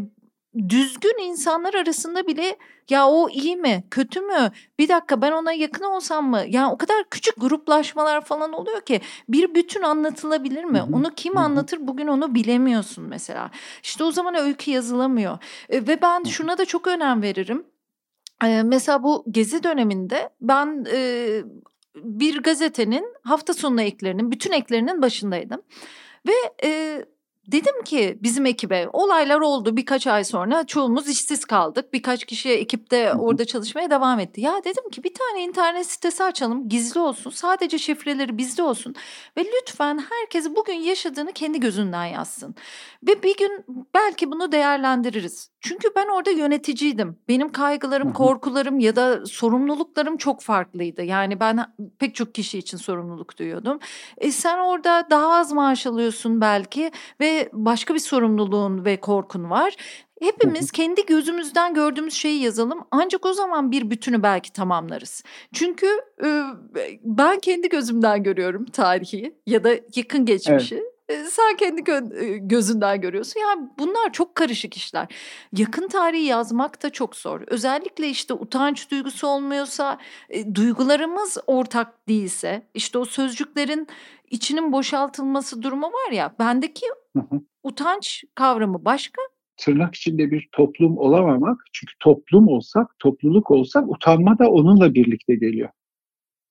[0.57, 2.57] düzgün insanlar arasında bile
[2.89, 6.43] ya o iyi mi kötü mü bir dakika ben ona yakın olsam mı?
[6.47, 10.83] Ya o kadar küçük gruplaşmalar falan oluyor ki bir bütün anlatılabilir mi?
[10.93, 11.87] Onu kim anlatır?
[11.87, 13.51] Bugün onu bilemiyorsun mesela.
[13.83, 15.37] İşte o zaman öykü yazılamıyor.
[15.69, 17.65] E, ve ben şuna da çok önem veririm.
[18.43, 21.41] E, mesela bu gezi döneminde ben e,
[21.95, 25.61] bir gazetenin hafta sonu eklerinin bütün eklerinin başındaydım.
[26.27, 26.33] Ve
[27.51, 31.93] Dedim ki bizim ekibe olaylar oldu birkaç ay sonra çoğumuz işsiz kaldık.
[31.93, 34.41] Birkaç kişi ekipte orada çalışmaya devam etti.
[34.41, 38.95] Ya dedim ki bir tane internet sitesi açalım gizli olsun sadece şifreleri bizde olsun.
[39.37, 42.55] Ve lütfen herkes bugün yaşadığını kendi gözünden yazsın.
[43.07, 45.49] Ve bir gün belki bunu değerlendiririz.
[45.61, 47.17] Çünkü ben orada yöneticiydim.
[47.27, 51.03] Benim kaygılarım, korkularım ya da sorumluluklarım çok farklıydı.
[51.03, 53.79] Yani ben pek çok kişi için sorumluluk duyuyordum.
[54.17, 59.75] E sen orada daha az maaş alıyorsun belki ve başka bir sorumluluğun ve korkun var.
[60.21, 62.79] Hepimiz kendi gözümüzden gördüğümüz şeyi yazalım.
[62.91, 65.23] Ancak o zaman bir bütünü belki tamamlarız.
[65.53, 65.87] Çünkü
[66.23, 66.43] e,
[67.03, 70.83] ben kendi gözümden görüyorum tarihi ya da yakın geçmişi.
[71.09, 73.39] Sen kendi gö- gözünden görüyorsun.
[73.39, 75.07] Yani bunlar çok karışık işler.
[75.57, 77.41] Yakın tarihi yazmak da çok zor.
[77.47, 79.97] Özellikle işte utanç duygusu olmuyorsa,
[80.29, 83.87] e, duygularımız ortak değilse, işte o sözcüklerin
[84.29, 86.35] içinin boşaltılması durumu var ya.
[86.39, 86.85] Bendeki
[87.63, 89.21] utanç kavramı başka.
[89.57, 91.61] Tırnak içinde bir toplum olamamak.
[91.73, 95.69] Çünkü toplum olsak, topluluk olsak utanma da onunla birlikte geliyor.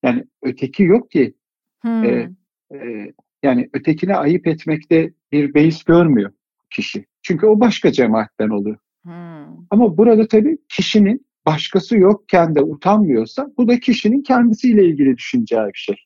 [0.03, 1.35] Yani öteki yok ki.
[1.83, 2.05] Hmm.
[2.05, 2.31] E,
[2.75, 3.13] e,
[3.43, 6.33] yani ötekine ayıp etmekte bir beis görmüyor
[6.71, 7.07] kişi.
[7.23, 8.77] Çünkü o başka cemaatten oluyor.
[9.03, 9.67] Hmm.
[9.71, 15.79] Ama burada tabii kişinin başkası yokken de utanmıyorsa bu da kişinin kendisiyle ilgili düşüneceği bir
[15.79, 15.97] şey.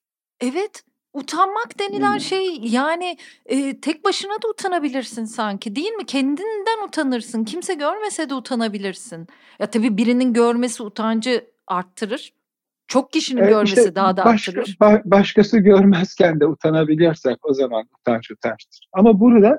[0.40, 0.82] Evet.
[1.14, 2.20] Utanmak denilen hmm.
[2.20, 6.06] şey yani e, tek başına da utanabilirsin sanki değil mi?
[6.06, 7.44] Kendinden utanırsın.
[7.44, 9.26] Kimse görmese de utanabilirsin.
[9.58, 12.32] Ya tabii birinin görmesi utancı arttırır.
[12.92, 14.76] Çok kişinin e, görmesi işte daha da başka, arttırır.
[14.80, 18.88] Ba- başkası görmezken de utanabiliyorsak o zaman utanç utançtır.
[18.92, 19.58] Ama burada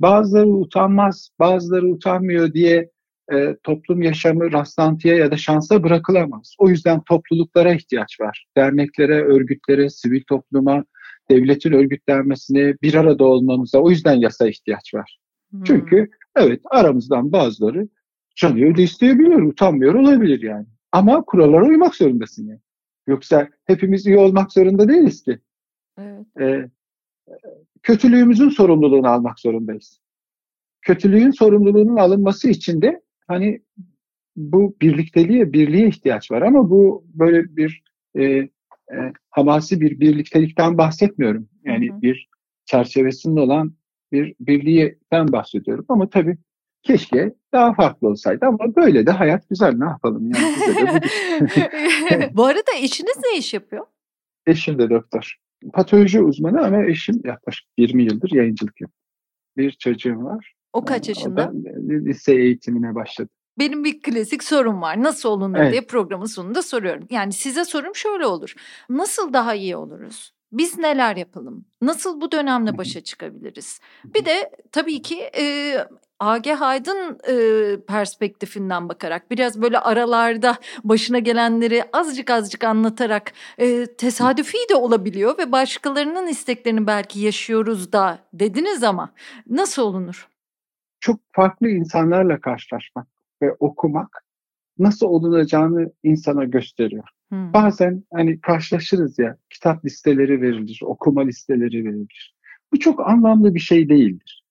[0.00, 2.90] bazıları utanmaz, bazıları utanmıyor diye
[3.32, 6.54] e, toplum yaşamı rastlantıya ya da şansa bırakılamaz.
[6.58, 8.46] O yüzden topluluklara ihtiyaç var.
[8.56, 10.84] Derneklere, örgütlere, sivil topluma,
[11.30, 15.18] devletin örgütlenmesine, bir arada olmamıza o yüzden yasa ihtiyaç var.
[15.50, 15.64] Hmm.
[15.64, 17.88] Çünkü evet aramızdan bazıları
[18.36, 20.66] canıyor da isteyebilir, utanmıyor olabilir yani.
[20.94, 22.60] Ama kurallara uymak zorundasın yani.
[23.06, 25.38] Yoksa hepimiz iyi olmak zorunda değiliz ki.
[25.98, 26.26] Evet.
[26.40, 26.68] Ee,
[27.82, 30.00] kötülüğümüzün sorumluluğunu almak zorundayız.
[30.82, 33.62] Kötülüğün sorumluluğunun alınması için de hani
[34.36, 37.82] bu birlikteliğe, birliğe ihtiyaç var ama bu böyle bir
[38.14, 38.48] e, e,
[39.30, 41.48] hamasi bir birliktelikten bahsetmiyorum.
[41.64, 42.02] Yani hı hı.
[42.02, 42.28] bir
[42.64, 43.74] çerçevesinde olan
[44.12, 45.84] bir birliğden bahsediyorum.
[45.88, 46.38] Ama tabii
[46.84, 52.30] keşke daha farklı olsaydı ama böyle de hayat güzel ne yapalım yani.
[52.36, 53.86] Bu arada eşiniz ne iş yapıyor?
[54.46, 55.36] Eşim de doktor.
[55.72, 59.04] Patoloji uzmanı ama eşim yaklaşık 20 yıldır yayıncılık yapıyor.
[59.56, 60.54] Bir çocuğum var.
[60.72, 61.52] O kaç yaşında?
[61.54, 63.28] O lise eğitimine başladı.
[63.58, 65.02] Benim bir klasik sorum var.
[65.02, 65.72] Nasıl olunur evet.
[65.72, 67.06] diye programın sonunda soruyorum.
[67.10, 68.54] Yani size sorum şöyle olur.
[68.88, 70.34] Nasıl daha iyi oluruz?
[70.52, 71.64] Biz neler yapalım?
[71.82, 73.80] Nasıl bu dönemle başa çıkabiliriz?
[74.04, 75.76] Bir de tabii ki e,
[76.24, 77.34] Age Aydın e,
[77.80, 85.52] perspektifinden bakarak biraz böyle aralarda başına gelenleri azıcık azıcık anlatarak e, tesadüfi de olabiliyor ve
[85.52, 89.12] başkalarının isteklerini belki yaşıyoruz da dediniz ama
[89.50, 90.28] nasıl olunur?
[91.00, 93.06] Çok farklı insanlarla karşılaşmak
[93.42, 94.24] ve okumak
[94.78, 97.08] nasıl olunacağını insana gösteriyor.
[97.28, 97.52] Hmm.
[97.52, 102.34] Bazen hani karşılaşırız ya kitap listeleri verilir, okuma listeleri verilir.
[102.72, 104.43] Bu çok anlamlı bir şey değildir.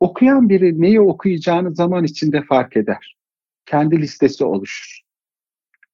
[0.00, 3.16] Okuyan biri neyi okuyacağını zaman içinde fark eder.
[3.66, 5.00] Kendi listesi oluşur.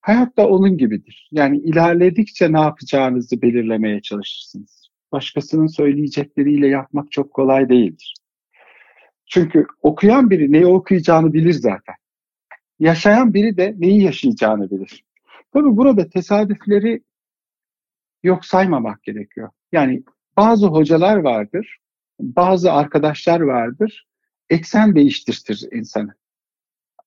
[0.00, 1.28] Hayat da onun gibidir.
[1.32, 4.90] Yani ilerledikçe ne yapacağınızı belirlemeye çalışırsınız.
[5.12, 8.14] Başkasının söyleyecekleriyle yapmak çok kolay değildir.
[9.26, 11.94] Çünkü okuyan biri neyi okuyacağını bilir zaten.
[12.78, 15.04] Yaşayan biri de neyi yaşayacağını bilir.
[15.52, 17.02] Tabii burada tesadüfleri
[18.22, 19.50] yok saymamak gerekiyor.
[19.72, 20.02] Yani
[20.36, 21.78] bazı hocalar vardır,
[22.20, 24.06] bazı arkadaşlar vardır,
[24.50, 26.14] eksen değiştirtir insanı.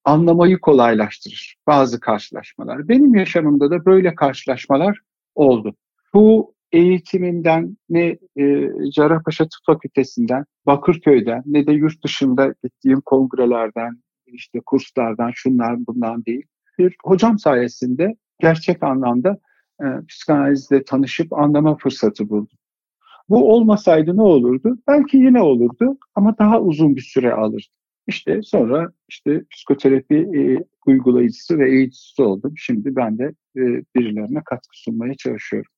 [0.03, 2.87] Anlamayı kolaylaştırır bazı karşılaşmalar.
[2.87, 4.99] Benim yaşamımda da böyle karşılaşmalar
[5.35, 5.75] oldu.
[6.13, 14.59] Bu eğitimimden ne e, Cerrahpaşa Tıp Fakültesinden, Bakırköy'den ne de yurt dışında gittiğim kongrelerden, işte
[14.65, 16.45] kurslardan, şunlar bundan değil.
[16.79, 19.37] Bir hocam sayesinde gerçek anlamda
[19.81, 22.57] e, psikanalizle tanışıp anlama fırsatı buldum.
[23.29, 24.77] Bu olmasaydı ne olurdu?
[24.87, 27.67] Belki yine olurdu ama daha uzun bir süre alırdı.
[28.07, 32.53] İşte sonra işte psikoterapi e, uygulayıcısı ve eğiticisi oldum.
[32.57, 33.23] Şimdi ben de
[33.57, 33.61] e,
[33.95, 35.71] birilerine katkı sunmaya çalışıyorum.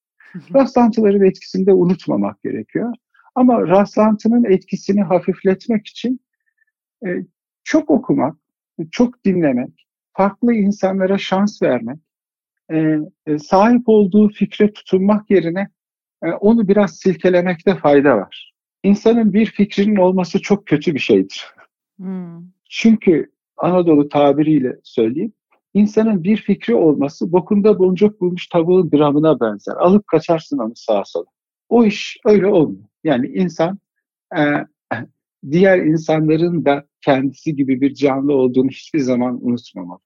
[0.56, 2.94] Rastlantıların etkisini de unutmamak gerekiyor.
[3.36, 6.20] Ama rastlantının etkisini hafifletmek için
[7.06, 7.10] e,
[7.64, 8.36] çok okumak,
[8.92, 12.00] çok dinlemek, farklı insanlara şans vermek,
[12.72, 15.70] e, e, sahip olduğu fikre tutunmak yerine
[16.40, 18.54] onu biraz silkelemekte fayda var.
[18.84, 21.46] İnsanın bir fikrinin olması çok kötü bir şeydir.
[21.98, 22.42] Hmm.
[22.70, 25.34] Çünkü Anadolu tabiriyle söyleyeyim,
[25.74, 29.74] insanın bir fikri olması bokunda boncuk bulmuş tavuğun gramına benzer.
[29.74, 31.26] Alıp kaçarsın onu sağa sola.
[31.70, 32.84] O iş öyle olmuyor.
[33.04, 33.80] Yani insan
[34.38, 34.42] e,
[35.52, 40.00] diğer insanların da kendisi gibi bir canlı olduğunu hiçbir zaman unutmamalı.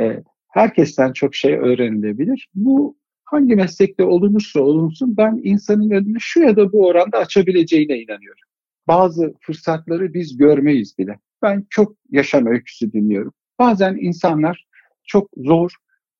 [0.00, 2.48] E, herkesten çok şey öğrenilebilir.
[2.54, 2.96] Bu
[3.30, 8.42] hangi meslekte olunursa olunsun ben insanın önünü şu ya da bu oranda açabileceğine inanıyorum.
[8.88, 11.18] Bazı fırsatları biz görmeyiz bile.
[11.42, 13.32] Ben çok yaşam öyküsü dinliyorum.
[13.58, 14.66] Bazen insanlar
[15.04, 15.70] çok zor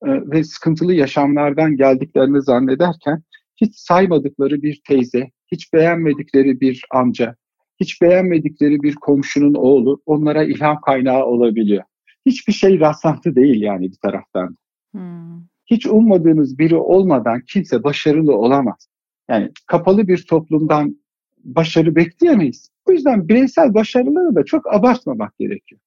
[0.07, 3.23] e, ve sıkıntılı yaşamlardan geldiklerini zannederken
[3.57, 7.37] hiç saymadıkları bir teyze, hiç beğenmedikleri bir amca,
[7.81, 11.83] hiç beğenmedikleri bir komşunun oğlu onlara ilham kaynağı olabiliyor.
[12.27, 14.57] Hiçbir şey rastlantı değil yani bir taraftan.
[14.93, 15.50] Hmm.
[15.71, 18.89] Hiç ummadığınız biri olmadan kimse başarılı olamaz.
[19.31, 20.97] Yani kapalı bir toplumdan
[21.45, 22.71] başarı bekleyemeyiz.
[22.89, 25.81] O yüzden bireysel başarıları da çok abartmamak gerekiyor.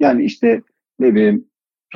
[0.00, 0.62] Yani işte
[0.98, 1.44] ne bileyim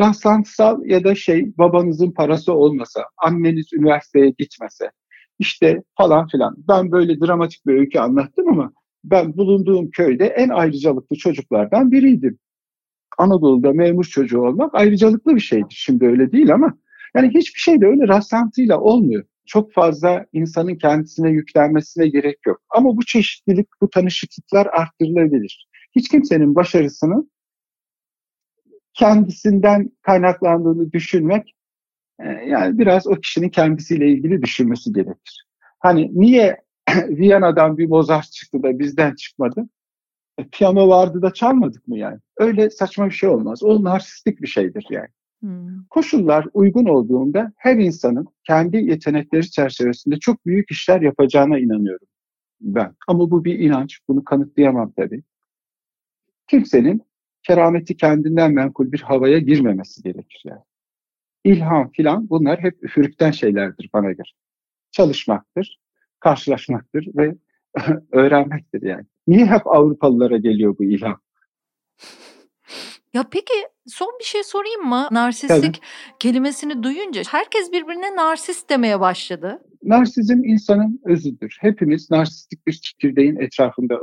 [0.00, 4.90] rastlantısal ya da şey babanızın parası olmasa, anneniz üniversiteye gitmese,
[5.38, 6.56] işte falan filan.
[6.68, 8.72] Ben böyle dramatik bir öykü anlattım ama
[9.04, 12.38] ben bulunduğum köyde en ayrıcalıklı çocuklardan biriydim.
[13.18, 15.76] Anadolu'da memur çocuğu olmak ayrıcalıklı bir şeydir.
[15.78, 16.78] Şimdi öyle değil ama
[17.16, 19.24] yani hiçbir şey de öyle rastlantıyla olmuyor.
[19.46, 22.60] Çok fazla insanın kendisine yüklenmesine gerek yok.
[22.70, 25.68] Ama bu çeşitlilik, bu tanışıklıklar arttırılabilir.
[25.96, 27.30] Hiç kimsenin başarısının
[28.94, 31.54] kendisinden kaynaklandığını düşünmek
[32.20, 35.46] e, yani biraz o kişinin kendisiyle ilgili düşünmesi gerekir.
[35.80, 36.56] Hani niye
[37.08, 39.68] Viyana'dan bir Mozart çıktı da bizden çıkmadı?
[40.38, 42.18] E, piyano vardı da çalmadık mı yani?
[42.38, 43.62] Öyle saçma bir şey olmaz.
[43.62, 45.08] O narsistik bir şeydir yani.
[45.40, 45.84] Hmm.
[45.90, 52.06] Koşullar uygun olduğunda her insanın kendi yetenekleri çerçevesinde çok büyük işler yapacağına inanıyorum
[52.60, 52.96] ben.
[53.08, 53.98] Ama bu bir inanç.
[54.08, 55.22] Bunu kanıtlayamam tabii.
[56.46, 57.02] Kimsenin
[57.42, 60.62] kerameti kendinden menkul bir havaya girmemesi gerekir yani.
[61.44, 64.28] İlham filan bunlar hep üfürükten şeylerdir bana göre.
[64.90, 65.80] Çalışmaktır,
[66.20, 67.34] karşılaşmaktır ve
[68.12, 69.04] öğrenmektir yani.
[69.26, 71.20] Niye hep Avrupalılara geliyor bu ilham?
[73.18, 73.54] Ya peki
[73.86, 75.08] son bir şey sorayım mı?
[75.10, 76.16] Narsistlik Tabii.
[76.18, 79.58] kelimesini duyunca herkes birbirine narsist demeye başladı.
[79.82, 81.56] Narsizm insanın özüdür.
[81.60, 83.94] Hepimiz narsistik bir çekirdeğin etrafında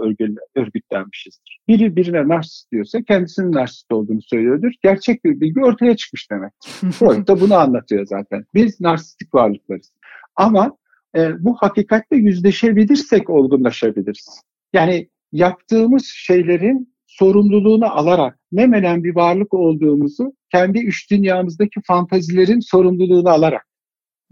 [0.55, 1.59] örgütlenmişizdir.
[1.67, 4.71] Biri birine narsist diyorsa kendisinin narsist olduğunu söylüyordur.
[4.83, 6.51] Gerçek bir bilgi ortaya çıkmış demek.
[6.93, 8.45] Freud da bunu anlatıyor zaten.
[8.53, 9.91] Biz narsistik varlıklarız.
[10.35, 10.77] Ama
[11.17, 14.41] e, bu hakikatle yüzleşebilirsek olgunlaşabiliriz.
[14.73, 23.29] Yani yaptığımız şeylerin sorumluluğunu alarak ne menen bir varlık olduğumuzu kendi üç dünyamızdaki fantazilerin sorumluluğunu
[23.29, 23.65] alarak.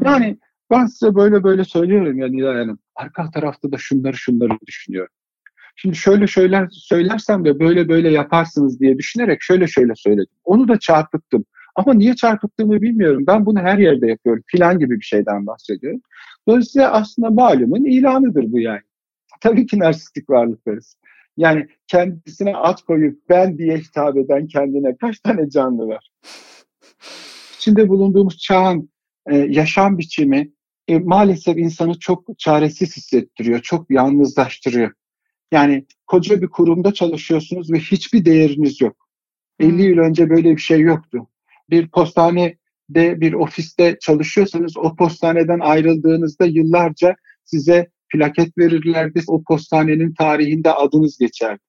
[0.03, 0.37] Yani
[0.71, 2.79] ben size böyle böyle söylüyorum ya Nilay Hanım.
[2.95, 5.13] Arka tarafta da şunları şunları düşünüyorum.
[5.75, 10.35] Şimdi şöyle şöyle söylersem de böyle böyle yaparsınız diye düşünerek şöyle şöyle söyledim.
[10.43, 11.45] Onu da çarpıttım.
[11.75, 13.23] Ama niye çarpıttığımı bilmiyorum.
[13.27, 14.43] Ben bunu her yerde yapıyorum.
[14.47, 16.01] Filan gibi bir şeyden bahsediyorum.
[16.47, 18.81] Dolayısıyla aslında malumun ilanıdır bu yani.
[19.41, 20.97] Tabii ki narsistik varlıklarız.
[21.37, 26.09] Yani kendisine at koyup ben diye hitap eden kendine kaç tane canlı var?
[27.57, 28.89] İçinde bulunduğumuz çağın
[29.29, 30.51] e, yaşam biçimi
[30.87, 34.91] e, maalesef insanı çok çaresiz hissettiriyor, çok yalnızlaştırıyor.
[35.51, 38.95] Yani koca bir kurumda çalışıyorsunuz ve hiçbir değeriniz yok.
[39.59, 41.27] 50 yıl önce böyle bir şey yoktu.
[41.69, 42.57] Bir postanede,
[43.21, 47.15] bir ofiste çalışıyorsanız o postaneden ayrıldığınızda yıllarca
[47.45, 49.21] size plaket verirlerdi.
[49.27, 51.61] O postanenin tarihinde adınız geçerdi.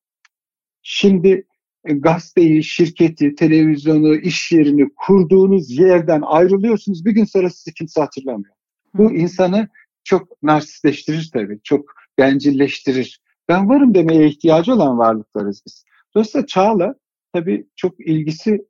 [0.83, 1.47] Şimdi
[1.85, 7.05] e, gazeteyi, şirketi, televizyonu, iş yerini kurduğunuz yerden ayrılıyorsunuz.
[7.05, 8.55] Bir gün sonra sizi kimse hatırlamıyor.
[8.95, 9.69] Bu insanı
[10.05, 11.61] çok narsistleştirir tabii.
[11.65, 11.85] Çok
[12.19, 13.21] bencilleştirir.
[13.49, 15.85] Ben varım demeye ihtiyacı olan varlıklarız biz.
[16.15, 16.95] Dolayısıyla çağla
[17.33, 18.67] tabii çok ilgisi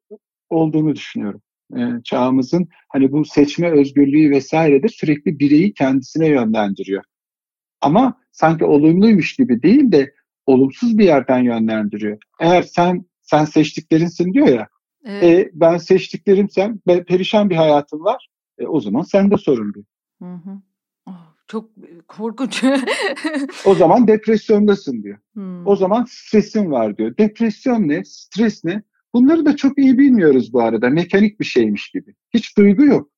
[0.51, 1.43] olduğunu düşünüyorum.
[1.77, 7.05] Ee, çağımızın hani bu seçme özgürlüğü vesairedir sürekli bireyi kendisine yönlendiriyor.
[7.85, 10.15] Ama sanki olumluymuş gibi değil de
[10.47, 12.19] olumsuz bir yerden yönlendiriyor.
[12.41, 14.69] Eğer sen sen seçtiklerinsin diyor ya.
[15.05, 15.23] Evet.
[15.25, 18.29] E, ben seçtiklerimsem perişan bir hayatım var.
[18.59, 19.75] E, o zaman sen de sorun.
[20.23, 20.61] Hı hı.
[21.07, 21.71] Oh, çok
[22.09, 22.65] korkunç.
[23.65, 25.19] o zaman depresyondasın diyor.
[25.35, 25.67] Hmm.
[25.67, 27.17] O zaman stresin var diyor.
[27.19, 28.05] Depresyon ne?
[28.05, 28.83] Stres ne?
[29.15, 30.91] Bunları da çok iyi bilmiyoruz bu arada.
[30.91, 32.15] Mekanik bir şeymiş gibi.
[32.35, 33.11] Hiç duygu yok.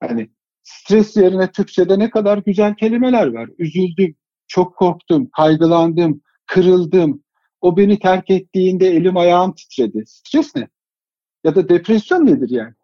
[0.00, 0.30] Hani
[0.62, 3.50] stres yerine Türkçe'de ne kadar güzel kelimeler var.
[3.58, 4.16] Üzüldüm,
[4.48, 7.22] çok korktum, kaygılandım, kırıldım.
[7.60, 10.02] O beni terk ettiğinde elim ayağım titredi.
[10.06, 10.68] Stres ne?
[11.44, 12.74] Ya da depresyon nedir yani?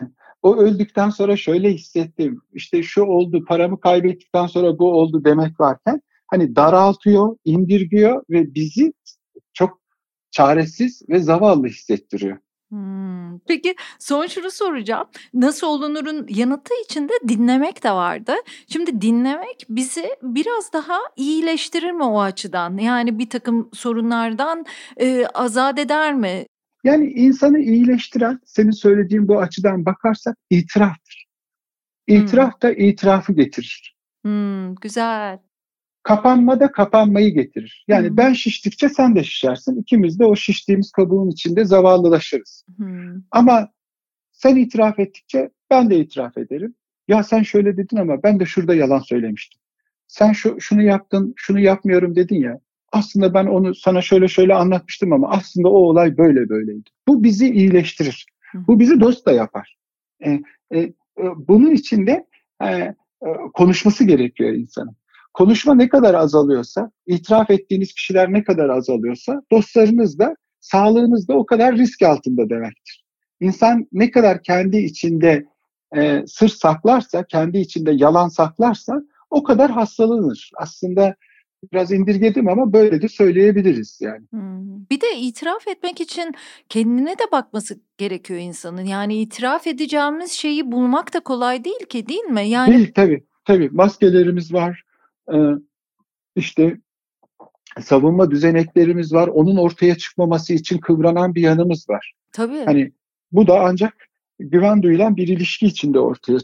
[0.42, 2.42] o öldükten sonra şöyle hissettim.
[2.52, 8.92] İşte şu oldu, paramı kaybettikten sonra bu oldu demek varken hani daraltıyor, indirgiyor ve bizi
[9.52, 9.80] çok
[10.30, 12.38] çaresiz ve zavallı hissettiriyor.
[12.70, 13.38] Hmm.
[13.38, 15.06] Peki son şunu soracağım.
[15.34, 18.32] Nasıl olunurun yanıtı içinde dinlemek de vardı.
[18.68, 22.76] Şimdi dinlemek bizi biraz daha iyileştirir mi o açıdan?
[22.78, 24.64] Yani bir takım sorunlardan
[25.00, 26.46] e, azat eder mi?
[26.84, 31.28] Yani insanı iyileştiren senin söylediğin bu açıdan bakarsak itiraftır.
[32.06, 32.60] İtiraf hmm.
[32.62, 33.96] da itirafı getirir.
[34.24, 35.38] Hmm, güzel.
[36.08, 37.84] Kapanma da kapanmayı getirir.
[37.88, 38.16] Yani hmm.
[38.16, 39.80] ben şiştikçe sen de şişersin.
[39.80, 42.64] İkimiz de o şiştiğimiz kabuğun içinde zavallılaşırız.
[42.76, 43.22] Hmm.
[43.30, 43.68] Ama
[44.32, 46.74] sen itiraf ettikçe ben de itiraf ederim.
[47.08, 49.60] Ya sen şöyle dedin ama ben de şurada yalan söylemiştim.
[50.06, 52.60] Sen şu, şunu yaptın, şunu yapmıyorum dedin ya
[52.92, 56.90] aslında ben onu sana şöyle şöyle anlatmıştım ama aslında o olay böyle böyleydi.
[57.08, 58.26] Bu bizi iyileştirir.
[58.54, 59.78] Bu bizi dost da yapar.
[60.24, 60.30] E,
[60.74, 60.92] e, e,
[61.36, 62.26] bunun için de
[62.62, 62.94] e, e,
[63.54, 64.96] konuşması gerekiyor insanın.
[65.34, 71.46] Konuşma ne kadar azalıyorsa, itiraf ettiğiniz kişiler ne kadar azalıyorsa dostlarınız da, sağlığınız da o
[71.46, 73.04] kadar risk altında demektir.
[73.40, 75.46] İnsan ne kadar kendi içinde
[75.96, 80.50] e, sır saklarsa, kendi içinde yalan saklarsa o kadar hastalanır.
[80.56, 81.14] Aslında
[81.72, 84.26] biraz indirgedim ama böyle de söyleyebiliriz yani.
[84.30, 84.88] Hmm.
[84.90, 86.34] Bir de itiraf etmek için
[86.68, 88.84] kendine de bakması gerekiyor insanın.
[88.84, 92.48] Yani itiraf edeceğimiz şeyi bulmak da kolay değil ki değil mi?
[92.48, 93.24] Yani Değil tabii.
[93.44, 94.82] Tabii maskelerimiz var.
[95.34, 95.38] Ee,
[96.36, 96.78] işte
[97.80, 99.28] savunma düzeneklerimiz var.
[99.28, 102.14] Onun ortaya çıkmaması için kıvranan bir yanımız var.
[102.32, 102.64] Tabii.
[102.64, 102.92] Hani
[103.32, 106.40] bu da ancak güven duyulan bir ilişki içinde ortaya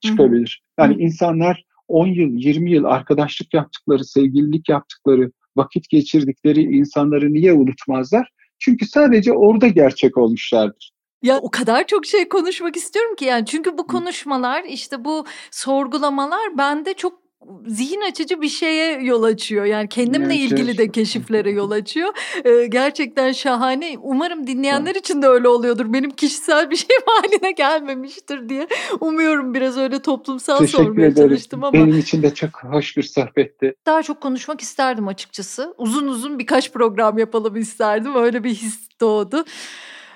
[0.00, 0.62] çıkabilir.
[0.78, 1.02] Yani Hı-hı.
[1.02, 8.28] insanlar 10 yıl, 20 yıl arkadaşlık yaptıkları, sevgililik yaptıkları, vakit geçirdikleri insanları niye unutmazlar?
[8.58, 10.90] Çünkü sadece orada gerçek olmuşlardır.
[11.22, 16.58] Ya o kadar çok şey konuşmak istiyorum ki yani çünkü bu konuşmalar işte bu sorgulamalar
[16.58, 17.27] bende çok
[17.66, 19.64] zihin açıcı bir şeye yol açıyor.
[19.64, 22.08] Yani kendimle evet, ilgili de keşiflere yol açıyor.
[22.44, 23.96] Ee, gerçekten şahane.
[24.02, 25.92] Umarım dinleyenler için de öyle oluyordur.
[25.92, 28.68] Benim kişisel bir şey haline gelmemiştir diye.
[29.00, 31.28] Umuyorum biraz öyle toplumsal Teşekkür sormaya ederim.
[31.28, 31.72] çalıştım ama.
[31.72, 33.74] Benim için de çok hoş bir sohbetti.
[33.86, 35.74] Daha çok konuşmak isterdim açıkçası.
[35.78, 38.14] Uzun uzun birkaç program yapalım isterdim.
[38.16, 39.44] Öyle bir his doğdu.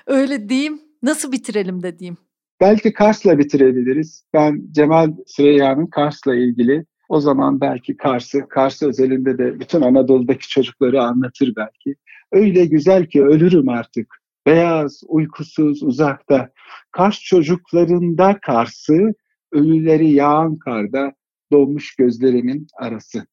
[0.07, 0.81] Öyle diyeyim.
[1.03, 2.17] Nasıl bitirelim de diyeyim.
[2.61, 4.23] Belki Kars'la bitirebiliriz.
[4.33, 11.03] Ben Cemal Süreyya'nın Kars'la ilgili o zaman belki Kars'ı, Kars özelinde de bütün Anadolu'daki çocukları
[11.03, 11.95] anlatır belki.
[12.31, 14.15] Öyle güzel ki ölürüm artık.
[14.45, 16.49] Beyaz, uykusuz, uzakta.
[16.91, 19.13] Kars çocuklarında Kars'ı,
[19.51, 21.13] ölüleri yağan karda
[21.51, 23.25] donmuş gözlerimin arası.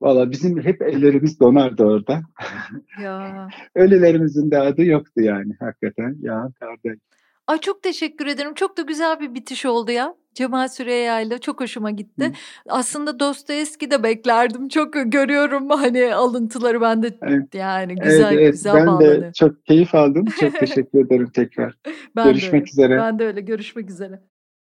[0.00, 2.22] Valla bizim hep ellerimiz donardı orada.
[3.02, 3.48] Ya.
[3.74, 6.98] Ölülerimizin de adı yoktu yani hakikaten yağan karda.
[7.50, 8.54] Ay çok teşekkür ederim.
[8.54, 10.14] Çok da güzel bir bitiş oldu ya.
[10.34, 12.24] Cemal Süreyya ile çok hoşuma gitti.
[12.24, 12.32] Hı.
[12.68, 14.68] Aslında Dostoyevski de beklerdim.
[14.68, 17.54] Çok görüyorum hani alıntıları ben de evet.
[17.54, 18.52] yani güzel evet, evet.
[18.52, 19.22] güzel ben bağlanıyor.
[19.22, 20.24] de çok keyif aldım.
[20.40, 21.78] Çok teşekkür ederim tekrar.
[22.16, 22.98] ben görüşmek de üzere.
[22.98, 24.20] Ben de öyle görüşmek üzere.